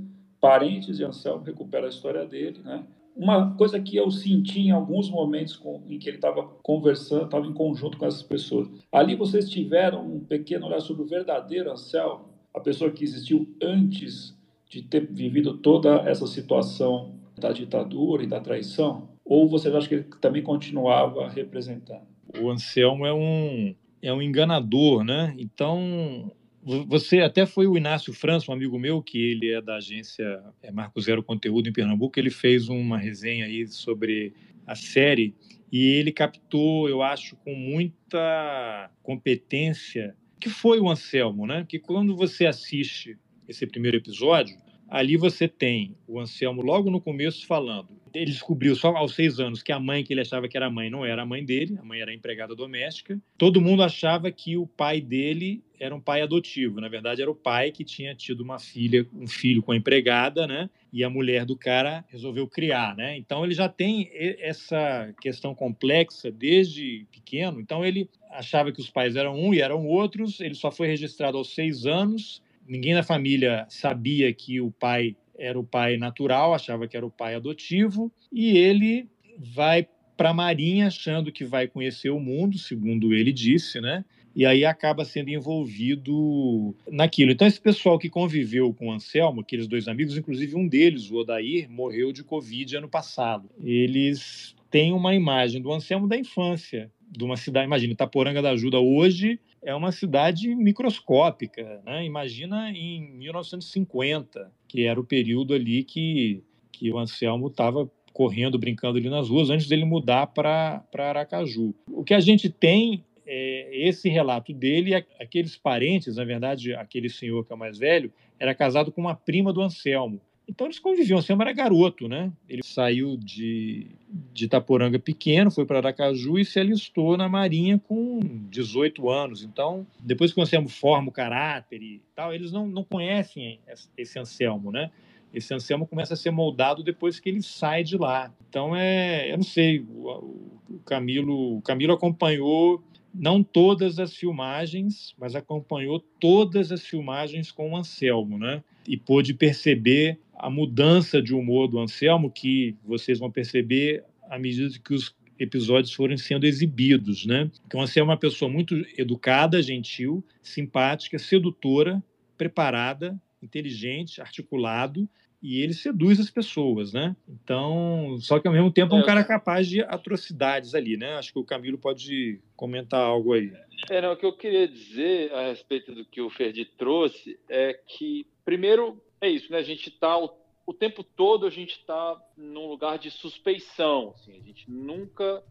parentes 0.44 0.98
de 0.98 1.06
Anselmo, 1.06 1.42
recuperam 1.46 1.86
a 1.86 1.90
história 1.90 2.26
dele, 2.26 2.60
né? 2.66 2.84
Uma 3.16 3.56
coisa 3.56 3.80
que 3.80 3.96
eu 3.96 4.12
senti 4.12 4.60
em 4.60 4.72
alguns 4.72 5.10
momentos 5.10 5.56
com, 5.56 5.82
em 5.88 5.98
que 5.98 6.10
ele 6.10 6.18
estava 6.18 6.44
conversando, 6.62 7.24
estava 7.24 7.48
em 7.48 7.54
conjunto 7.54 7.98
com 7.98 8.06
essas 8.06 8.24
pessoas. 8.24 8.68
Ali 8.92 9.16
vocês 9.16 9.50
tiveram 9.50 10.06
um 10.06 10.20
pequeno 10.20 10.66
olhar 10.66 10.82
sobre 10.82 11.04
o 11.04 11.06
verdadeiro 11.06 11.72
Anselmo, 11.72 12.26
a 12.54 12.60
pessoa 12.60 12.92
que 12.92 13.06
existiu 13.06 13.56
antes 13.62 14.38
de 14.70 14.82
ter 14.82 15.10
vivido 15.10 15.60
toda 15.60 16.02
essa 16.10 16.28
situação 16.28 17.16
da 17.40 17.54
ditadura 17.54 18.24
e 18.24 18.28
da 18.28 18.42
traição? 18.42 19.08
Ou 19.24 19.48
vocês 19.48 19.74
acham 19.74 19.88
que 19.88 19.96
ele 19.96 20.08
também 20.20 20.44
continuava 20.44 21.30
representando? 21.30 22.06
O 22.38 22.50
Anselmo 22.50 23.06
é 23.06 23.14
um, 23.14 23.74
é 24.02 24.12
um 24.12 24.22
enganador, 24.22 25.06
né? 25.06 25.34
Então, 25.38 26.30
Você 26.66 27.20
até 27.20 27.46
foi 27.46 27.68
o 27.68 27.78
Inácio 27.78 28.14
França, 28.14 28.50
um 28.50 28.54
amigo 28.54 28.80
meu, 28.80 29.02
que 29.02 29.18
ele 29.18 29.52
é 29.52 29.62
da 29.62 29.76
agência 29.76 30.42
é 30.62 30.72
Marco 30.72 31.02
Zero 31.02 31.22
Conteúdo 31.22 31.68
em 31.68 31.74
Pernambuco, 31.74 32.18
ele 32.18 32.30
fez 32.30 32.70
uma 32.70 32.98
resenha 32.98 33.46
aí 33.46 33.68
sobre 33.68 34.34
a 34.66 34.74
série 34.74 35.36
e 35.70 35.88
ele 35.88 36.12
captou, 36.12 36.88
eu 36.88 37.02
acho, 37.02 37.36
com 37.38 37.54
muita 37.54 38.90
competência, 39.02 40.16
que 40.40 40.48
foi 40.48 40.80
o 40.80 40.90
Anselmo, 40.90 41.46
né? 41.46 41.66
Que 41.68 41.80
quando 41.80 42.16
você 42.16 42.46
assiste 42.46 43.18
esse 43.48 43.68
primeiro 43.68 43.98
episódio, 43.98 44.56
ali 44.88 45.18
você 45.18 45.48
tem 45.48 45.98
o 46.08 46.20
Anselmo 46.20 46.62
logo 46.62 46.90
no 46.90 47.02
começo 47.02 47.46
falando. 47.46 48.03
Ele 48.14 48.32
descobriu 48.32 48.76
só 48.76 48.96
aos 48.96 49.16
seis 49.16 49.40
anos 49.40 49.64
que 49.64 49.72
a 49.72 49.80
mãe 49.80 50.04
que 50.04 50.14
ele 50.14 50.22
achava 50.22 50.48
que 50.48 50.56
era 50.56 50.70
mãe 50.70 50.90
não 50.90 51.06
era 51.06 51.24
a 51.24 51.26
mãe 51.26 51.44
dele, 51.44 51.78
a 51.80 51.84
mãe 51.84 52.00
era 52.00 52.12
a 52.12 52.14
empregada 52.14 52.56
doméstica. 52.56 53.20
Todo 53.38 53.62
mundo 53.62 53.84
achava 53.84 54.32
que 54.32 54.56
o 54.56 54.68
pai 54.68 55.02
dele 55.02 55.64
era 55.80 55.94
um 55.94 56.00
pai 56.00 56.22
adotivo. 56.22 56.80
Na 56.80 56.88
verdade, 56.88 57.22
era 57.22 57.32
o 57.32 57.36
pai 57.36 57.72
que 57.72 57.84
tinha 57.84 58.14
tido 58.14 58.42
uma 58.42 58.60
filha, 58.60 59.06
um 59.14 59.28
filho 59.28 59.64
com 59.64 59.72
a 59.72 59.76
empregada, 59.76 60.46
né? 60.46 60.70
E 60.92 61.04
a 61.04 61.10
mulher 61.10 61.46
do 61.46 61.58
cara 61.58 62.06
resolveu 62.08 62.48
criar, 62.48 62.96
né? 62.96 63.18
Então 63.18 63.44
ele 63.44 63.54
já 63.54 63.68
tem 63.68 64.10
essa 64.40 65.14
questão 65.20 65.56
complexa 65.56 66.32
desde 66.32 67.08
pequeno. 67.12 67.60
Então 67.60 67.84
ele 67.84 68.10
achava 68.32 68.72
que 68.72 68.80
os 68.80 68.90
pais 68.90 69.16
eram 69.16 69.36
um 69.36 69.54
e 69.54 69.60
eram 69.60 69.86
outros. 69.86 70.40
Ele 70.40 70.56
só 70.56 70.72
foi 70.72 70.88
registrado 70.88 71.38
aos 71.38 71.54
seis 71.54 71.86
anos 71.86 72.42
ninguém 72.68 72.94
da 72.94 73.04
família 73.04 73.66
sabia 73.70 74.34
que 74.34 74.62
o 74.62 74.72
pai 74.72 75.16
era 75.44 75.60
o 75.60 75.64
pai 75.64 75.98
natural, 75.98 76.54
achava 76.54 76.88
que 76.88 76.96
era 76.96 77.06
o 77.06 77.12
pai 77.12 77.36
adotivo, 77.36 78.12
e 78.32 78.58
ele 78.58 79.08
vai 79.38 79.88
para 80.16 80.30
a 80.30 80.34
Marinha 80.34 80.88
achando 80.88 81.32
que 81.32 81.44
vai 81.44 81.68
conhecer 81.68 82.10
o 82.10 82.20
mundo, 82.20 82.58
segundo 82.58 83.14
ele 83.14 83.34
disse, 83.34 83.82
né? 83.82 84.06
E 84.36 84.46
aí 84.46 84.66
acaba 84.66 85.06
sendo 85.06 85.30
envolvido 85.30 86.76
naquilo. 86.90 87.32
Então, 87.32 87.48
esse 87.48 87.62
pessoal 87.62 88.00
que 88.00 88.10
conviveu 88.10 88.74
com 88.74 88.88
o 88.88 88.92
Anselmo, 88.92 89.42
aqueles 89.42 89.68
dois 89.68 89.88
amigos, 89.88 90.18
inclusive 90.18 90.56
um 90.56 90.68
deles, 90.68 91.12
o 91.12 91.18
Odair, 91.18 91.70
morreu 91.70 92.12
de 92.12 92.24
Covid 92.24 92.78
ano 92.78 92.90
passado. 92.90 93.48
Eles 93.62 94.56
têm 94.72 94.92
uma 94.92 95.14
imagem 95.14 95.62
do 95.62 95.72
Anselmo 95.72 96.08
da 96.08 96.18
infância, 96.18 96.92
de 97.16 97.24
uma 97.24 97.38
cidade, 97.38 97.66
imagina, 97.66 97.94
Itaporanga 97.94 98.42
da 98.42 98.52
Ajuda 98.52 98.80
hoje 98.80 99.40
é 99.62 99.74
uma 99.74 99.92
cidade 99.92 100.54
microscópica, 100.56 101.82
né? 101.86 102.04
Imagina 102.06 102.72
em 102.72 103.12
1950, 103.12 104.52
que 104.68 104.84
era 104.84 105.00
o 105.00 105.04
período 105.04 105.54
ali 105.54 105.84
que, 105.84 106.44
que 106.72 106.92
o 106.92 106.98
Anselmo 106.98 107.48
estava 107.48 107.90
correndo, 108.12 108.60
brincando 108.60 108.98
ali 108.98 109.10
nas 109.10 109.30
ruas, 109.30 109.50
antes 109.50 109.68
dele 109.68 109.86
mudar 109.86 110.28
para 110.28 110.84
Aracaju. 110.94 111.74
O 111.88 112.04
que 112.04 112.14
a 112.14 112.20
gente 112.20 112.50
tem 112.50 113.04
é 113.26 113.88
esse 113.88 114.10
relato 114.10 114.54
dele, 114.54 114.94
aqueles 115.20 115.56
parentes, 115.56 116.18
na 116.18 116.26
verdade, 116.26 116.74
aquele 116.74 117.10
senhor 117.10 117.46
que 117.46 117.54
é 117.54 117.56
o 117.56 117.60
mais 117.60 117.78
velho, 117.78 118.12
era 118.40 118.54
casado 118.54 118.92
com 118.92 119.02
uma 119.02 119.16
prima 119.16 119.54
do 119.54 119.62
Anselmo. 119.62 120.22
Então 120.48 120.68
eles 120.68 120.80
conviviam, 120.80 121.20
assim, 121.20 121.34
era 121.34 121.54
garoto, 121.54 122.08
né? 122.08 122.32
Ele 122.50 122.64
saiu 122.64 123.18
de, 123.18 123.88
de 124.32 124.46
Itaporanga 124.46 125.00
pequeno, 125.00 125.50
foi 125.50 125.66
para 125.66 125.78
Aracaju 125.78 126.38
e 126.38 126.46
se 126.46 126.60
alistou 126.60 127.16
na 127.16 127.30
Marinha 127.30 127.80
com 127.80 128.20
18 128.50 129.10
anos. 129.10 129.44
Então, 129.44 129.88
depois 130.00 130.34
que 130.34 130.40
o 130.40 130.44
Anselmo 130.44 130.68
forma 130.68 131.10
o 131.10 131.14
caráter 131.14 131.82
e 131.82 132.02
tal, 132.14 132.34
eles 132.34 132.52
não, 132.52 132.68
não 132.68 132.84
conhecem 132.84 133.60
esse 133.98 134.20
Anselmo, 134.20 134.72
né? 134.72 134.92
Esse 135.34 135.54
Anselmo 135.54 135.88
começa 135.88 136.14
a 136.14 136.18
ser 136.18 136.30
moldado 136.30 136.84
depois 136.84 137.20
que 137.20 137.30
ele 137.30 137.42
sai 137.42 137.84
de 137.84 137.98
lá. 137.98 138.32
Então, 138.48 138.76
é, 138.76 139.32
eu 139.32 139.38
não 139.38 139.44
sei, 139.44 139.80
o, 139.80 140.52
o 140.70 140.80
Camilo, 140.86 141.58
o 141.58 141.62
Camilo 141.62 141.94
acompanhou 141.94 142.84
não 143.14 143.44
todas 143.44 143.98
as 143.98 144.16
filmagens, 144.16 145.16
mas 145.18 145.36
acompanhou 145.36 146.00
todas 146.20 146.72
as 146.72 146.86
filmagens 146.86 147.52
com 147.52 147.72
o 147.72 147.78
Anselmo, 147.78 148.38
né? 148.38 148.64
E 148.88 148.98
pôde 148.98 149.34
perceber 149.34 150.20
a 150.36 150.50
mudança 150.50 151.22
de 151.22 151.34
humor 151.34 151.68
do 151.68 151.80
Anselmo, 151.80 152.32
que 152.32 152.76
vocês 152.84 153.20
vão 153.20 153.32
perceber 153.32 154.04
à 154.30 154.38
medida 154.38 154.78
que 154.84 154.94
os 154.94 155.16
episódios 155.40 155.94
forem 155.94 156.18
sendo 156.18 156.46
exibidos, 156.46 157.26
né? 157.26 157.50
Então, 157.66 157.80
o 157.80 157.84
Anselmo 157.84 158.12
é 158.12 158.14
uma 158.14 158.20
pessoa 158.20 158.50
muito 158.50 158.76
educada, 158.98 159.62
gentil, 159.62 160.24
simpática, 160.42 161.18
sedutora, 161.18 162.04
preparada, 162.38 163.20
inteligente, 163.42 164.22
articulado 164.22 165.08
e 165.44 165.62
ele 165.62 165.74
seduz 165.74 166.22
as 166.22 166.32
pessoas, 166.32 166.94
né? 166.94 167.14
Então, 167.28 168.16
só 168.20 168.40
que 168.40 168.48
ao 168.48 168.54
mesmo 168.54 168.72
tempo 168.72 168.96
é 168.96 168.98
um 168.98 169.02
é. 169.02 169.06
cara 169.06 169.24
capaz 169.26 169.68
de 169.68 169.82
atrocidades 169.82 170.74
ali, 170.74 170.96
né? 170.96 171.16
Acho 171.16 171.34
que 171.34 171.40
o 171.40 171.44
Camilo 171.44 171.78
pode 171.78 172.40
comentar 172.56 173.02
algo 173.02 173.34
aí. 173.34 173.52
É, 173.90 174.02
não, 174.02 174.14
o 174.14 174.16
que 174.16 174.26
eu 174.26 174.32
queria 174.32 174.66
dizer 174.66 175.34
a 175.34 175.50
respeito 175.50 175.94
do 175.94 176.06
que 176.06 176.22
o 176.22 176.30
Ferdi 176.30 176.64
trouxe 176.64 177.38
é 177.50 177.74
que, 177.74 178.26
primeiro, 178.46 179.02
é 179.22 179.30
isso, 179.30 179.52
né? 179.52 179.60
A 179.60 179.64
gente 179.64 179.90
está 179.90 180.18
o, 180.18 180.30
o, 180.66 180.74
tempo 180.74 181.04
todo 181.04 181.46
a 181.46 181.50
gente 181.50 181.78
está 181.78 182.22
num 182.36 182.68
lugar 182.68 182.98
de 182.98 183.10
suspeição, 183.12 184.14
assim, 184.16 184.38
a 184.38 184.42
gente 184.42 184.70
nunca 184.70 185.44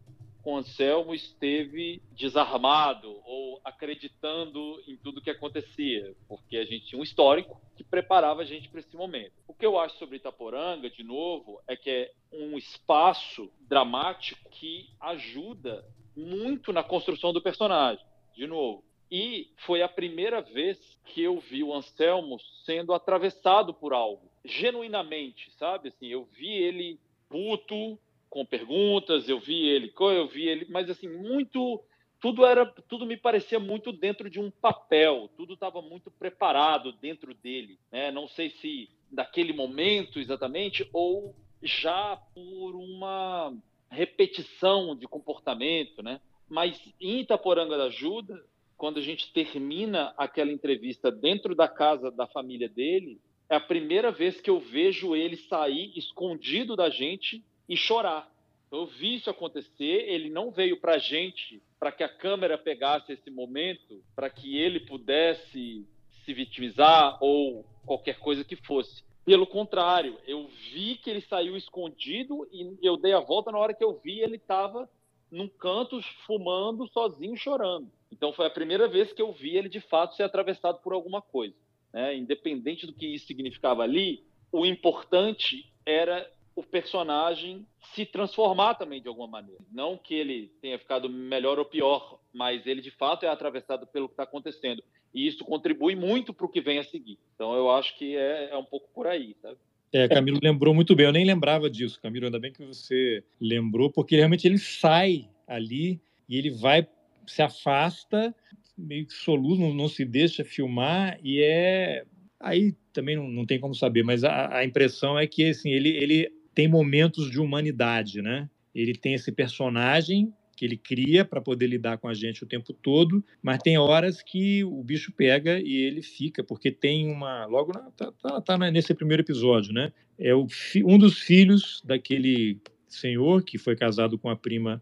com 0.43 0.57
Anselmo 0.57 1.15
esteve 1.15 2.01
desarmado 2.11 3.21
ou 3.23 3.61
acreditando 3.63 4.83
em 4.85 4.97
tudo 4.97 5.21
que 5.21 5.29
acontecia, 5.29 6.13
porque 6.27 6.57
a 6.57 6.65
gente 6.65 6.87
tinha 6.87 6.99
um 6.99 7.03
histórico 7.03 7.61
que 7.77 7.83
preparava 7.83 8.41
a 8.41 8.45
gente 8.45 8.67
para 8.67 8.81
esse 8.81 8.93
momento. 8.93 9.31
O 9.47 9.53
que 9.53 9.65
eu 9.65 9.79
acho 9.79 9.97
sobre 9.97 10.17
Itaporanga, 10.17 10.89
de 10.89 11.01
novo, 11.01 11.61
é 11.65 11.77
que 11.77 11.89
é 11.89 12.11
um 12.33 12.57
espaço 12.57 13.49
dramático 13.61 14.49
que 14.49 14.89
ajuda 14.99 15.85
muito 16.15 16.73
na 16.73 16.83
construção 16.83 17.31
do 17.31 17.41
personagem, 17.41 18.05
de 18.35 18.45
novo. 18.45 18.83
E 19.15 19.51
foi 19.57 19.83
a 19.83 19.87
primeira 19.87 20.41
vez 20.41 20.99
que 21.05 21.21
eu 21.21 21.39
vi 21.39 21.63
o 21.63 21.71
Anselmo 21.71 22.39
sendo 22.65 22.95
atravessado 22.95 23.71
por 23.71 23.93
algo, 23.93 24.27
genuinamente, 24.43 25.51
sabe? 25.51 25.89
Assim, 25.89 26.07
eu 26.07 26.25
vi 26.25 26.49
ele 26.49 26.99
puto, 27.29 27.99
com 28.27 28.43
perguntas, 28.43 29.29
eu 29.29 29.39
vi 29.39 29.67
ele, 29.67 29.93
eu 29.99 30.27
vi 30.27 30.47
ele, 30.47 30.65
mas 30.67 30.89
assim, 30.89 31.07
muito 31.07 31.79
tudo 32.19 32.43
era, 32.43 32.65
tudo 32.65 33.05
me 33.05 33.15
parecia 33.15 33.59
muito 33.59 33.91
dentro 33.91 34.31
de 34.31 34.39
um 34.39 34.49
papel, 34.49 35.29
tudo 35.37 35.53
estava 35.53 35.79
muito 35.79 36.09
preparado 36.09 36.91
dentro 36.93 37.35
dele, 37.35 37.77
né? 37.91 38.09
Não 38.09 38.27
sei 38.27 38.49
se 38.49 38.89
daquele 39.11 39.53
momento 39.53 40.19
exatamente 40.19 40.89
ou 40.91 41.35
já 41.61 42.17
por 42.33 42.75
uma 42.75 43.55
repetição 43.91 44.95
de 44.95 45.07
comportamento, 45.07 46.01
né? 46.01 46.19
Mas 46.49 46.81
em 46.99 47.19
Itaporanga 47.19 47.77
da 47.77 47.83
Ajuda, 47.85 48.43
quando 48.83 48.97
a 48.97 49.01
gente 49.01 49.31
termina 49.31 50.13
aquela 50.17 50.51
entrevista 50.51 51.09
dentro 51.09 51.55
da 51.55 51.69
casa 51.69 52.11
da 52.11 52.27
família 52.27 52.67
dele, 52.67 53.17
é 53.49 53.55
a 53.55 53.59
primeira 53.61 54.11
vez 54.11 54.41
que 54.41 54.49
eu 54.49 54.59
vejo 54.59 55.15
ele 55.15 55.37
sair 55.37 55.97
escondido 55.97 56.75
da 56.75 56.89
gente 56.89 57.41
e 57.69 57.77
chorar. 57.77 58.29
Eu 58.69 58.85
vi 58.85 59.15
isso 59.15 59.29
acontecer, 59.29 60.09
ele 60.09 60.29
não 60.29 60.51
veio 60.51 60.81
para 60.81 60.95
a 60.95 60.97
gente 60.97 61.63
para 61.79 61.93
que 61.93 62.03
a 62.03 62.09
câmera 62.09 62.57
pegasse 62.57 63.13
esse 63.13 63.31
momento, 63.31 64.03
para 64.13 64.29
que 64.29 64.57
ele 64.57 64.81
pudesse 64.81 65.87
se 66.25 66.33
vitimizar 66.33 67.17
ou 67.23 67.63
qualquer 67.85 68.19
coisa 68.19 68.43
que 68.43 68.57
fosse. 68.57 69.01
Pelo 69.23 69.47
contrário, 69.47 70.19
eu 70.27 70.49
vi 70.73 70.97
que 70.97 71.09
ele 71.09 71.21
saiu 71.21 71.55
escondido 71.55 72.45
e 72.51 72.85
eu 72.85 72.97
dei 72.97 73.13
a 73.13 73.21
volta 73.21 73.49
na 73.49 73.59
hora 73.59 73.73
que 73.73 73.85
eu 73.85 73.97
vi 74.03 74.19
ele 74.19 74.35
estava 74.35 74.89
num 75.31 75.47
canto 75.47 76.01
fumando 76.27 76.85
sozinho 76.89 77.37
chorando. 77.37 77.89
Então 78.13 78.31
foi 78.31 78.45
a 78.45 78.49
primeira 78.49 78.87
vez 78.87 79.11
que 79.11 79.21
eu 79.21 79.31
vi 79.31 79.57
ele 79.57 79.67
de 79.67 79.79
fato 79.79 80.15
ser 80.15 80.23
atravessado 80.23 80.79
por 80.79 80.93
alguma 80.93 81.21
coisa. 81.21 81.55
Né? 81.91 82.15
Independente 82.15 82.85
do 82.85 82.93
que 82.93 83.07
isso 83.07 83.25
significava 83.25 83.83
ali, 83.83 84.23
o 84.51 84.65
importante 84.65 85.71
era 85.85 86.29
o 86.55 86.61
personagem 86.61 87.65
se 87.95 88.05
transformar 88.05 88.75
também 88.75 89.01
de 89.01 89.07
alguma 89.07 89.27
maneira. 89.27 89.59
Não 89.71 89.97
que 89.97 90.13
ele 90.13 90.51
tenha 90.61 90.77
ficado 90.77 91.09
melhor 91.09 91.57
ou 91.57 91.65
pior, 91.65 92.19
mas 92.31 92.65
ele 92.67 92.81
de 92.81 92.91
fato 92.91 93.25
é 93.25 93.29
atravessado 93.29 93.87
pelo 93.87 94.07
que 94.07 94.13
está 94.13 94.23
acontecendo. 94.23 94.83
E 95.13 95.27
isso 95.27 95.43
contribui 95.43 95.95
muito 95.95 96.33
para 96.33 96.45
o 96.45 96.49
que 96.49 96.61
vem 96.61 96.77
a 96.77 96.83
seguir. 96.83 97.17
Então 97.35 97.55
eu 97.55 97.71
acho 97.71 97.97
que 97.97 98.15
é, 98.15 98.49
é 98.51 98.57
um 98.57 98.63
pouco 98.63 98.87
por 98.93 99.07
aí, 99.07 99.35
sabe? 99.41 99.57
É, 99.91 100.07
Camilo 100.07 100.39
lembrou 100.41 100.73
muito 100.73 100.95
bem. 100.95 101.05
Eu 101.05 101.11
nem 101.11 101.25
lembrava 101.25 101.69
disso, 101.69 102.01
Camilo. 102.01 102.25
Ainda 102.25 102.39
bem 102.39 102.51
que 102.51 102.63
você 102.63 103.23
lembrou, 103.39 103.91
porque 103.91 104.15
realmente 104.15 104.47
ele 104.47 104.57
sai 104.57 105.29
ali 105.47 106.01
e 106.27 106.37
ele 106.37 106.49
vai, 106.49 106.87
se 107.27 107.41
afasta, 107.41 108.35
meio 108.77 109.05
que 109.05 109.13
soluço, 109.13 109.61
não, 109.61 109.73
não 109.73 109.87
se 109.87 110.05
deixa 110.05 110.43
filmar 110.43 111.19
e 111.23 111.41
é 111.41 112.05
aí 112.39 112.75
também 112.91 113.15
não, 113.15 113.29
não 113.29 113.45
tem 113.45 113.59
como 113.59 113.73
saber, 113.73 114.03
mas 114.03 114.23
a, 114.23 114.57
a 114.57 114.65
impressão 114.65 115.17
é 115.17 115.25
que 115.25 115.49
assim 115.49 115.69
ele 115.69 115.89
ele 115.89 116.29
tem 116.53 116.67
momentos 116.67 117.31
de 117.31 117.39
humanidade, 117.39 118.21
né? 118.21 118.49
Ele 118.73 118.93
tem 118.93 119.13
esse 119.13 119.31
personagem 119.31 120.33
que 120.55 120.65
ele 120.65 120.77
cria 120.77 121.25
para 121.25 121.41
poder 121.41 121.67
lidar 121.67 121.97
com 121.97 122.07
a 122.07 122.13
gente 122.13 122.43
o 122.43 122.47
tempo 122.47 122.73
todo, 122.73 123.23
mas 123.41 123.61
tem 123.61 123.77
horas 123.77 124.21
que 124.21 124.63
o 124.63 124.83
bicho 124.83 125.11
pega 125.11 125.59
e 125.59 125.75
ele 125.75 126.01
fica, 126.01 126.43
porque 126.43 126.71
tem 126.71 127.11
uma. 127.11 127.45
Logo 127.45 127.73
na, 127.73 127.91
tá, 127.91 128.11
tá, 128.21 128.41
tá 128.41 128.57
nesse 128.71 128.93
primeiro 128.93 129.23
episódio, 129.23 129.73
né? 129.73 129.91
É 130.17 130.33
o, 130.33 130.47
um 130.85 130.97
dos 130.97 131.19
filhos 131.19 131.81
daquele 131.83 132.59
senhor 132.87 133.43
que 133.43 133.57
foi 133.57 133.75
casado 133.75 134.17
com 134.19 134.29
a 134.29 134.35
prima 134.35 134.81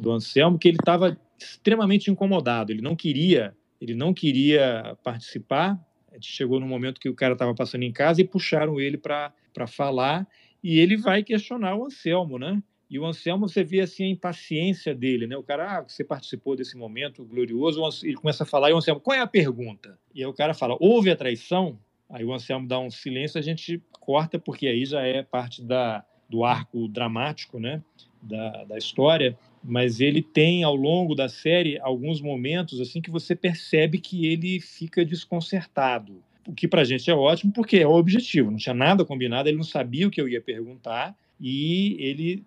do 0.00 0.10
Anselmo, 0.10 0.58
que 0.58 0.68
ele 0.68 0.78
estava 0.80 1.16
extremamente 1.42 2.10
incomodado, 2.10 2.72
ele 2.72 2.82
não 2.82 2.96
queria 2.96 3.54
ele 3.82 3.94
não 3.96 4.14
queria 4.14 4.96
participar. 5.02 5.76
Chegou 6.20 6.60
no 6.60 6.66
momento 6.68 7.00
que 7.00 7.08
o 7.08 7.14
cara 7.16 7.32
estava 7.32 7.52
passando 7.52 7.82
em 7.82 7.90
casa 7.90 8.20
e 8.20 8.24
puxaram 8.24 8.78
ele 8.78 8.96
para 8.96 9.66
falar. 9.66 10.24
E 10.62 10.78
ele 10.78 10.96
vai 10.96 11.24
questionar 11.24 11.74
o 11.74 11.86
Anselmo, 11.86 12.38
né? 12.38 12.62
E 12.88 12.96
o 12.96 13.04
Anselmo, 13.04 13.48
você 13.48 13.64
vê 13.64 13.80
assim 13.80 14.04
a 14.04 14.08
impaciência 14.08 14.94
dele, 14.94 15.26
né? 15.26 15.36
O 15.36 15.42
cara, 15.42 15.78
ah, 15.78 15.82
você 15.82 16.04
participou 16.04 16.54
desse 16.54 16.76
momento 16.76 17.24
glorioso. 17.24 17.82
Ele 18.04 18.14
começa 18.14 18.44
a 18.44 18.46
falar 18.46 18.70
e 18.70 18.72
o 18.72 18.76
Anselmo, 18.76 19.00
qual 19.00 19.16
é 19.16 19.20
a 19.20 19.26
pergunta? 19.26 19.98
E 20.14 20.20
aí 20.20 20.26
o 20.26 20.32
cara 20.32 20.54
fala, 20.54 20.76
houve 20.78 21.10
a 21.10 21.16
traição? 21.16 21.76
Aí 22.08 22.24
o 22.24 22.32
Anselmo 22.32 22.68
dá 22.68 22.78
um 22.78 22.90
silêncio, 22.90 23.36
a 23.36 23.42
gente 23.42 23.82
corta, 23.98 24.38
porque 24.38 24.68
aí 24.68 24.84
já 24.84 25.00
é 25.00 25.24
parte 25.24 25.60
da, 25.60 26.04
do 26.30 26.44
arco 26.44 26.86
dramático, 26.86 27.58
né? 27.58 27.82
Da, 28.22 28.62
da 28.62 28.78
história. 28.78 29.36
Mas 29.64 30.00
ele 30.00 30.22
tem, 30.22 30.64
ao 30.64 30.74
longo 30.74 31.14
da 31.14 31.28
série, 31.28 31.78
alguns 31.80 32.20
momentos 32.20 32.80
assim 32.80 33.00
que 33.00 33.10
você 33.10 33.34
percebe 33.36 33.98
que 33.98 34.26
ele 34.26 34.60
fica 34.60 35.04
desconcertado. 35.04 36.22
O 36.46 36.52
que 36.52 36.66
para 36.66 36.80
a 36.80 36.84
gente 36.84 37.08
é 37.08 37.14
ótimo, 37.14 37.52
porque 37.52 37.76
é 37.76 37.86
o 37.86 37.92
objetivo. 37.92 38.50
Não 38.50 38.58
tinha 38.58 38.74
nada 38.74 39.04
combinado, 39.04 39.48
ele 39.48 39.56
não 39.56 39.64
sabia 39.64 40.08
o 40.08 40.10
que 40.10 40.20
eu 40.20 40.28
ia 40.28 40.40
perguntar 40.40 41.16
e 41.40 41.96
ele 42.00 42.44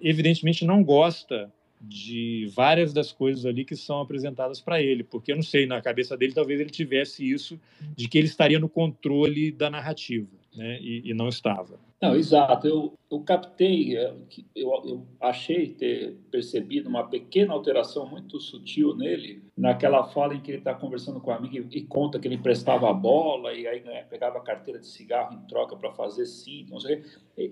evidentemente 0.00 0.64
não 0.64 0.82
gosta 0.82 1.50
de 1.80 2.48
várias 2.54 2.92
das 2.92 3.10
coisas 3.10 3.44
ali 3.44 3.64
que 3.64 3.74
são 3.74 4.00
apresentadas 4.00 4.60
para 4.60 4.80
ele, 4.80 5.02
porque 5.02 5.32
eu 5.32 5.36
não 5.36 5.42
sei, 5.42 5.66
na 5.66 5.82
cabeça 5.82 6.16
dele 6.16 6.32
talvez 6.32 6.60
ele 6.60 6.70
tivesse 6.70 7.28
isso 7.28 7.58
de 7.96 8.08
que 8.08 8.18
ele 8.18 8.28
estaria 8.28 8.58
no 8.58 8.68
controle 8.68 9.50
da 9.50 9.68
narrativa, 9.68 10.28
né? 10.54 10.78
E, 10.80 11.10
e 11.10 11.14
não 11.14 11.28
estava. 11.28 11.78
Não, 12.00 12.16
exato. 12.16 12.66
Eu, 12.66 12.98
eu 13.08 13.20
captei, 13.20 13.96
é, 13.96 14.12
eu, 14.56 14.70
eu 14.84 15.06
achei 15.20 15.68
ter 15.68 16.16
percebido 16.32 16.88
uma 16.88 17.04
pequena 17.04 17.52
alteração 17.52 18.08
muito 18.08 18.40
sutil 18.40 18.96
nele, 18.96 19.42
naquela 19.56 20.02
fala 20.04 20.34
em 20.34 20.40
que 20.40 20.50
ele 20.50 20.58
está 20.58 20.74
conversando 20.74 21.20
com 21.20 21.30
a 21.30 21.36
amiga 21.36 21.58
e, 21.58 21.78
e, 21.78 21.82
conta 21.82 22.18
que 22.18 22.26
ele 22.26 22.34
emprestava 22.34 22.90
a 22.90 22.92
bola 22.92 23.54
e 23.54 23.68
aí 23.68 23.84
né, 23.84 24.02
pegava 24.04 24.38
a 24.38 24.42
carteira 24.42 24.80
de 24.80 24.86
cigarro 24.88 25.34
em 25.34 25.46
troca 25.46 25.76
para 25.76 25.92
fazer 25.92 26.26
sei. 26.80 27.04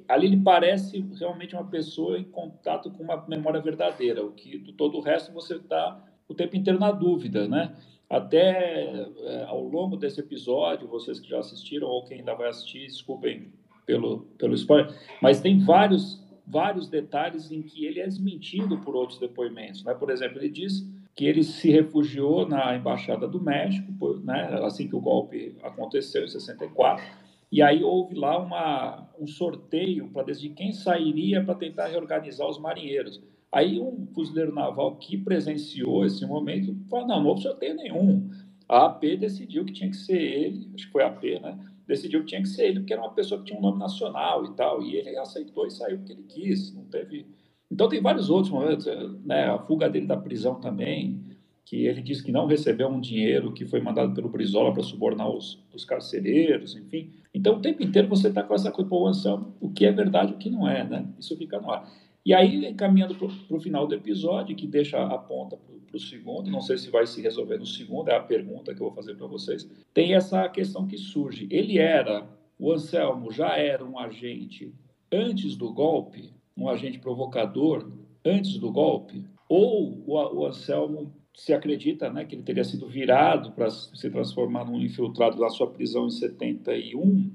Ali 0.09 0.27
ele 0.27 0.39
parece 0.39 1.05
realmente 1.17 1.55
uma 1.55 1.65
pessoa 1.65 2.19
em 2.19 2.25
contato 2.25 2.91
com 2.91 3.05
uma 3.05 3.25
memória 3.29 3.61
verdadeira, 3.61 4.25
o 4.25 4.33
que 4.33 4.59
do 4.59 4.73
todo 4.73 4.99
o 4.99 5.01
resto 5.01 5.33
você 5.33 5.55
está 5.57 6.05
o 6.29 6.35
tempo 6.35 6.57
inteiro 6.57 6.79
na 6.79 6.93
dúvida, 6.93 7.49
né? 7.49 7.77
Até 8.11 9.07
é, 9.25 9.45
ao 9.47 9.63
longo 9.63 9.97
desse 9.97 10.19
episódio, 10.19 10.89
vocês 10.89 11.21
que 11.21 11.29
já 11.31 11.39
assistiram 11.39 11.87
ou 11.87 12.05
quem 12.05 12.19
ainda 12.19 12.35
vai 12.35 12.49
assistir, 12.49 12.89
desculpem 12.89 13.53
pelo, 13.87 14.23
pelo 14.37 14.55
spoiler, 14.55 14.93
mas 15.23 15.41
tem 15.41 15.61
vários, 15.61 16.21
vários 16.45 16.89
detalhes 16.89 17.53
em 17.53 17.63
que 17.63 17.87
ele 17.87 18.01
é 18.01 18.07
desmentido 18.07 18.79
por 18.79 18.97
outros 18.97 19.21
depoimentos. 19.21 19.85
Né? 19.85 19.95
Por 19.95 20.11
exemplo, 20.11 20.39
ele 20.39 20.49
diz 20.49 20.85
que 21.15 21.25
ele 21.25 21.45
se 21.45 21.71
refugiou 21.71 22.49
na 22.49 22.77
Embaixada 22.77 23.29
do 23.29 23.41
México, 23.41 24.21
né, 24.25 24.59
assim 24.65 24.89
que 24.89 24.97
o 24.97 25.01
golpe 25.01 25.55
aconteceu, 25.63 26.25
em 26.25 26.29
64, 26.29 27.05
e 27.53 27.63
aí 27.63 27.83
houve 27.85 28.15
lá 28.15 28.39
uma, 28.39 29.09
um 29.21 29.27
sorteio 29.27 30.09
para 30.09 30.25
decidir 30.25 30.55
quem 30.55 30.73
sairia 30.73 31.45
para 31.45 31.55
tentar 31.55 31.87
reorganizar 31.89 32.49
os 32.49 32.59
marinheiros. 32.59 33.21
Aí 33.53 33.81
um 33.81 34.07
fuzileiro 34.15 34.55
naval 34.55 34.97
que 34.97 35.17
presenciou 35.17 36.05
esse 36.05 36.25
momento 36.25 36.77
falou, 36.89 37.07
não, 37.07 37.21
não 37.21 37.29
houve 37.31 37.43
sorteio 37.43 37.75
nenhum. 37.75 38.31
A 38.69 38.87
AP 38.87 39.03
decidiu 39.19 39.65
que 39.65 39.73
tinha 39.73 39.91
que 39.91 39.97
ser 39.97 40.21
ele, 40.21 40.71
acho 40.75 40.87
que 40.87 40.93
foi 40.93 41.03
a 41.03 41.09
AP, 41.09 41.25
né? 41.43 41.59
decidiu 41.91 42.21
que 42.21 42.27
tinha 42.27 42.41
que 42.41 42.49
ser 42.49 42.67
ele, 42.69 42.81
porque 42.81 42.93
era 42.93 43.03
uma 43.03 43.13
pessoa 43.13 43.41
que 43.41 43.47
tinha 43.47 43.59
um 43.59 43.63
nome 43.63 43.79
nacional 43.79 44.45
e 44.45 44.55
tal. 44.55 44.83
E 44.83 44.95
ele 44.95 45.17
aceitou 45.19 45.67
e 45.67 45.71
saiu 45.71 45.99
porque 45.99 46.13
ele 46.13 46.23
quis, 46.23 46.73
não 46.73 46.85
teve. 46.85 47.27
Então 47.71 47.89
tem 47.89 48.01
vários 48.01 48.31
outros 48.31 48.53
momentos, 48.53 48.87
né? 49.25 49.47
A 49.47 49.59
fuga 49.59 49.91
dele 49.91 50.07
da 50.07 50.17
prisão 50.17 50.61
também, 50.61 51.21
que 51.65 51.87
ele 51.87 52.01
disse 52.01 52.23
que 52.23 52.33
não 52.33 52.47
recebeu 52.47 52.89
um 52.89 53.01
dinheiro 53.01 53.53
que 53.53 53.67
foi 53.67 53.81
mandado 53.81 54.15
pelo 54.15 54.29
Brizola 54.29 54.73
para 54.73 54.83
subornar 54.83 55.29
os, 55.29 55.63
os 55.75 55.85
carcereiros, 55.85 56.77
enfim. 56.77 57.11
Então 57.35 57.57
o 57.57 57.61
tempo 57.61 57.83
inteiro 57.83 58.09
você 58.09 58.29
está 58.29 58.43
com 58.43 58.55
essa 58.55 58.71
coisa, 58.71 59.47
o 59.61 59.71
que 59.71 59.85
é 59.85 59.93
verdade 59.93 60.33
e 60.33 60.35
o 60.37 60.39
que 60.39 60.51
não 60.51 60.69
é, 60.69 60.85
né? 60.85 61.09
Isso 61.19 61.37
fica 61.37 61.61
no 61.61 61.71
ar. 61.71 61.89
E 62.25 62.35
aí, 62.35 62.75
caminhando 62.75 63.15
para 63.15 63.29
o 63.57 63.61
final 63.61 63.87
do 63.87 63.95
episódio, 63.95 64.55
que 64.55 64.67
deixa 64.67 65.03
a 65.03 65.17
ponta 65.17 65.57
para 65.57 65.97
o 65.97 66.01
segundo, 66.01 66.51
não 66.51 66.61
sei 66.61 66.77
se 66.79 66.91
vai 66.91 67.07
se 67.07 67.21
resolver 67.23 67.59
no 67.59 67.67
segundo, 67.67 68.11
é 68.11 68.17
a 68.17 68.21
pergunta 68.21 68.75
que 68.75 68.81
eu 68.81 68.87
vou 68.87 68.95
fazer 68.95 69.17
para 69.17 69.27
vocês, 69.27 69.69
tem 69.93 70.15
essa 70.15 70.49
questão 70.49 70.87
que 70.87 70.99
surge. 70.99 71.49
Ele 71.51 71.79
era, 71.79 72.29
o 72.59 72.73
Anselmo 72.73 73.33
já 73.33 73.57
era 73.57 73.85
um 73.85 73.99
agente 73.99 74.73
antes 75.11 75.57
do 75.57 75.73
golpe, 75.73 76.33
um 76.57 76.69
agente 76.69 76.99
provocador 76.99 77.91
antes 78.25 78.59
do 78.59 78.71
golpe, 78.71 79.25
ou 79.49 80.05
o, 80.07 80.41
o 80.41 80.47
Anselmo 80.47 81.13
se 81.35 81.53
acredita 81.53 82.11
né, 82.11 82.25
que 82.25 82.35
ele 82.35 82.43
teria 82.43 82.65
sido 82.65 82.87
virado 82.87 83.53
para 83.53 83.71
se 83.71 84.11
transformar 84.11 84.65
num 84.65 84.81
infiltrado 84.81 85.39
da 85.39 85.49
sua 85.49 85.71
prisão 85.71 86.07
em 86.07 86.11
71, 86.11 87.31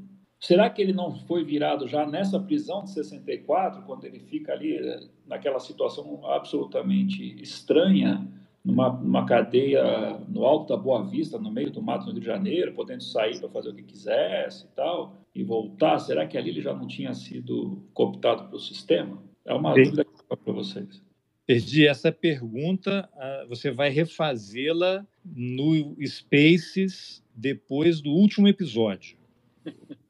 Será 0.45 0.69
que 0.69 0.79
ele 0.79 0.93
não 0.93 1.11
foi 1.11 1.43
virado 1.43 1.87
já 1.87 2.05
nessa 2.05 2.39
prisão 2.39 2.83
de 2.83 2.91
64, 2.91 3.81
quando 3.81 4.05
ele 4.05 4.19
fica 4.19 4.53
ali 4.53 4.77
eh, 4.77 4.99
naquela 5.25 5.59
situação 5.59 6.23
absolutamente 6.23 7.41
estranha, 7.41 8.27
numa, 8.63 8.89
numa 8.93 9.25
cadeia 9.25 10.19
no 10.29 10.45
alto 10.45 10.69
da 10.69 10.77
Boa 10.79 11.03
Vista, 11.03 11.39
no 11.39 11.49
meio 11.51 11.71
do 11.71 11.81
mato 11.81 12.05
no 12.05 12.11
Rio 12.11 12.19
de 12.19 12.27
Janeiro, 12.27 12.73
podendo 12.73 13.01
sair 13.01 13.39
para 13.39 13.49
fazer 13.49 13.69
o 13.69 13.73
que 13.73 13.81
quisesse 13.81 14.65
e 14.65 14.75
tal, 14.75 15.17
e 15.33 15.43
voltar? 15.43 15.97
Será 15.97 16.27
que 16.27 16.37
ali 16.37 16.51
ele 16.51 16.61
já 16.61 16.75
não 16.75 16.85
tinha 16.85 17.15
sido 17.15 17.81
cooptado 17.91 18.43
pelo 18.43 18.59
sistema? 18.59 19.17
É 19.45 19.53
uma 19.55 19.73
Sim. 19.73 19.81
dúvida 19.85 20.05
para 20.27 20.53
vocês. 20.53 21.01
Perdi 21.47 21.87
essa 21.87 22.11
pergunta, 22.11 23.09
ah, 23.17 23.45
você 23.49 23.71
vai 23.71 23.89
refazê-la 23.89 25.03
no 25.25 25.95
Spaces 26.05 27.23
depois 27.35 27.99
do 27.99 28.11
último 28.11 28.47
episódio. 28.47 29.17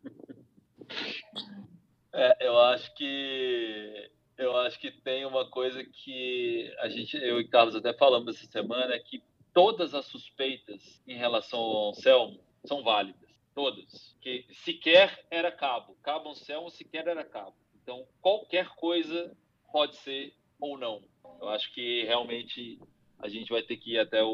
É, 2.13 2.47
eu 2.47 2.57
acho 2.59 2.93
que 2.95 4.09
eu 4.37 4.55
acho 4.57 4.79
que 4.79 4.91
tem 4.91 5.25
uma 5.25 5.49
coisa 5.49 5.83
que 5.83 6.73
a 6.79 6.89
gente, 6.89 7.15
eu 7.17 7.39
e 7.39 7.47
Carlos 7.47 7.75
até 7.75 7.93
falamos 7.93 8.35
essa 8.35 8.51
semana, 8.51 8.93
é 8.93 8.99
que 8.99 9.23
todas 9.53 9.93
as 9.93 10.05
suspeitas 10.05 11.01
em 11.07 11.15
relação 11.15 11.59
ao 11.59 11.89
Anselmo 11.89 12.39
são 12.65 12.83
válidas, 12.83 13.29
todas. 13.53 14.15
Que 14.21 14.45
sequer 14.51 15.25
era 15.31 15.51
cabo, 15.51 15.95
cabo 16.03 16.29
Anselmo 16.29 16.69
sequer 16.69 17.07
era 17.07 17.23
cabo. 17.23 17.55
Então 17.81 18.05
qualquer 18.21 18.67
coisa 18.75 19.35
pode 19.71 19.95
ser 19.97 20.33
ou 20.59 20.77
não. 20.77 21.01
Eu 21.41 21.49
acho 21.49 21.73
que 21.73 22.03
realmente 22.03 22.79
a 23.19 23.27
gente 23.27 23.49
vai 23.49 23.61
ter 23.61 23.77
que 23.77 23.93
ir 23.93 23.99
até 23.99 24.23
o 24.23 24.29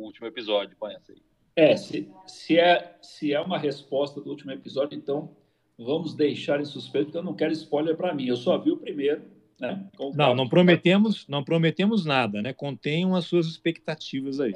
último 0.00 0.26
episódio 0.26 0.76
com 0.76 0.88
essa 0.88 1.12
aí. 1.12 1.22
É, 1.56 1.76
se, 1.76 2.08
se, 2.26 2.58
é, 2.58 2.96
se 3.02 3.32
é 3.32 3.40
uma 3.40 3.58
resposta 3.58 4.20
do 4.20 4.30
último 4.30 4.52
episódio, 4.52 4.96
então 4.96 5.36
vamos 5.80 6.14
deixar 6.14 6.60
em 6.60 6.64
suspeito, 6.64 7.06
porque 7.06 7.18
eu 7.18 7.22
não 7.22 7.34
quero 7.34 7.52
spoiler 7.52 7.96
para 7.96 8.14
mim. 8.14 8.26
Eu 8.26 8.36
só 8.36 8.58
vi 8.58 8.70
o 8.70 8.76
primeiro, 8.76 9.22
né? 9.58 9.88
não, 10.14 10.34
não 10.34 10.48
prometemos, 10.48 11.26
não 11.26 11.42
prometemos 11.42 12.04
nada, 12.04 12.42
né? 12.42 12.52
Contenham 12.52 13.14
as 13.14 13.24
suas 13.24 13.46
expectativas 13.46 14.40
aí. 14.40 14.54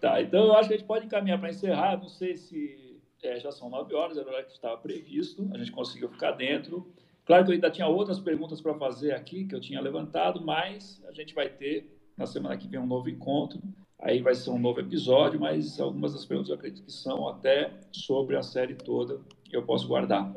Tá, 0.00 0.20
então 0.22 0.44
eu 0.44 0.54
acho 0.54 0.68
que 0.68 0.74
a 0.74 0.78
gente 0.78 0.86
pode 0.86 1.06
encaminhar 1.06 1.38
para 1.38 1.50
encerrar. 1.50 1.98
Não 1.98 2.08
sei 2.08 2.36
se 2.36 2.98
é, 3.22 3.38
já 3.38 3.52
são 3.52 3.68
nove 3.68 3.94
horas, 3.94 4.16
era 4.16 4.28
o 4.28 4.44
que 4.44 4.52
estava 4.52 4.76
previsto, 4.78 5.48
a 5.52 5.58
gente 5.58 5.70
conseguiu 5.70 6.08
ficar 6.08 6.32
dentro. 6.32 6.92
Claro 7.26 7.44
que 7.44 7.50
eu 7.50 7.54
ainda 7.54 7.70
tinha 7.70 7.86
outras 7.86 8.18
perguntas 8.18 8.60
para 8.60 8.74
fazer 8.74 9.12
aqui 9.12 9.46
que 9.46 9.54
eu 9.54 9.60
tinha 9.60 9.80
levantado, 9.80 10.44
mas 10.44 11.02
a 11.08 11.12
gente 11.12 11.34
vai 11.34 11.48
ter 11.48 11.90
na 12.16 12.26
semana 12.26 12.56
que 12.56 12.68
vem 12.68 12.78
um 12.78 12.86
novo 12.86 13.08
encontro. 13.08 13.60
Aí 13.98 14.20
vai 14.20 14.34
ser 14.34 14.50
um 14.50 14.58
novo 14.58 14.80
episódio, 14.80 15.40
mas 15.40 15.80
algumas 15.80 16.12
das 16.12 16.26
perguntas 16.26 16.50
eu 16.50 16.56
acredito 16.56 16.84
que 16.84 16.92
são 16.92 17.26
até 17.26 17.72
sobre 17.92 18.36
a 18.36 18.42
série 18.42 18.74
toda 18.74 19.20
eu 19.52 19.62
posso 19.62 19.86
guardar. 19.86 20.32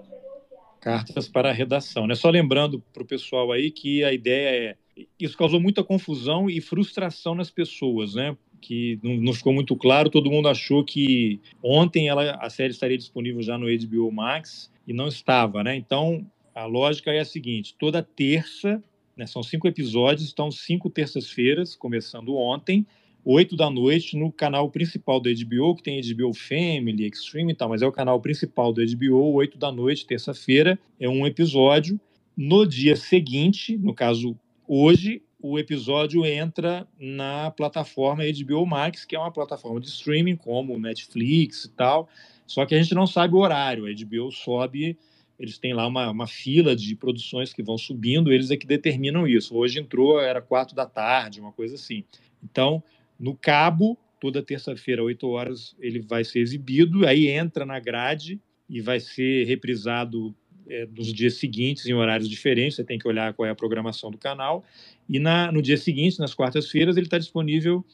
Cartas 0.80 1.28
para 1.28 1.50
a 1.50 1.54
redação. 1.54 2.08
Né? 2.08 2.16
Só 2.16 2.30
lembrando 2.30 2.82
para 2.94 3.04
o 3.04 3.06
pessoal 3.06 3.52
aí 3.52 3.72
que 3.72 4.04
a 4.04 4.14
ideia 4.14 4.76
é. 4.96 5.06
Isso 5.20 5.38
causou 5.38 5.60
muita 5.60 5.84
confusão 5.84 6.50
e 6.50 6.60
frustração 6.60 7.36
nas 7.36 7.52
pessoas, 7.52 8.16
né? 8.16 8.36
Que 8.60 9.00
não, 9.04 9.32
ficou 9.34 9.54
muito 9.54 9.76
claro. 9.76 10.10
Todo 10.10 10.32
mundo 10.32 10.50
achou 10.50 10.84
que 10.84 11.40
ontem 11.62 12.08
ela, 12.08 12.32
a 12.42 12.50
série 12.50 12.72
estaria 12.72 12.98
disponível 12.98 13.42
já 13.44 13.58
no 13.58 13.68
HBO 13.68 14.12
Max 14.12 14.72
e 14.88 14.94
não 14.94 15.08
estava, 15.08 15.64
né? 15.64 15.76
Então 15.76 16.26
a 16.56 16.66
lógica 16.66 17.12
é 17.12 17.20
a 17.20 17.26
seguinte: 17.26 17.76
toda 17.78 18.02
terça, 18.02 18.84
né, 19.16 19.28
são 19.28 19.44
cinco 19.44 19.68
episódios, 19.68 20.32
então 20.32 20.50
cinco 20.50 20.90
terças-feiras, 20.90 21.76
começando 21.76 22.36
ontem, 22.36 22.86
8 23.30 23.58
da 23.58 23.70
noite, 23.70 24.16
no 24.16 24.32
canal 24.32 24.72
principal 24.72 25.20
do 25.20 25.30
HBO, 25.30 25.76
que 25.76 25.84
tem 25.84 26.00
HBO 26.00 26.34
Family, 26.34 27.06
Extreme 27.08 27.52
e 27.52 27.56
tal, 27.56 27.68
mas 27.68 27.82
é 27.82 27.86
o 27.86 27.92
canal 27.92 28.22
principal 28.22 28.72
do 28.72 28.82
HBO, 28.82 29.34
8 29.34 29.58
da 29.58 29.70
noite, 29.70 30.06
terça-feira, 30.06 30.80
é 30.98 31.10
um 31.10 31.28
episódio. 31.28 32.00
No 32.38 32.66
dia 32.66 32.96
seguinte, 32.96 33.78
no 33.78 33.94
caso 33.94 34.40
hoje, 34.66 35.22
o 35.42 35.60
episódio 35.60 36.26
entra 36.26 36.88
na 36.98 37.52
plataforma 37.52 38.24
HBO 38.24 38.66
Max, 38.66 39.04
que 39.04 39.14
é 39.14 39.20
uma 39.20 39.32
plataforma 39.32 39.82
de 39.82 39.88
streaming 39.88 40.38
como 40.38 40.80
Netflix 40.80 41.66
e 41.66 41.72
tal. 41.72 42.08
Só 42.46 42.66
que 42.66 42.76
a 42.76 42.82
gente 42.82 42.96
não 42.96 43.06
sabe 43.06 43.36
o 43.36 43.40
horário. 43.40 43.88
A 43.88 43.90
HBO 43.90 44.32
sobe, 44.32 44.98
eles 45.38 45.58
têm 45.58 45.74
lá 45.74 45.86
uma, 45.86 46.10
uma 46.12 46.28
fila 46.28 46.74
de 46.74 46.96
produções 46.96 47.52
que 47.52 47.62
vão 47.62 47.78
subindo, 47.78 48.32
eles 48.32 48.52
é 48.52 48.56
que 48.56 48.66
determinam 48.66 49.28
isso. 49.28 49.54
Hoje 49.54 49.82
entrou, 49.82 50.18
era 50.18 50.42
quatro 50.42 50.74
da 50.74 50.86
tarde, 50.86 51.42
uma 51.42 51.52
coisa 51.52 51.76
assim. 51.76 52.06
Então, 52.42 52.82
no 53.20 53.36
cabo, 53.36 53.98
toda 54.20 54.42
terça-feira, 54.42 55.04
8 55.04 55.28
horas, 55.28 55.76
ele 55.80 56.00
vai 56.00 56.24
ser 56.24 56.40
exibido, 56.40 57.06
aí 57.06 57.28
entra 57.28 57.66
na 57.66 57.80
grade 57.80 58.40
e 58.70 58.82
vai 58.82 59.00
ser 59.00 59.46
reprisado 59.46 60.36
é, 60.70 60.86
nos 60.86 61.14
dias 61.14 61.36
seguintes, 61.36 61.86
em 61.86 61.94
horários 61.94 62.30
diferentes, 62.30 62.76
você 62.76 62.84
tem 62.84 63.00
que 63.00 63.08
olhar 63.08 63.34
qual 63.34 63.46
é 63.46 63.50
a 63.50 63.56
programação 63.56 64.12
do 64.12 64.18
canal. 64.18 64.64
E 65.08 65.20
na, 65.20 65.52
no 65.52 65.62
dia 65.62 65.78
seguinte, 65.78 66.20
nas 66.20 66.34
quartas-feiras, 66.34 66.98
ele 66.98 67.06
está 67.06 67.18
disponível 67.18 67.86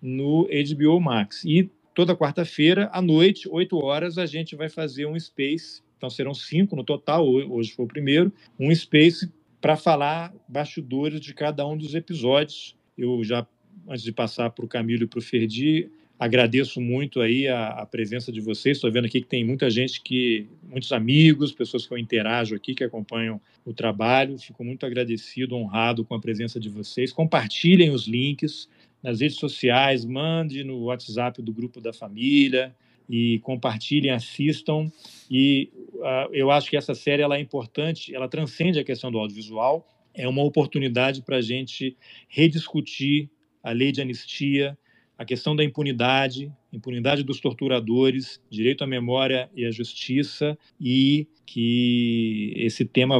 no 0.00 0.46
HBO 0.46 1.00
Max. 1.00 1.44
E 1.44 1.70
toda 1.94 2.16
quarta-feira, 2.16 2.90
à 2.92 3.00
noite, 3.00 3.48
8 3.50 3.76
horas, 3.78 4.18
a 4.18 4.26
gente 4.26 4.54
vai 4.54 4.68
fazer 4.68 5.06
um 5.06 5.18
space, 5.18 5.82
então 5.96 6.08
serão 6.08 6.32
cinco 6.32 6.76
no 6.76 6.84
total, 6.84 7.26
hoje 7.26 7.72
foi 7.72 7.84
o 7.84 7.88
primeiro, 7.88 8.32
um 8.58 8.72
space 8.72 9.32
para 9.60 9.76
falar 9.76 10.32
bastidores 10.46 11.20
de 11.20 11.34
cada 11.34 11.66
um 11.66 11.76
dos 11.76 11.94
episódios. 11.94 12.76
Eu 12.96 13.24
já, 13.24 13.46
antes 13.86 14.02
de 14.02 14.12
passar 14.12 14.50
para 14.50 14.64
o 14.64 14.68
Camilo 14.68 15.04
e 15.04 15.06
para 15.06 15.18
o 15.18 15.22
Ferdi, 15.22 15.90
agradeço 16.18 16.80
muito 16.80 17.20
aí 17.20 17.46
a, 17.46 17.68
a 17.68 17.86
presença 17.86 18.32
de 18.32 18.40
vocês. 18.40 18.76
Estou 18.76 18.90
vendo 18.90 19.04
aqui 19.04 19.20
que 19.20 19.28
tem 19.28 19.44
muita 19.44 19.70
gente 19.70 20.00
que, 20.02 20.46
muitos 20.68 20.90
amigos, 20.92 21.52
pessoas 21.52 21.86
que 21.86 21.92
eu 21.92 21.98
interajo 21.98 22.56
aqui, 22.56 22.74
que 22.74 22.82
acompanham 22.82 23.40
o 23.64 23.72
trabalho. 23.72 24.38
Fico 24.38 24.64
muito 24.64 24.84
agradecido, 24.84 25.54
honrado 25.54 26.04
com 26.04 26.14
a 26.14 26.20
presença 26.20 26.58
de 26.58 26.68
vocês. 26.68 27.12
Compartilhem 27.12 27.90
os 27.90 28.08
links 28.08 28.68
nas 29.02 29.20
redes 29.20 29.36
sociais, 29.36 30.04
mande 30.04 30.64
no 30.64 30.84
WhatsApp 30.84 31.40
do 31.40 31.52
grupo 31.52 31.80
da 31.80 31.92
família 31.92 32.74
e 33.08 33.38
compartilhem, 33.40 34.10
assistam. 34.10 34.90
E 35.30 35.70
uh, 35.94 36.32
eu 36.32 36.50
acho 36.50 36.68
que 36.68 36.76
essa 36.76 36.94
série 36.94 37.22
ela 37.22 37.36
é 37.36 37.40
importante, 37.40 38.14
ela 38.14 38.28
transcende 38.28 38.78
a 38.78 38.84
questão 38.84 39.10
do 39.10 39.18
audiovisual. 39.18 39.86
É 40.12 40.26
uma 40.26 40.42
oportunidade 40.42 41.22
para 41.22 41.36
a 41.36 41.40
gente 41.40 41.96
rediscutir 42.28 43.30
a 43.62 43.72
lei 43.72 43.92
de 43.92 44.00
anistia, 44.00 44.76
a 45.18 45.24
questão 45.24 45.56
da 45.56 45.64
impunidade, 45.64 46.52
impunidade 46.72 47.24
dos 47.24 47.40
torturadores, 47.40 48.40
direito 48.48 48.84
à 48.84 48.86
memória 48.86 49.50
e 49.52 49.64
à 49.66 49.70
justiça, 49.70 50.56
e 50.80 51.26
que 51.44 52.52
esse 52.56 52.84
tema 52.84 53.18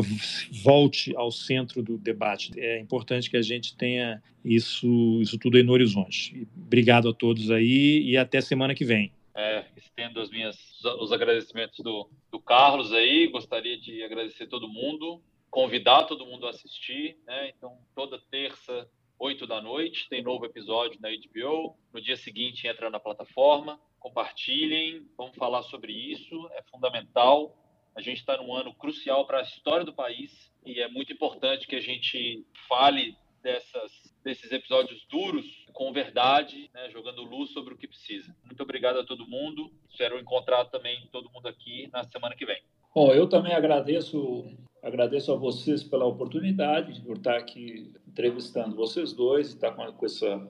volte 0.62 1.12
ao 1.16 1.32
centro 1.32 1.82
do 1.82 1.99
debate. 1.99 2.53
É 2.57 2.78
importante 2.78 3.28
que 3.28 3.36
a 3.36 3.43
gente 3.43 3.76
tenha 3.76 4.22
isso, 4.45 5.18
isso 5.20 5.36
tudo 5.39 5.57
aí 5.57 5.64
no 5.64 5.72
horizonte. 5.72 6.47
Obrigado 6.57 7.09
a 7.09 7.12
todos 7.12 7.51
aí 7.51 8.03
e 8.05 8.16
até 8.16 8.41
semana 8.41 8.76
que 8.76 8.84
vem. 8.84 9.12
É, 9.34 9.64
estendo 9.76 10.20
as 10.20 10.30
minhas, 10.30 10.57
os 11.01 11.11
agradecimentos 11.11 11.80
do, 11.80 12.09
do 12.30 12.41
Carlos 12.41 12.93
aí, 12.93 13.26
gostaria 13.26 13.78
de 13.78 14.05
agradecer 14.05 14.47
todo 14.47 14.68
mundo, 14.68 15.20
convidar 15.51 16.05
todo 16.05 16.26
mundo 16.26 16.47
a 16.47 16.51
assistir, 16.51 17.16
né? 17.26 17.51
Então, 17.57 17.78
toda 17.95 18.20
terça 18.30 18.89
8 19.19 19.47
da 19.47 19.61
noite, 19.61 20.09
tem 20.09 20.23
novo 20.23 20.45
episódio 20.45 21.01
na 21.01 21.09
HBO. 21.09 21.77
No 21.93 22.01
dia 22.01 22.16
seguinte 22.16 22.66
entra 22.66 22.89
na 22.89 23.01
plataforma. 23.01 23.81
Compartilhem, 23.99 25.07
vamos 25.16 25.37
falar 25.37 25.62
sobre 25.64 25.93
isso, 25.93 26.49
é 26.53 26.62
fundamental. 26.71 27.57
A 27.97 28.01
gente 28.01 28.19
está 28.19 28.37
num 28.37 28.55
ano 28.55 28.73
crucial 28.75 29.27
para 29.27 29.41
a 29.41 29.43
história 29.43 29.85
do 29.85 29.93
país 29.93 30.53
e 30.64 30.81
é 30.81 30.89
muito 30.89 31.12
importante 31.12 31.66
que 31.66 31.75
a 31.75 31.81
gente 31.81 32.47
fale 32.69 33.16
dessas, 33.43 34.14
desses 34.23 34.53
episódios 34.53 35.05
duros 35.11 35.47
com 35.73 35.93
verdade, 35.93 36.71
né, 36.73 36.89
jogando 36.91 37.23
luz 37.23 37.51
sobre 37.51 37.75
o 37.75 37.77
que 37.77 37.89
precisa. 37.89 38.35
Muito 38.45 38.62
obrigado 38.62 39.01
a 39.01 39.05
todo 39.05 39.27
mundo. 39.27 39.73
Espero 39.91 40.19
encontrar 40.19 40.64
também 40.66 41.09
todo 41.11 41.31
mundo 41.31 41.49
aqui 41.49 41.89
na 41.93 42.05
semana 42.05 42.37
que 42.37 42.47
vem. 42.47 42.62
Bom, 42.95 43.12
eu 43.12 43.29
também 43.29 43.53
agradeço, 43.53 44.45
agradeço 44.83 45.33
a 45.33 45.37
vocês 45.37 45.83
pela 45.83 46.07
oportunidade 46.07 47.01
por 47.03 47.16
estar 47.16 47.37
aqui 47.37 47.91
entrevistando 48.07 48.76
vocês 48.76 49.12
dois, 49.12 49.49
estar 49.49 49.72
com, 49.72 50.05
essa, 50.05 50.41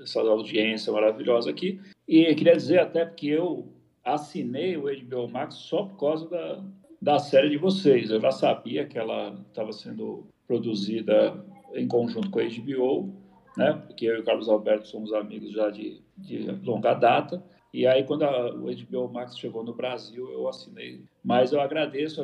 essa 0.00 0.20
audiência 0.20 0.92
maravilhosa 0.92 1.50
aqui. 1.50 1.80
E 2.06 2.34
queria 2.34 2.56
dizer 2.56 2.80
até 2.80 3.04
porque 3.04 3.28
eu 3.28 3.68
assinei 4.04 4.76
o 4.76 4.84
HBO 4.84 5.28
Max 5.28 5.56
só 5.56 5.84
por 5.84 5.98
causa 5.98 6.28
da, 6.28 6.64
da 7.00 7.18
série 7.18 7.50
de 7.50 7.56
vocês. 7.56 8.10
Eu 8.10 8.20
já 8.20 8.30
sabia 8.30 8.86
que 8.86 8.98
ela 8.98 9.38
estava 9.48 9.72
sendo 9.72 10.26
produzida 10.46 11.44
em 11.74 11.86
conjunto 11.86 12.30
com 12.30 12.40
a 12.40 12.44
HBO, 12.44 13.14
né? 13.56 13.72
Porque 13.86 14.06
eu 14.06 14.16
e 14.16 14.20
o 14.20 14.24
Carlos 14.24 14.48
Alberto 14.48 14.88
somos 14.88 15.12
amigos 15.12 15.52
já 15.52 15.70
de, 15.70 16.00
de 16.16 16.50
longa 16.64 16.94
data. 16.94 17.42
E 17.72 17.86
aí, 17.86 18.02
quando 18.04 18.24
a, 18.24 18.54
o 18.54 18.66
HBO 18.66 19.12
Max 19.12 19.38
chegou 19.38 19.62
no 19.62 19.74
Brasil, 19.74 20.28
eu 20.32 20.48
assinei. 20.48 21.02
Mas 21.22 21.52
eu 21.52 21.60
agradeço, 21.60 22.20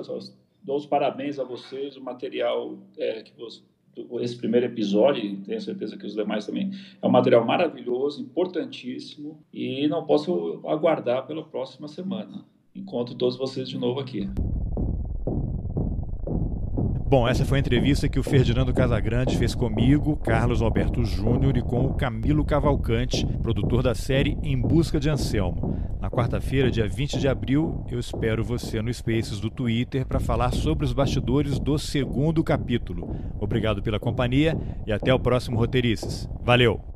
dou 0.67 0.77
os 0.77 0.85
parabéns 0.85 1.39
a 1.39 1.45
vocês, 1.45 1.97
o 1.97 2.03
material 2.03 2.77
é, 2.99 3.23
que 3.23 3.33
você, 3.39 3.63
esse 4.21 4.37
primeiro 4.37 4.67
episódio, 4.67 5.25
e 5.25 5.37
tenho 5.37 5.61
certeza 5.61 5.97
que 5.97 6.05
os 6.05 6.15
demais 6.15 6.45
também, 6.45 6.71
é 7.01 7.07
um 7.07 7.11
material 7.11 7.47
maravilhoso, 7.47 8.21
importantíssimo, 8.21 9.41
e 9.55 9.87
não 9.87 10.05
posso 10.05 10.61
aguardar 10.67 11.27
pela 11.27 11.45
próxima 11.45 11.87
semana. 11.87 12.45
Encontro 12.75 13.15
todos 13.15 13.39
vocês 13.39 13.69
de 13.69 13.79
novo 13.79 14.01
aqui. 14.01 14.29
Bom, 17.09 17.29
essa 17.29 17.45
foi 17.45 17.59
a 17.59 17.61
entrevista 17.61 18.09
que 18.09 18.19
o 18.19 18.23
Ferdinando 18.23 18.75
Casagrande 18.75 19.39
fez 19.39 19.55
comigo, 19.55 20.17
Carlos 20.17 20.61
Alberto 20.61 21.05
Júnior 21.05 21.57
e 21.57 21.63
com 21.63 21.87
o 21.87 21.95
Camilo 21.95 22.45
Cavalcante, 22.45 23.25
produtor 23.41 23.81
da 23.81 23.95
série 23.95 24.37
Em 24.43 24.61
Busca 24.61 24.99
de 24.99 25.09
Anselmo. 25.09 25.79
Na 26.01 26.11
quarta-feira, 26.11 26.69
dia 26.69 26.89
20 26.89 27.21
de 27.21 27.29
abril, 27.29 27.85
eu 27.89 28.01
espero 28.01 28.43
você 28.43 28.83
no 28.83 28.93
Spaces 28.93 29.39
do 29.39 29.49
Twitter 29.49 30.05
para 30.05 30.19
falar 30.19 30.53
sobre 30.53 30.85
os 30.85 30.93
bastidores 30.93 31.61
do 31.61 31.79
segundo 31.79 32.43
capítulo. 32.43 33.15
Obrigado 33.39 33.81
pela 33.81 34.01
companhia 34.01 34.59
e 34.85 34.93
até 34.93 35.15
o 35.15 35.21
próximo 35.21 35.57
Roteirices. 35.57 36.29
Valeu! 36.43 36.96